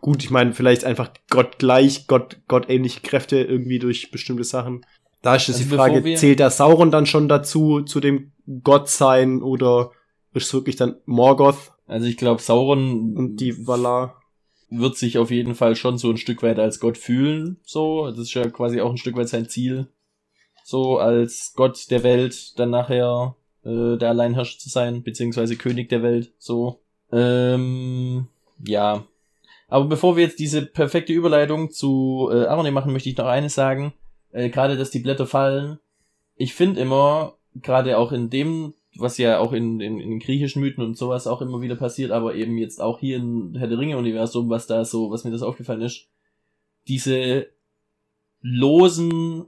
[0.00, 4.84] gut, ich meine, vielleicht einfach Gott gleich, Gott, gottähnliche Kräfte irgendwie durch bestimmte Sachen.
[5.22, 8.31] Da ist jetzt Also die Frage, zählt der Sauron dann schon dazu, zu dem
[8.62, 9.90] Gottsein oder
[10.34, 14.22] ist es wirklich dann Morgoth Also ich glaube, Sauron und die Valar?
[14.72, 17.58] wird sich auf jeden Fall schon so ein Stück weit als Gott fühlen.
[17.64, 19.88] So, das ist ja quasi auch ein Stück weit sein Ziel.
[20.64, 26.02] So als Gott der Welt dann nachher äh, der Alleinherrscher zu sein, beziehungsweise König der
[26.02, 26.32] Welt.
[26.38, 26.80] So.
[27.10, 28.28] Ähm,
[28.66, 29.04] ja.
[29.68, 33.54] Aber bevor wir jetzt diese perfekte Überleitung zu äh, Arne machen, möchte ich noch eines
[33.54, 33.92] sagen.
[34.30, 35.78] Äh, gerade, dass die Blätter fallen.
[36.34, 40.84] Ich finde immer, gerade auch in dem, was ja auch in, in, in griechischen Mythen
[40.84, 44.50] und sowas auch immer wieder passiert, aber eben jetzt auch hier im Herr der Ringe-Universum,
[44.50, 46.08] was da so, was mir das aufgefallen ist,
[46.88, 47.48] diese
[48.40, 49.46] losen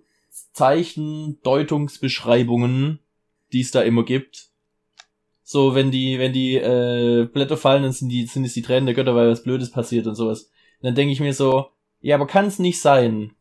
[0.53, 3.01] Zeichen, Deutungsbeschreibungen,
[3.53, 4.51] die es da immer gibt.
[5.43, 8.87] So, wenn die, wenn die äh, Blätter fallen, dann sind die, sind es die Tränen
[8.87, 10.45] der Götter, weil was Blödes passiert und sowas.
[10.81, 11.67] Und dann denke ich mir so,
[12.01, 13.33] ja, aber kann es nicht sein,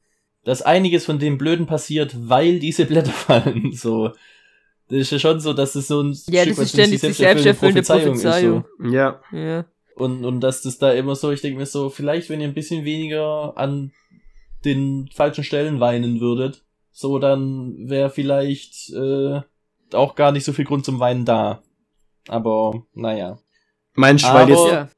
[0.44, 3.72] dass einiges von dem Blöden passiert, weil diese Blätter fallen.
[3.74, 4.12] So,
[4.94, 7.02] das ist ja schon so, dass es so ein Ja, Stück das ist weit ständig
[7.02, 8.66] sich selbsterfüllende Prophezeiung Prophezeiung.
[8.92, 9.22] Ja.
[9.32, 9.66] Ja.
[9.96, 12.54] Und, und dass das da immer so, ich denke mir so, vielleicht wenn ihr ein
[12.54, 13.92] bisschen weniger an
[14.66, 19.42] den falschen Stellen weinen würdet, so dann wäre vielleicht äh,
[19.94, 21.64] auch gar nicht so viel Grund zum Weinen da.
[22.28, 23.40] Aber naja.
[23.96, 24.90] Meinst du, weil jetzt ja.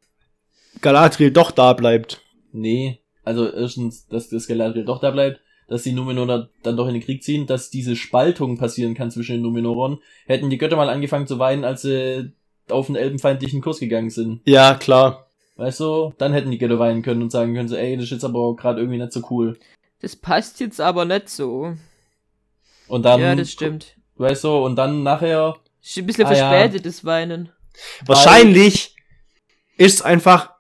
[0.81, 2.21] Galadriel doch da bleibt?
[2.51, 6.93] Nee, also erstens, dass das Galadriel doch da bleibt, dass die Numenorer dann doch in
[6.93, 9.99] den Krieg ziehen, dass diese Spaltung passieren kann zwischen den Numenoren.
[10.27, 12.31] Hätten die Götter mal angefangen zu weinen, als sie
[12.69, 14.41] auf einen elbenfeindlichen Kurs gegangen sind.
[14.45, 15.27] Ja, klar.
[15.57, 18.11] Weißt du, dann hätten die Götter weinen können und sagen können so, ey, das ist
[18.11, 19.57] jetzt aber gerade irgendwie nicht so cool.
[20.01, 21.73] Das passt jetzt aber nicht so.
[22.87, 23.95] Und dann, ja, das stimmt.
[24.17, 26.49] weißt du, und dann nachher, Ist ein bisschen Ah, ja.
[26.49, 27.49] verspätetes Weinen.
[28.05, 28.95] Wahrscheinlich
[29.77, 30.51] ist es einfach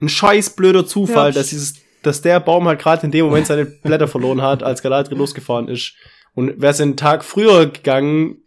[0.00, 1.32] ein scheiß blöder Zufall, Ja.
[1.34, 4.82] dass dieses, dass der Baum halt gerade in dem Moment seine Blätter verloren hat, als
[4.82, 5.94] Galadriel losgefahren ist.
[6.34, 8.38] Und wäre es einen Tag früher gegangen,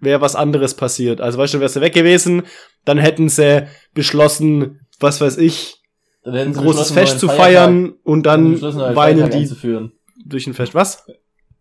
[0.00, 1.20] wäre was anderes passiert.
[1.20, 2.42] Also weißt du, wäre sie weg gewesen,
[2.84, 5.82] dann hätten sie beschlossen, was weiß ich,
[6.24, 9.92] ein großes Fest zu feiern und dann weinen die einzuführen.
[10.24, 10.74] durch ein Fest.
[10.74, 11.06] Was?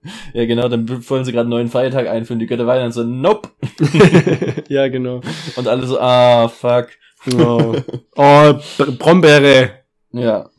[0.34, 3.04] Ja, genau, dann wollen sie gerade einen neuen Feiertag einführen, die Götter weinen und so,
[3.04, 3.50] nope.
[4.68, 5.22] ja, genau.
[5.56, 6.88] Und alle so, ah, fuck.
[7.34, 7.76] Oh,
[8.16, 9.84] oh Br- Brombeere.
[10.12, 10.50] Ja.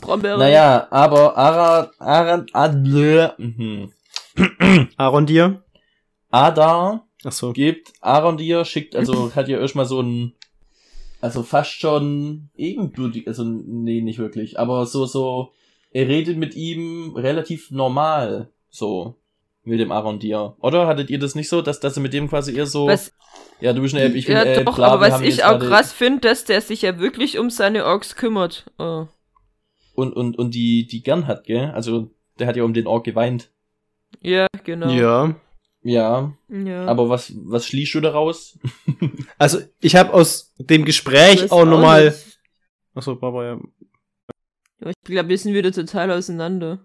[0.00, 0.38] Brombeere.
[0.38, 3.92] Naja, aber Ara, Ara, Adler, mhm.
[4.96, 5.62] Arondir.
[6.30, 7.52] Ada Ach so.
[7.52, 10.34] gibt Arondir, schickt, also hat ja erstmal so ein,
[11.20, 15.52] also fast schon ebenbürtig, also nee, nicht wirklich, aber so, so,
[15.90, 19.16] er redet mit ihm relativ normal, so,
[19.68, 20.56] mit dem Arondir.
[20.60, 23.12] Oder hattet ihr das nicht so, dass, dass er mit dem quasi eher so, Was,
[23.60, 25.58] ja, du bist eine Elb, ich bin ja, Elb, doch, klar, aber was ich auch
[25.58, 28.66] krass finde, dass der sich ja wirklich um seine Orks kümmert.
[28.78, 29.06] Oh.
[29.94, 31.70] Und, und, und die, die gern hat, gell?
[31.74, 33.50] Also, der hat ja um den Ork geweint.
[34.20, 34.90] Ja, genau.
[34.90, 35.34] Ja.
[35.82, 36.86] Ja, ja.
[36.86, 38.58] aber was, was schließt du daraus?
[39.40, 42.12] Also, ich habe aus dem Gespräch auch nochmal.
[42.94, 43.60] Achso, ja.
[44.80, 46.84] Ja, ich glaube, wir sind wieder total auseinander.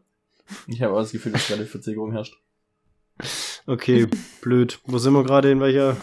[0.68, 2.36] Ich habe auch das Gefühl, dass gerade Verzögerung herrscht.
[3.66, 4.08] Okay,
[4.42, 4.80] blöd.
[4.86, 5.52] Wo sind wir gerade?
[5.52, 5.98] In welcher?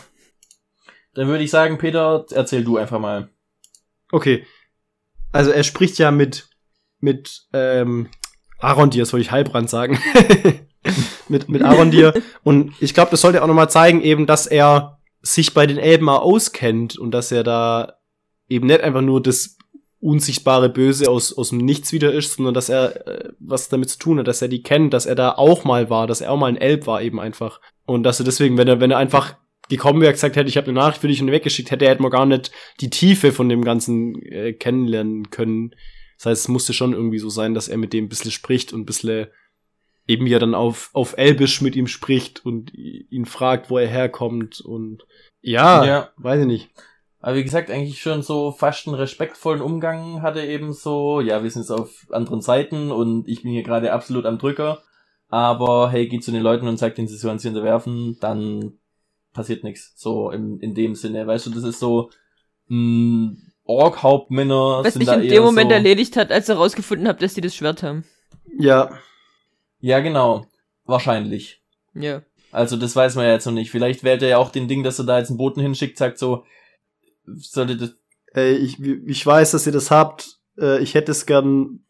[1.15, 3.29] Dann würde ich sagen, Peter, erzähl du einfach mal.
[4.13, 4.47] Okay.
[5.33, 6.49] Also, er spricht ja mit,
[7.01, 8.09] mit, ähm,
[8.59, 9.99] Arondir, das wollte ich Heilbrand sagen.
[11.29, 12.15] mit, mit Arondir.
[12.43, 16.07] Und ich glaube, das sollte auch nochmal zeigen, eben, dass er sich bei den Elben
[16.07, 17.99] mal auskennt und dass er da
[18.49, 19.57] eben nicht einfach nur das
[20.01, 23.99] unsichtbare Böse aus, aus dem Nichts wieder ist, sondern dass er äh, was damit zu
[23.99, 26.39] tun hat, dass er die kennt, dass er da auch mal war, dass er auch
[26.39, 27.61] mal ein Elb war eben einfach.
[27.85, 29.37] Und dass er deswegen, wenn er, wenn er einfach
[29.69, 32.11] gekommen wäre, gesagt hätte, ich habe eine Nachricht für dich und weggeschickt hätte, hätte man
[32.11, 35.75] gar nicht die Tiefe von dem Ganzen äh, kennenlernen können.
[36.17, 38.73] Das heißt, es musste schon irgendwie so sein, dass er mit dem ein bisschen spricht
[38.73, 39.27] und ein bisschen
[40.07, 44.61] eben ja dann auf, auf Elbisch mit ihm spricht und ihn fragt, wo er herkommt
[44.61, 45.05] und
[45.41, 46.11] ja, Ja.
[46.17, 46.71] weiß ich nicht.
[47.21, 51.51] Aber wie gesagt, eigentlich schon so fast einen respektvollen Umgang hatte eben so, ja, wir
[51.51, 54.83] sind jetzt auf anderen Seiten und ich bin hier gerade absolut am Drücker.
[55.29, 58.79] Aber hey, geht zu den Leuten und sagt ihnen, sie sollen sie unterwerfen, dann
[59.33, 59.93] passiert nichts.
[59.97, 61.27] So im, in dem Sinne.
[61.27, 62.11] Weißt du, das ist so,
[62.69, 66.57] mh, Ork-Hauptmänner Was sind sich da in eher dem Moment so, erledigt hat, als er
[66.57, 68.05] rausgefunden hat, dass die das Schwert haben.
[68.59, 68.91] Ja,
[69.81, 70.47] Ja, genau.
[70.87, 71.63] Wahrscheinlich.
[71.95, 72.23] Ja.
[72.51, 73.71] Also das weiß man ja jetzt noch nicht.
[73.71, 76.19] Vielleicht wählt er ja auch den Ding, dass er da jetzt einen Boten hinschickt, sagt
[76.19, 76.45] so,
[77.37, 77.95] sollte das,
[78.33, 80.39] ey, ich, ich weiß, dass ihr das habt.
[80.59, 81.81] Äh, ich hätte es gern.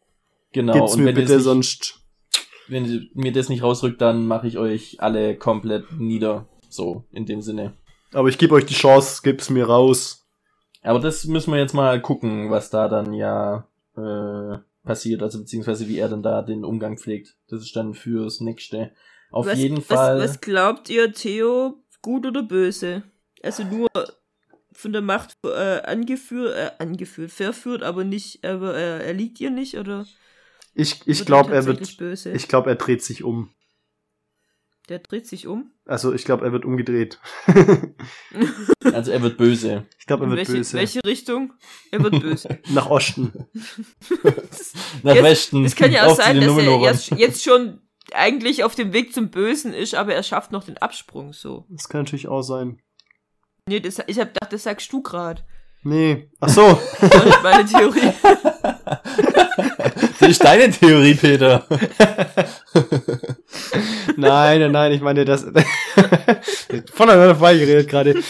[0.51, 0.73] genau.
[0.73, 1.99] Gibt's mir wenn ihr bitte, es nicht, sonst.
[2.67, 6.47] wenn ihr mir das nicht rausrückt, dann mache ich euch alle komplett nieder.
[6.69, 7.73] So, in dem Sinne.
[8.13, 10.25] Aber ich gebe euch die Chance, gib's mir raus.
[10.81, 15.87] Aber das müssen wir jetzt mal gucken, was da dann ja äh, passiert, also beziehungsweise
[15.87, 17.35] wie er dann da den Umgang pflegt.
[17.49, 18.91] Das ist dann fürs nächste.
[19.31, 20.19] Auf was, jeden was, Fall.
[20.19, 23.03] Was glaubt ihr, Theo, gut oder böse?
[23.43, 23.89] Also nur
[24.73, 29.49] von der Macht äh, angeführt, äh, angeführt, verführt, aber nicht, aber äh, er liegt ihr
[29.51, 30.05] nicht, oder?
[30.73, 31.97] Ich, ich glaube, er wird.
[31.97, 32.31] böse?
[32.31, 33.49] Ich glaube, er dreht sich um.
[34.89, 35.71] Der dreht sich um.
[35.85, 37.19] Also ich glaube, er wird umgedreht.
[38.83, 39.85] also er wird böse.
[39.99, 40.77] ich glaube, er In wird welche, böse.
[40.77, 41.53] welche Richtung?
[41.91, 42.59] Er wird böse.
[42.69, 43.31] Nach Osten.
[45.03, 45.65] Nach Jetzt- Westen.
[45.65, 47.79] Es kann ja auch sein, dass er jetzt, jetzt schon
[48.13, 51.65] eigentlich auf dem Weg zum Bösen ist, aber er schafft noch den Absprung so.
[51.69, 52.81] Das kann natürlich auch sein.
[53.67, 55.43] Nee, das, ich hab gedacht, das sagst du grad.
[55.83, 56.29] Nee.
[56.39, 56.79] Ach so.
[57.01, 58.13] Das nicht meine Theorie.
[60.19, 61.65] Das ist deine Theorie, Peter.
[64.15, 65.45] nein, nein, nein, ich meine, das.
[66.93, 68.21] voneinander vorbeigeredet gerade.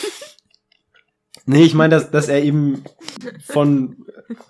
[1.45, 2.85] Nee, ich meine, dass, dass er eben
[3.45, 4.05] von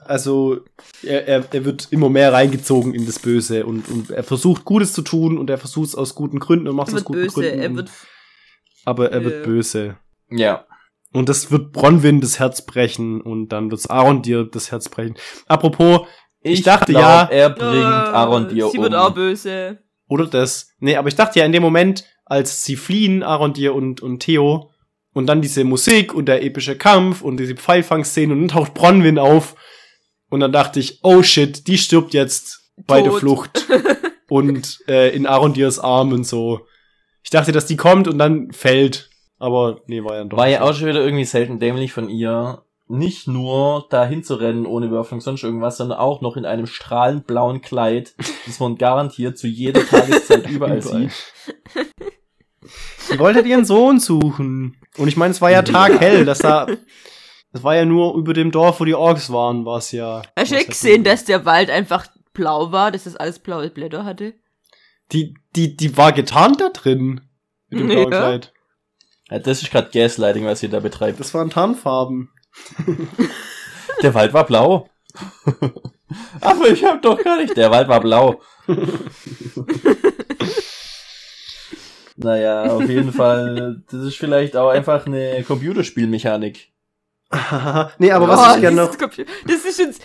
[0.05, 0.59] Also
[1.01, 4.93] er, er, er wird immer mehr reingezogen in das Böse und, und er versucht Gutes
[4.93, 7.33] zu tun und er versucht es aus guten Gründen und macht es aus guten böse,
[7.33, 7.59] Gründen.
[7.59, 7.89] er wird.
[8.85, 9.97] aber er äh, wird böse.
[10.29, 10.65] Ja.
[11.13, 15.15] Und das wird Bronwyn das Herz brechen und dann wird's Aaron dir das Herz brechen.
[15.47, 16.07] Apropos,
[16.41, 18.83] Ich dachte glaub, ja- er bringt äh, Aaron dir Sie um.
[18.83, 19.79] wird auch böse.
[20.07, 20.69] oder das.
[20.79, 24.19] Nee, aber ich dachte ja in dem Moment, als sie fliehen, Aaron dir und, und
[24.21, 24.71] Theo,
[25.13, 29.19] und dann diese Musik und der epische Kampf und diese Pfeilfangszene und dann taucht Bronwyn
[29.19, 29.55] auf.
[30.29, 33.19] Und dann dachte ich, oh shit, die stirbt jetzt bei der Tot.
[33.19, 33.67] Flucht.
[34.29, 36.65] und äh, in Aaron Diers Arm und so.
[37.21, 39.09] Ich dachte, dass die kommt und dann fällt.
[39.41, 40.37] Aber nee, war ja doch.
[40.37, 40.65] War ja so.
[40.65, 45.19] auch schon wieder irgendwie selten dämlich von ihr, nicht nur dahin zu rennen ohne Bewaffnung,
[45.19, 48.13] sonst irgendwas, sondern auch noch in einem strahlend blauen Kleid,
[48.45, 51.09] das man garantiert zu jeder Tageszeit überall, Überall.
[51.09, 51.91] sieht.
[53.11, 54.77] Die wollte halt ihren Sohn suchen.
[54.97, 56.67] Und ich meine, es war ja taghell, dass da.
[57.51, 60.21] Das war ja nur über dem Dorf, wo die Orks waren, war es ja.
[60.37, 64.05] Hast du nicht gesehen, dass der Wald einfach blau war, dass das alles blaue Blätter
[64.05, 64.35] hatte?
[65.11, 67.21] Die, die, die war getarnt da drin.
[67.69, 68.19] Mit dem blauen Ja.
[68.19, 68.53] Kleid.
[69.31, 71.19] Ja, das ist gerade Gaslighting, was ihr da betreibt.
[71.19, 72.29] Das waren Tarnfarben.
[74.03, 74.89] Der Wald war blau.
[76.41, 77.55] Aber ich hab doch gar nicht.
[77.55, 78.41] Der Wald war blau.
[82.17, 83.81] naja, auf jeden Fall.
[83.89, 86.71] Das ist vielleicht auch einfach eine Computerspielmechanik.
[87.97, 88.95] nee, aber was Oh, ich gerne noch.
[88.95, 89.99] Das ist uns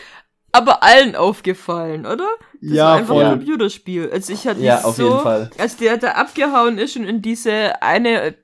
[0.53, 2.29] aber allen aufgefallen, oder?
[2.61, 3.25] Das war Ja, einfach voll.
[3.25, 4.09] ein Computerspiel.
[4.11, 5.51] Also ich hatte Ja, auf so, jeden Fall.
[5.59, 8.37] als der da abgehauen ist und in diese eine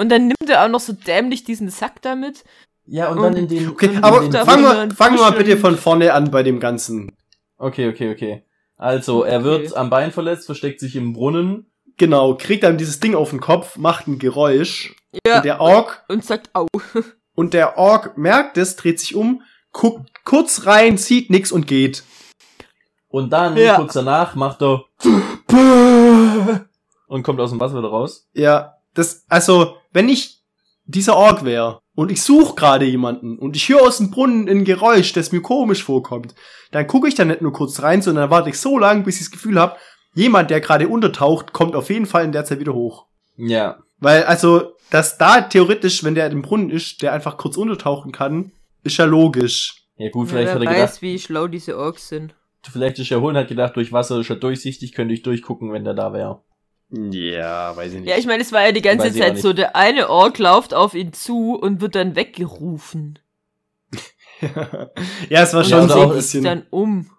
[0.00, 2.44] und dann nimmt er auch noch so dämlich diesen Sack damit.
[2.86, 3.68] Ja, und Und- dann in den.
[3.70, 6.58] Okay, in aber den fangen wir, fangen wir mal bitte von vorne an bei dem
[6.60, 7.16] Ganzen.
[7.58, 8.44] Okay, okay, okay.
[8.76, 9.76] Also, er wird Okay.
[9.76, 11.70] am Bein verletzt, versteckt sich im Brunnen.
[11.98, 14.96] Genau, kriegt dann dieses Ding auf den Kopf, macht ein Geräusch.
[15.26, 16.66] Ja, Und der Ork, und sagt au.
[17.34, 19.42] und der Ork merkt es, dreht sich um,
[19.72, 22.04] guckt kurz rein, sieht nix und geht.
[23.08, 23.76] Und dann, Ja.
[23.76, 24.84] kurz danach, macht er.
[27.06, 28.28] Und kommt aus dem Wasser wieder raus.
[28.34, 30.40] Ja, das, also, wenn ich
[30.84, 34.64] dieser Ork wäre und ich suche gerade jemanden und ich höre aus dem Brunnen ein
[34.64, 36.34] Geräusch, das mir komisch vorkommt,
[36.72, 39.22] dann gucke ich da nicht nur kurz rein, sondern warte ich so lange, bis ich
[39.26, 39.76] das Gefühl habe,
[40.14, 43.06] jemand, der gerade untertaucht, kommt auf jeden Fall in der Zeit wieder hoch.
[43.36, 43.78] Ja.
[43.98, 48.52] Weil, also, dass da theoretisch, wenn der im Brunnen ist, der einfach kurz untertauchen kann,
[48.82, 49.86] ist ja logisch.
[49.96, 52.34] Ja gut, Ja, vielleicht wer hat er weiß, gedacht, wie schlau diese Orks sind.
[52.70, 55.72] vielleicht ist er hohl und hat gedacht, durch Wasser ist er durchsichtig, könnte ich durchgucken,
[55.72, 56.42] wenn der da wäre.
[56.92, 58.08] Ja, weiß ich nicht.
[58.08, 60.74] Ja, ich meine, es war ja die ganze Weiß Zeit so, der eine Ork läuft
[60.74, 63.18] auf ihn zu und wird dann weggerufen.
[65.28, 66.42] ja, es war Und schon so auch ein bisschen.
[66.42, 67.10] sich dann um.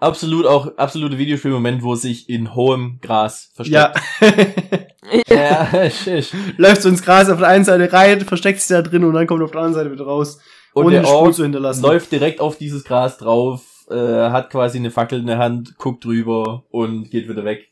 [0.00, 3.92] Absolut auch, absolute Videospielmoment, wo sich in hohem Gras Ja.
[3.92, 5.28] versteckt.
[5.28, 6.32] Ja, ich.
[6.56, 9.26] Läuft so ins Gras auf der einen Seite rein, versteckt sich da drin und dann
[9.26, 10.38] kommt auf der anderen Seite wieder raus.
[10.74, 11.82] Und ohne der Spur Ork zu hinterlassen.
[11.82, 16.04] läuft direkt auf dieses Gras drauf, äh, hat quasi eine Fackel in der Hand, guckt
[16.04, 17.68] drüber und geht wieder weg.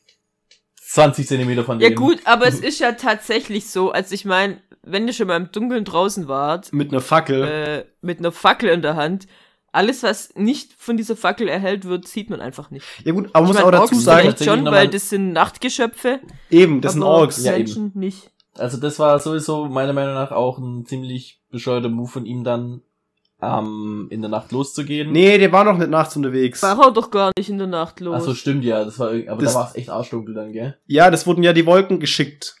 [0.89, 1.95] 20 Zentimeter von Ja dem.
[1.95, 5.51] gut, aber es ist ja tatsächlich so, also ich meine, wenn ihr schon mal im
[5.51, 7.43] Dunkeln draußen wart, Mit einer Fackel.
[7.43, 9.27] äh, mit einer Fackel in der Hand,
[9.73, 12.85] alles, was nicht von dieser Fackel erhellt wird, sieht man einfach nicht.
[13.03, 15.33] ja gut, aber man muss ich auch mein, dazu Orks sagen, schon, weil das sind
[15.33, 16.19] Nachtgeschöpfe,
[16.49, 17.43] eben, das sind Orks.
[17.43, 17.63] Ja, eben.
[17.63, 18.31] Menschen nicht.
[18.57, 22.81] Also das war sowieso meiner Meinung nach auch ein ziemlich bescheuerter Move von ihm dann,
[23.41, 25.11] ähm, in der Nacht loszugehen.
[25.11, 26.63] Nee, der war noch nicht nachts unterwegs.
[26.63, 28.15] War er doch gar nicht in der Nacht los.
[28.17, 30.77] Ach so, stimmt ja, das war, aber Das- da war es echt arschdunkel dann, gell?
[30.85, 32.55] Ja, das wurden ja die Wolken geschickt.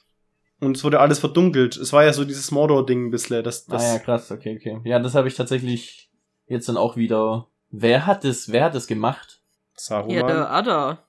[0.59, 1.77] Und es wurde alles verdunkelt.
[1.77, 3.43] Es war ja so dieses Mordor-Ding ein bisschen.
[3.43, 4.81] Das, das, ah ja, krass, okay, okay.
[4.89, 6.09] Ja, das habe ich tatsächlich
[6.47, 7.47] jetzt dann auch wieder.
[7.69, 9.41] Wer hat das, wer hat das gemacht?
[9.75, 10.15] Saruman.
[10.15, 11.07] ja, der Ada.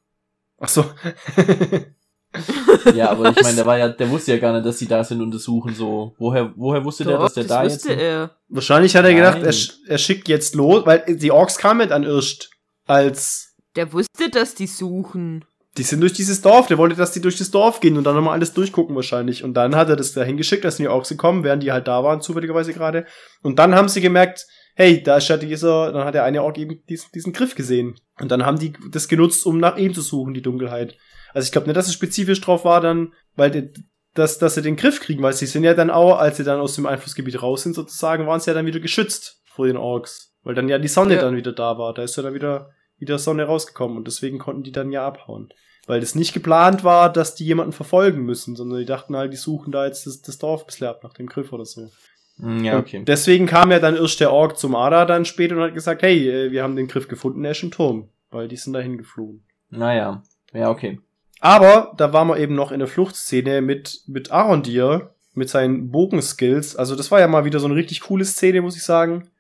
[0.59, 0.85] Ach so.
[2.95, 5.03] Ja, aber ich meine, der war ja, der wusste ja gar nicht, dass sie da
[5.05, 6.15] sind und das suchen so.
[6.19, 7.73] Woher, woher wusste der, Doch, dass der das da jetzt?
[7.87, 8.37] wusste er.
[8.49, 9.65] Wahrscheinlich hat er gedacht, er, Nein.
[9.87, 12.51] er schickt jetzt los, weil die Orks kamen an Irst.
[12.87, 15.45] Als Der wusste, dass die suchen.
[15.77, 18.15] die sind durch dieses Dorf, der wollte, dass die durch das Dorf gehen und dann
[18.15, 19.45] nochmal alles durchgucken wahrscheinlich.
[19.45, 21.87] Und dann hat er das dahin geschickt, dass sind die Orks gekommen, während die halt
[21.89, 23.07] da waren, zufälligerweise gerade.
[23.43, 26.57] Und dann haben sie gemerkt, hey, da ist ja dieser, dann hat der eine Ork
[26.59, 27.97] eben diesen, diesen Griff gesehen.
[28.21, 30.97] Und dann haben die das genutzt, um nach ihm zu suchen, die Dunkelheit.
[31.35, 33.73] Also ich glaube nicht, dass es spezifisch drauf war dann, weil die,
[34.15, 36.61] dass, dass sie den Griff kriegen, weil sie sind ja dann auch, als sie dann
[36.61, 40.35] aus dem Einflussgebiet raus sind sozusagen, waren sie ja dann wieder geschützt vor den Orks.
[40.43, 41.21] Weil dann ja die Sonne Ja.
[41.23, 41.93] dann wieder da war.
[41.95, 45.49] Da ist ja dann wieder, wieder Sonne rausgekommen und deswegen konnten die dann ja abhauen.
[45.87, 49.37] Weil das nicht geplant war, dass die jemanden verfolgen müssen, sondern die dachten halt, die
[49.39, 51.91] suchen da jetzt das, das Dorf ein bisschen ab nach dem Griff oder so.
[52.39, 52.99] Hm, Ja, okay.
[52.99, 56.03] Und deswegen kam ja dann erst der Ork zum Ada dann später und hat gesagt,
[56.03, 58.09] hey, äh, wir haben den Griff gefunden, er ist im Turm.
[58.31, 59.45] Weil die sind dahin geflohen.
[59.71, 60.23] Naja.
[60.53, 61.01] Ja, okay.
[61.41, 66.75] Aber da waren wir eben noch in der Fluchtszene mit, mit Arondir, mit seinen Bogenskills.
[66.77, 69.31] Also das war ja mal wieder so eine richtig coole Szene, muss ich sagen.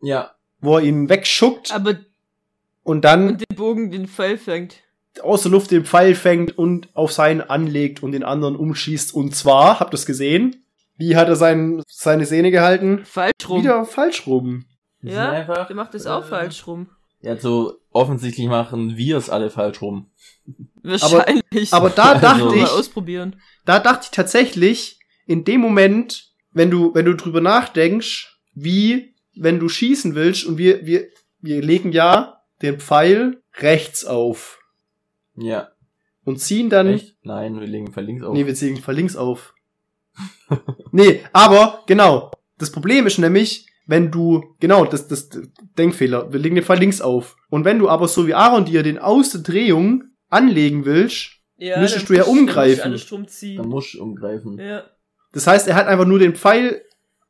[0.00, 0.32] Ja.
[0.60, 1.94] wo er ihn wegschuckt Aber
[2.82, 4.82] und dann und den Bogen den Pfeil fängt.
[5.22, 9.14] aus der Luft den Pfeil fängt und auf seinen anlegt und den anderen umschießt.
[9.14, 10.64] Und zwar, habt ihr es gesehen?
[10.96, 13.02] Wie hat er sein, seine Sehne gehalten?
[13.04, 13.62] Falsch rum.
[13.62, 14.64] Wieder falsch rum.
[15.02, 16.88] Ja, einfach, der macht das auch äh, falsch rum.
[17.20, 20.10] Ja, so offensichtlich machen wir es alle falsch rum.
[20.82, 21.72] Wahrscheinlich.
[21.72, 23.36] Aber da Also- dachte ich, ausprobieren.
[23.64, 29.58] da dachte ich tatsächlich, in dem Moment, wenn du, wenn du drüber nachdenkst, wie, wenn
[29.60, 31.06] du schießen willst und wir, wir,
[31.40, 34.58] wir legen ja den Pfeil rechts auf
[35.36, 35.68] Ja.
[36.24, 37.16] und ziehen dann, Echt?
[37.22, 38.34] Nein, wir legen Pfeil links auf.
[38.34, 39.54] nee, wir ziehen den Pfeil links auf.
[40.92, 42.30] nee, aber, genau.
[42.58, 45.28] Das Problem ist nämlich, wenn du, genau, das, das,
[45.78, 47.36] Denkfehler, wir legen den Pfeil links auf.
[47.50, 51.78] Und wenn du aber so wie Aaron dir den aus der Drehung anlegen willst, Ja,
[51.80, 53.56] Müsstest du ja musst- dann musst umgreifen.
[53.56, 54.58] Dann musst du umgreifen.
[54.58, 54.84] Ja.
[55.32, 56.82] das heißt, er hat einfach nur den Pfeil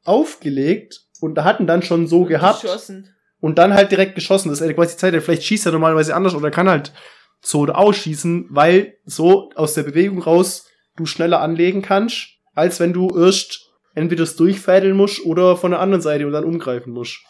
[0.05, 3.09] aufgelegt und da hatten dann schon so Und gehabt Geschossen.
[3.41, 4.49] und dann halt direkt geschossen.
[4.49, 6.93] Das ist ja quasi die Zeit, vielleicht schießt er normalerweise anders oder kann halt
[7.41, 12.93] so oder ausschießen, weil so aus der Bewegung raus du schneller anlegen kannst, als wenn
[12.93, 17.21] du erst entweder das durchfädeln musst oder von der anderen Seite und dann umgreifen musst.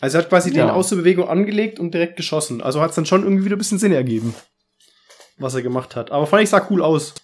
[0.00, 0.66] Also er hat quasi Ja.
[0.66, 2.60] den aus der Bewegung angelegt und direkt geschossen.
[2.60, 4.34] Also hat es dann schon irgendwie wieder ein bisschen Sinn ergeben,
[5.38, 6.10] was er gemacht hat.
[6.10, 7.14] Aber fand ich sah cool aus.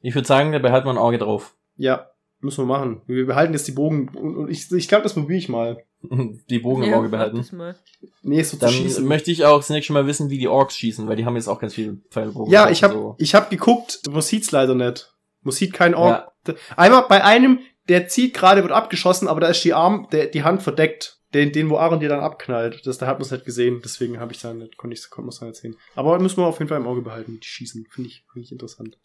[0.00, 1.54] Ich würde sagen, da behalten wir ein Auge drauf.
[1.76, 3.02] Ja, müssen wir machen.
[3.06, 5.82] Wir behalten jetzt die Bogen und, ich, ich glaube, das probiere ich mal.
[6.50, 7.38] Die Bogen im Ja, Auge mach behalten.
[7.38, 7.74] das mal.
[8.22, 9.04] Nee, so zu Dann schießen.
[9.06, 11.48] möchte ich auch das nächste Mal wissen, wie die Orks schießen, weil die haben jetzt
[11.48, 12.52] auch ganz viel Pfeilbogen.
[12.52, 13.14] Ja, ich habe So.
[13.18, 15.12] ich hab geguckt, man sieht's leider nicht.
[15.42, 16.28] Man sieht keinen Ork.
[16.46, 16.54] Ja.
[16.76, 20.42] Einmal bei einem, der zieht gerade, wird abgeschossen, aber da ist die Arm, der, die
[20.42, 21.14] Hand verdeckt.
[21.34, 22.86] Den, den, wo Aaron dir dann abknallt.
[22.86, 25.26] Das, da hat man es nicht gesehen, deswegen habe ich da nicht, konnte ich konnte
[25.26, 25.76] man's nicht sehen.
[25.94, 27.84] Aber müssen wir auf jeden Fall im Auge behalten, die schießen.
[27.90, 28.96] Finde ich, finde ich interessant.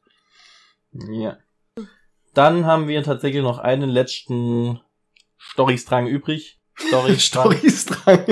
[1.12, 1.38] Ja.
[2.34, 4.80] Dann haben wir tatsächlich noch einen letzten
[5.40, 6.60] Storystrang übrig.
[6.76, 7.52] Storystrang.
[7.52, 8.26] Storystrang.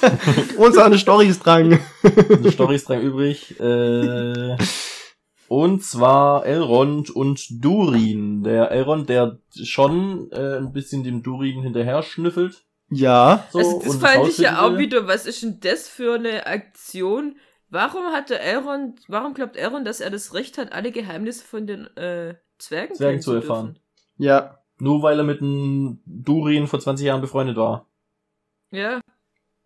[0.58, 1.80] Unser Storystrang.
[2.02, 3.58] einen Storystrang übrig.
[3.58, 4.56] Äh,
[5.52, 8.42] und zwar Elrond und Durin.
[8.42, 12.64] Der Elrond, der schon äh, ein bisschen dem Durin hinterher schnüffelt.
[12.88, 13.46] Ja.
[13.50, 17.36] So, das das fand ich ja auch wieder, was ist denn das für eine Aktion?
[17.68, 21.86] Warum hatte Elrond, warum glaubt Elrond, dass er das Recht hat, alle Geheimnisse von den
[21.98, 23.74] äh, Zwergen, Zwergen zu erfahren.
[23.74, 23.80] dürfen?
[24.16, 24.58] Ja.
[24.78, 27.86] Nur weil er mit einem Durin vor 20 Jahren befreundet war.
[28.70, 29.00] Ja.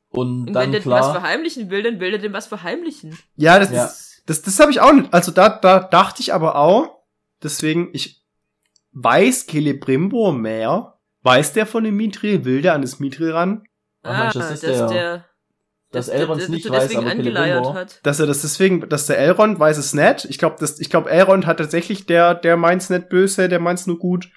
[0.09, 1.21] Und, Und dann wenn der was klar.
[1.21, 3.17] verheimlichen will, dann will er dem was verheimlichen.
[3.37, 3.85] Ja, das, Ja.
[3.85, 5.13] das, das, das habe ich auch nicht.
[5.15, 7.03] Also da, da dachte ich aber auch,
[7.43, 8.23] deswegen, ich
[8.93, 10.95] weiß Celebrimbor mehr.
[11.23, 12.45] Weiß der von dem Mithril?
[12.45, 13.65] Will der an das Mithril ran?
[14.03, 15.25] Ach Mensch, das ist dass der- der
[15.93, 17.75] dass dass Elrond der- nicht weiß, aber angeleiert Celebrimbor.
[17.75, 18.01] hat.
[18.05, 20.25] Dass er das deswegen, dass der Elrond weiß es nicht.
[20.27, 23.99] Ich glaube, ich glaube, Elrond hat tatsächlich der, der meint's nicht böse, der meint's nur
[23.99, 24.29] gut.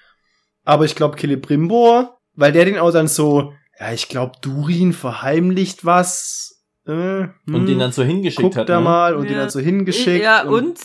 [0.64, 5.86] Aber ich glaube, Celebrimbor, weil der den auch dann so, ja, ich glaube, Durin verheimlicht
[5.86, 6.59] was.
[6.90, 8.68] Äh, hm, Und den dann so hingeschickt hat.
[8.70, 8.84] da Ne?
[8.86, 9.42] mal und den Ja.
[9.42, 10.24] dann so hingeschickt.
[10.24, 10.80] Ja, und,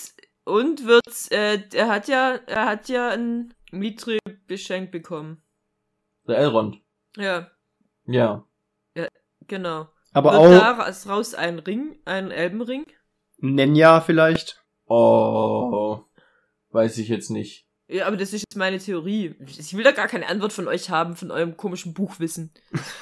[0.44, 5.42] und wird's, äh, er hat ja, er hat ja ein Mithril geschenkt bekommen.
[6.28, 6.80] Der Elrond.
[7.16, 7.50] Ja,
[8.06, 8.44] Ja.
[9.46, 9.88] genau.
[10.12, 12.84] aber Wird auch daraus raus ein Ring, ein Elbenring?
[13.38, 14.62] Nenja vielleicht.
[14.86, 16.00] Oh.
[16.70, 17.66] Weiß ich jetzt nicht.
[17.94, 19.36] Ja, aber das ist jetzt meine Theorie.
[19.46, 22.50] Ich will da gar keine Antwort von euch haben, von eurem komischen Buchwissen.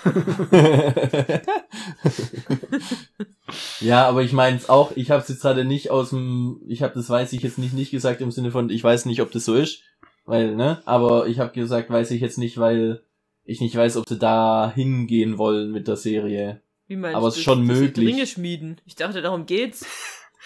[3.81, 6.83] ja, aber ich meine es auch, ich habe es jetzt gerade nicht aus dem, ich
[6.83, 9.33] habe das weiß ich jetzt nicht nicht gesagt im Sinne von, ich weiß nicht, ob
[9.33, 9.81] das so ist,
[10.27, 13.03] weil, ne, aber ich habe gesagt, weiß ich jetzt nicht, weil
[13.45, 16.61] ich nicht weiß, ob sie da hingehen wollen mit der Serie.
[16.87, 18.09] Wie meinst Aber du es ist schon möglich.
[18.09, 18.79] Ringe schmieden.
[18.85, 19.87] Ich dachte, darum geht's.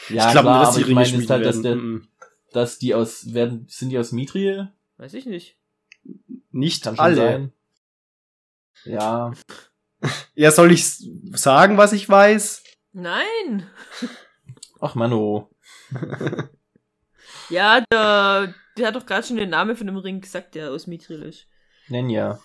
[0.08, 1.62] Ja, ich glaube dass aber die ich Ringe meine jetzt schmieden halt, dass, werden.
[1.64, 2.06] der, Mhm.
[2.52, 4.72] Dass die aus, werden, sind die aus Mithril?
[4.96, 5.56] Weiß ich nicht.
[6.50, 7.16] Nicht Kann schon alle.
[7.16, 7.52] sein.
[8.84, 9.32] Ja,
[10.34, 10.86] Ja, soll ich
[11.32, 12.62] sagen, was ich weiß?
[12.92, 13.68] Nein!
[14.80, 15.50] ach Mano.
[17.48, 20.86] Ja, der, der hat doch gerade schon den Namen von dem Ring gesagt, der aus
[20.88, 21.46] Mithril ist.
[21.88, 22.40] Nenja.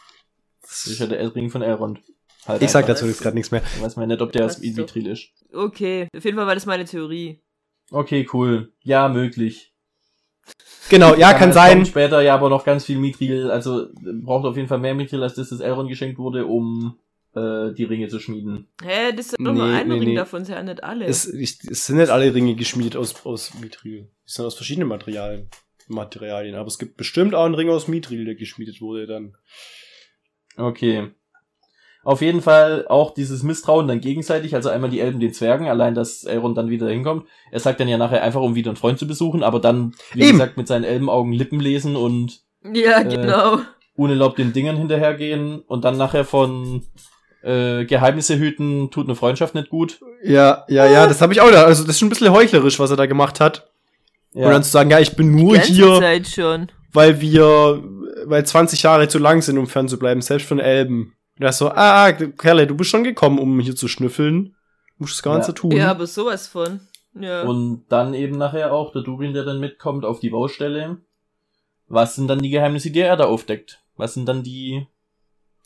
[0.62, 2.02] Das ist ja der Ring von Elrond.
[2.46, 3.64] Halt Ich sag dazu jetzt gerade nichts mehr.
[3.80, 4.60] Weiß man nicht, ob der aus.
[4.60, 5.30] Mithril ist.
[5.52, 7.42] Okay, auf jeden Fall war das meine Theorie.
[7.90, 8.72] Okay, cool.
[8.82, 9.71] Ja, möglich.
[10.90, 11.86] Genau, ja, kann es sein.
[11.86, 15.24] später ja aber noch ganz viel Mithril, also äh, braucht auf jeden Fall mehr Mithril,
[15.24, 17.00] als das das Elrond geschenkt wurde, um
[17.34, 18.68] äh, die Ringe zu schmieden.
[18.84, 20.16] Hä, das ist doch nur Nee, ein nee, Ring nee.
[20.16, 21.06] davon, sind ja nicht alle.
[21.06, 24.10] Es, ich, es sind nicht alle Ringe geschmiedet aus, aus Mithril.
[24.28, 25.50] Die sind aus verschiedenen Materialien.
[25.88, 26.56] Materialien.
[26.56, 29.38] Aber es gibt bestimmt auch einen Ring aus Mithril, der geschmiedet wurde dann.
[30.58, 31.12] Okay.
[32.04, 35.94] Auf jeden Fall auch dieses Misstrauen dann gegenseitig, also einmal die Elben den Zwergen, allein
[35.94, 37.28] dass Elrond dann wieder hinkommt.
[37.52, 40.24] Er sagt dann ja nachher einfach, um wieder einen Freund zu besuchen, aber dann, wie
[40.24, 40.32] Eben.
[40.32, 42.42] gesagt, mit seinen Elbenaugen Lippen lesen und
[42.74, 43.60] ja, äh, genau.
[43.96, 46.84] unerlaubt den Dingern hinterhergehen und dann nachher von
[47.44, 50.00] äh, Geheimnisse hüten tut eine Freundschaft nicht gut.
[50.24, 51.64] Ja, ja, ja, das habe ich auch da.
[51.64, 53.70] Also das ist schon ein bisschen heuchlerisch, was er da gemacht hat.
[54.34, 54.46] Ja.
[54.46, 56.72] Und dann zu sagen, ja, ich bin nur hier, Zeit schon.
[56.94, 57.84] weil wir,
[58.26, 61.16] weil 20 Jahre zu lang sind, um fern zu bleiben, selbst von Elben.
[61.42, 64.56] Und er ist so, ah, ah, Kerle, du bist schon gekommen, um hier zu schnüffeln.
[64.98, 65.54] Du musst das Ganze Ja.
[65.56, 65.72] tun.
[65.72, 66.82] Ja, aber sowas von.
[67.20, 67.42] Ja.
[67.42, 70.98] Und dann eben nachher auch der Durin, der dann mitkommt auf die Baustelle.
[71.88, 73.82] Was sind dann die Geheimnisse, die er da aufdeckt?
[73.98, 74.86] Was sind dann die...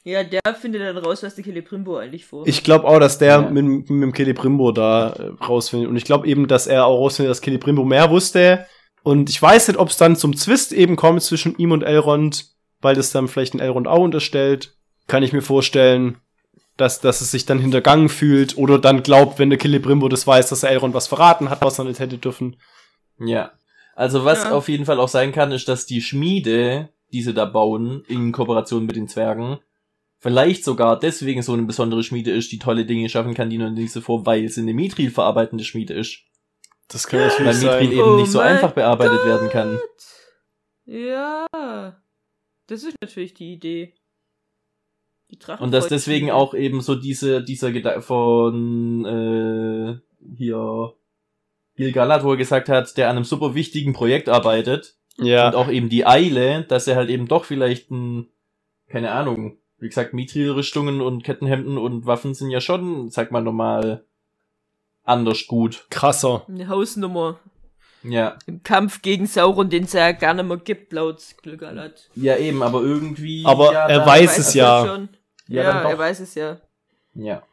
[0.06, 2.48] ja, der findet dann raus, was der Celebrimbo eigentlich vor.
[2.48, 3.42] Ich glaube auch, dass der Ja.
[3.42, 5.90] mit, mit dem Celebrimbo da äh, rausfindet.
[5.90, 8.66] Und ich glaube eben, dass er auch rausfindet, dass Celebrimbo mehr wusste.
[9.04, 12.46] Und ich weiß nicht, ob es dann zum Zwist eben kommt zwischen ihm und Elrond,
[12.80, 14.75] weil das dann vielleicht ein Elrond auch unterstellt.
[15.08, 16.18] Kann ich mir vorstellen,
[16.78, 20.50] dass, dass es sich dann hintergangen fühlt oder dann glaubt, wenn der Celebrimbo das weiß,
[20.50, 22.58] dass er Elrond was verraten hat, was er nicht hätte dürfen.
[23.20, 23.52] Ja.
[23.96, 24.52] Also was Ja.
[24.52, 28.32] auf jeden Fall auch sein kann, ist, dass die Schmiede, die sie da bauen, in
[28.34, 29.60] Kooperation mit den Zwergen,
[30.20, 33.70] vielleicht sogar deswegen so eine besondere Schmiede ist, die tolle Dinge schaffen kann, die nur
[33.70, 36.20] nicht so vor, weil es eine Mithril verarbeitende Schmiede ist.
[36.90, 37.92] Das kann Weil natürlich Mithril sein.
[37.94, 39.80] eben Oh nicht so mein einfach bearbeitet werden kann.
[40.86, 41.46] Ja.
[42.68, 43.94] Das ist natürlich die Idee.
[45.60, 49.98] Und dass deswegen auch eben so diese, dieser Gedanke von äh,
[50.36, 50.94] hier
[51.76, 55.48] Gil-galad, wo er gesagt hat, der an einem super wichtigen Projekt arbeitet Ja.
[55.48, 58.28] und auch eben die Eile, dass er halt eben doch vielleicht ein,
[58.88, 64.06] keine Ahnung, wie gesagt, Mithril-Rüstungen und Kettenhemden und Waffen sind ja schon, sag mal normal,
[65.04, 65.86] anders gut.
[65.90, 66.46] Krasser.
[66.48, 67.40] Eine Hausnummer.
[68.08, 68.38] Ja.
[68.46, 72.10] Im Kampf gegen Sauron, den es ja gerne mal gibt, laut Glückalat.
[72.16, 73.46] Ja, eben, aber irgendwie.
[73.46, 74.86] Aber ja, er da- weiß es ja.
[74.86, 75.10] Schon.
[75.48, 76.58] Ja, Ja, er weiß es ja.
[77.14, 77.44] Ja.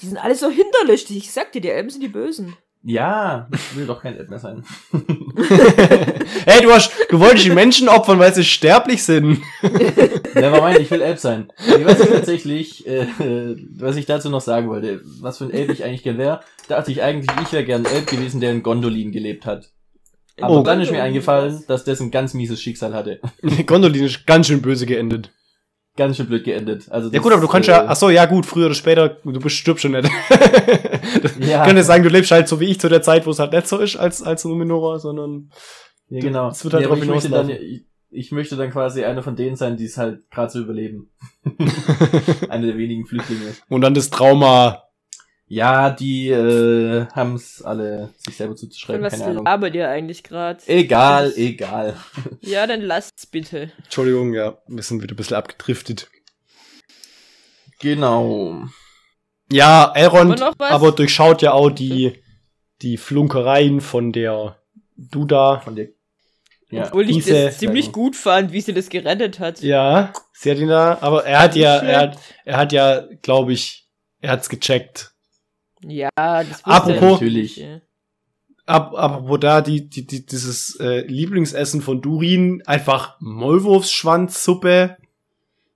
[0.00, 1.16] Die sind alle so hinterlistig.
[1.16, 2.56] Ich sag dir, die Elben sind die Bösen.
[2.82, 4.64] Ja, ich will doch kein App mehr sein.
[6.46, 9.40] hey, du hast, du wolltest die Menschen opfern, weil sie sterblich sind.
[10.34, 11.52] Nevermind, ich will Elb sein.
[11.66, 13.06] Nee, was ich tatsächlich, äh,
[13.76, 16.90] was ich dazu noch sagen wollte, was für ein Elb ich eigentlich gern wäre, dachte
[16.92, 19.70] ich eigentlich, ich wäre gern ein Elb gewesen, der in Gondolin gelebt hat.
[20.40, 20.62] Aber Oh.
[20.62, 23.20] dann ist mir eingefallen, dass das ein ganz mieses Schicksal hatte.
[23.66, 25.30] Gondolin ist ganz schön böse geendet.
[25.96, 26.90] Ganz schön blöd geendet.
[26.90, 29.10] Also Ja gut, aber du kannst äh, ja, ach so, ja gut, früher oder später,
[29.10, 30.10] du bist, stirbst schon nicht.
[31.38, 31.64] Ja.
[31.66, 33.68] Könnte sagen, du lebst halt so wie ich zu der Zeit, wo es halt nicht
[33.68, 35.50] so ist als, als Numenora, sondern
[36.14, 36.48] Ja, genau.
[36.48, 39.34] Es wird halt ja, drauf ich, möchte dann, ich, ich möchte dann quasi einer von
[39.34, 41.10] denen sein, die es halt gerade so überleben.
[42.48, 43.52] Einer der wenigen Flüchtlinge.
[43.68, 44.84] und dann das Trauma.
[45.48, 49.44] Ja, die äh, haben es alle sich selber zuzuschreiben, was keine Ahnung.
[49.44, 50.60] labert ihr eigentlich gerade?
[50.66, 51.96] Egal, egal.
[52.40, 53.72] Ja, dann lasst's bitte.
[53.82, 56.08] Entschuldigung, ja, wir sind wieder ein bisschen abgedriftet.
[57.80, 58.62] Genau.
[59.50, 62.12] Ja, Elrond, Aber aber durchschaut ja auch die,
[62.82, 64.56] die Flunkereien von der
[64.96, 65.60] Duda.
[65.60, 65.88] Von der
[66.70, 66.86] ja.
[66.88, 69.60] Obwohl ich diese- das ziemlich gut fand, wie sie das gerettet hat.
[69.62, 73.52] Ja, sie hat ihn da, aber er hat ja, er hat, er hat ja, glaube
[73.52, 73.86] ich,
[74.20, 75.12] er hat's gecheckt.
[75.86, 77.56] Ja, das Apropos- er Natürlich.
[77.56, 77.80] ja.
[78.66, 84.96] Ab, apropos da, die, die, die, dieses äh, Lieblingsessen von Durin, einfach Maulwurfsschwanzsuppe.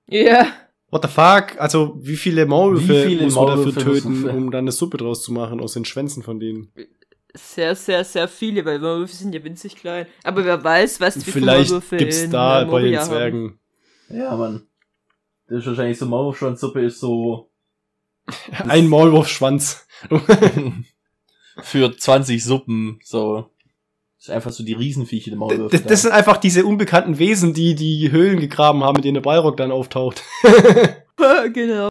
[0.07, 0.47] Ja,
[0.91, 1.61] What the fuck?
[1.61, 4.97] Also, wie viele Maulwürfe Wie viele muss man Maulwürfe dafür töten, um dann eine Suppe
[4.97, 6.73] draus zu machen aus den Schwänzen von denen?
[7.35, 10.07] Sehr, sehr, sehr viele, weil Maulwürfe sind ja winzig klein.
[10.25, 13.09] Aber wer weiß, was die für Vielleicht Maulwürfe gibt's in, da bei den Moria haben.
[13.09, 13.61] Zwergen
[14.09, 14.67] Ja, Mann.
[15.47, 17.51] Das ist wahrscheinlich so Maulwurfschwanzsuppe ist so
[18.67, 19.87] ein Maulwurfschwanz.
[21.63, 23.51] für 20 Suppen, so.
[24.17, 25.77] Das ist einfach so die Riesenviecher, die Maulwürfe.
[25.77, 29.21] Das, das sind einfach diese unbekannten Wesen, die die Höhlen gegraben haben, mit denen der
[29.21, 30.25] Balrog dann auftaucht.
[31.53, 31.89] genau.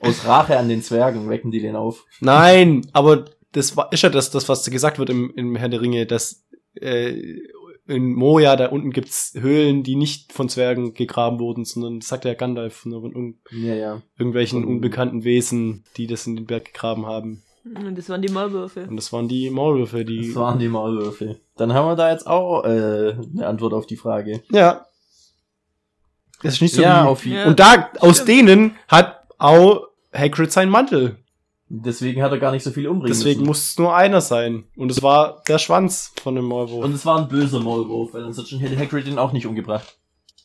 [0.00, 2.04] Aus Rache an den Zwergen wecken die den auf.
[2.20, 5.80] Nein, aber das war, ist ja das, das, was gesagt wird im, im Herr der
[5.80, 6.44] Ringe, dass
[6.74, 7.38] äh,
[7.86, 12.26] in Moria, da unten gibt's Höhlen, die nicht von Zwergen gegraben wurden, sondern das sagt
[12.26, 14.02] ja Gandalf ne, von Ja, ja.
[14.18, 14.68] irgendwelchen Mhm.
[14.68, 17.42] unbekannten Wesen, die das in den Berg gegraben haben.
[17.64, 18.86] Und das waren die Maulwürfe.
[18.86, 20.28] Und das waren die Maulwürfe, die.
[20.28, 21.40] Das waren die Maulwürfe.
[21.56, 24.42] Dann haben wir da jetzt auch äh, eine Antwort auf die Frage.
[24.50, 24.86] Ja.
[26.42, 27.46] Das ist nicht so ja, wie, auf jeden Ja.
[27.46, 28.28] Und da, aus Stimmt.
[28.28, 29.87] denen hat auch
[30.18, 31.18] Hagrid seinen Mantel.
[31.70, 33.48] Deswegen hat er gar nicht so viel umbringen Deswegen müssen.
[33.48, 34.64] muss es nur einer sein.
[34.76, 36.82] Und es war der Schwanz von dem Maulwurf.
[36.84, 39.98] Und es war ein böser Maulwurf, weil ansonsten hätte Hagrid ihn auch nicht umgebracht.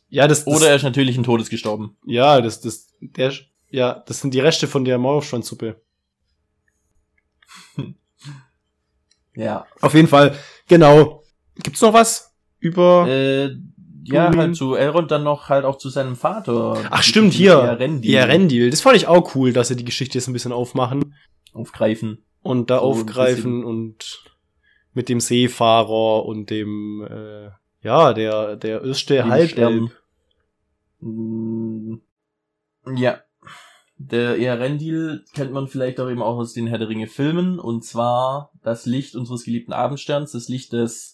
[0.09, 1.95] ja, das, das Oder er ist natürlich in Todes gestorben.
[2.05, 3.31] Ja, das, das, der,
[3.69, 5.81] ja, das sind die Reste von der Maulwurfschwanzsuppe.
[9.35, 9.65] Ja.
[9.81, 10.37] Auf jeden Fall,
[10.67, 11.23] genau.
[11.55, 13.07] Gibt's noch was über?
[13.07, 13.55] Äh,
[14.05, 14.39] ja, Durin.
[14.39, 16.77] halt zu Elrond dann noch halt auch zu seinem Vater.
[16.89, 17.53] Ach stimmt, hier.
[17.53, 18.69] Eärendil Ja, Rendil.
[18.69, 21.15] Das fand ich auch cool, dass sie die Geschichte jetzt ein bisschen aufmachen
[21.53, 22.23] aufgreifen.
[22.41, 24.23] und da So aufgreifen und
[24.93, 27.49] mit dem Seefahrer und dem, äh,
[27.81, 29.91] ja, der, der erste Halbelb.
[30.99, 31.95] Mm,
[32.95, 33.19] Ja.
[33.97, 37.85] Der Earendil kennt man vielleicht auch eben auch aus den Herr der Ringe Filmen und
[37.85, 41.12] zwar das Licht unseres geliebten Abendsterns, das Licht des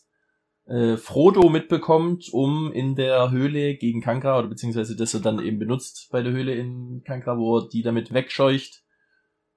[0.69, 5.59] äh, Frodo mitbekommt, um in der Höhle gegen Kankra oder beziehungsweise das er dann eben
[5.59, 8.83] benutzt bei der Höhle in Kankra, wo er die damit wegscheucht.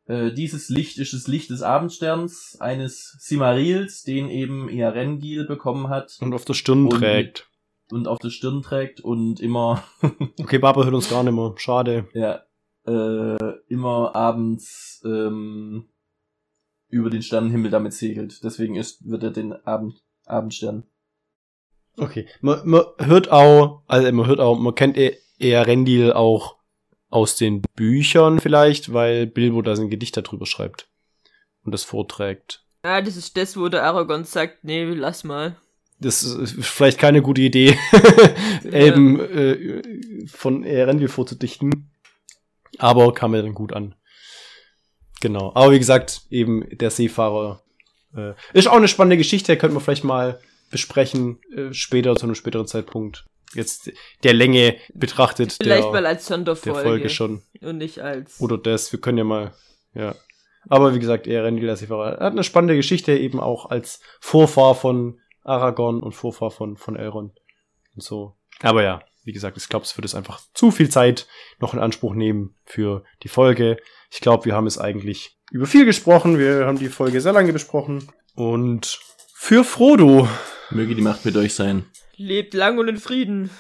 [0.07, 6.17] Äh, dieses Licht ist das Licht des Abendsterns, eines Simarils, den eben Earendil bekommen hat
[6.21, 7.49] Und auf der Stirn Und- trägt.
[7.91, 9.85] und auf der Stirn trägt und immer
[10.41, 11.53] Okay, Baba hört uns gar nicht mehr.
[11.57, 12.09] Schade.
[12.15, 12.41] ja,
[12.85, 15.89] äh, immer abends ähm,
[16.89, 18.43] über den Sternenhimmel damit segelt.
[18.43, 20.83] Deswegen ist, wird er den Abend, Abendstern.
[21.97, 22.27] Okay.
[22.41, 26.57] Man, man hört auch, also man hört auch, man kennt e- eher Rendil auch
[27.11, 30.89] aus den Büchern vielleicht, weil Bilbo da sein Gedicht darüber schreibt
[31.65, 32.65] und das vorträgt.
[32.83, 35.57] Ah, das ist das, wo der Aragorn sagt, nee, lass mal.
[36.01, 37.79] Das ist vielleicht keine gute Idee,
[38.65, 41.91] Elben äh, von Erendil vorzudichten.
[42.79, 43.95] Aber kam mir dann gut an.
[45.21, 45.53] Genau.
[45.55, 47.63] Aber wie gesagt, eben der Seefahrer.
[48.17, 50.41] Äh, ist auch eine spannende Geschichte, könnte man vielleicht mal
[50.73, 53.25] besprechen, äh, später, zu einem späteren Zeitpunkt.
[53.55, 53.93] Jetzt
[54.25, 56.81] der Länge betrachtet Vielleicht der, mal als der Sonderfolge.
[56.81, 57.43] Folge schon.
[57.61, 58.41] Und nicht als.
[58.41, 59.53] Oder das, wir können ja mal,
[59.95, 60.17] ja.
[60.69, 65.21] Aber wie gesagt, Erendil der Seefahrer hat eine spannende Geschichte, eben auch als Vorfahr von
[65.43, 67.33] Aragorn und Vorfahr von, von Elrond
[67.95, 68.37] und so.
[68.61, 71.27] Aber ja, wie gesagt, ich glaube, es wird es einfach zu viel Zeit
[71.59, 73.77] noch in Anspruch nehmen für die Folge.
[74.11, 76.39] Ich glaube, wir haben es eigentlich über viel gesprochen.
[76.39, 78.09] Wir haben die Folge sehr lange besprochen.
[78.35, 78.99] Und
[79.35, 80.29] für Frodo.
[80.75, 81.85] Möge die Macht mit euch sein.
[82.17, 83.51] Lebt lang und in Frieden.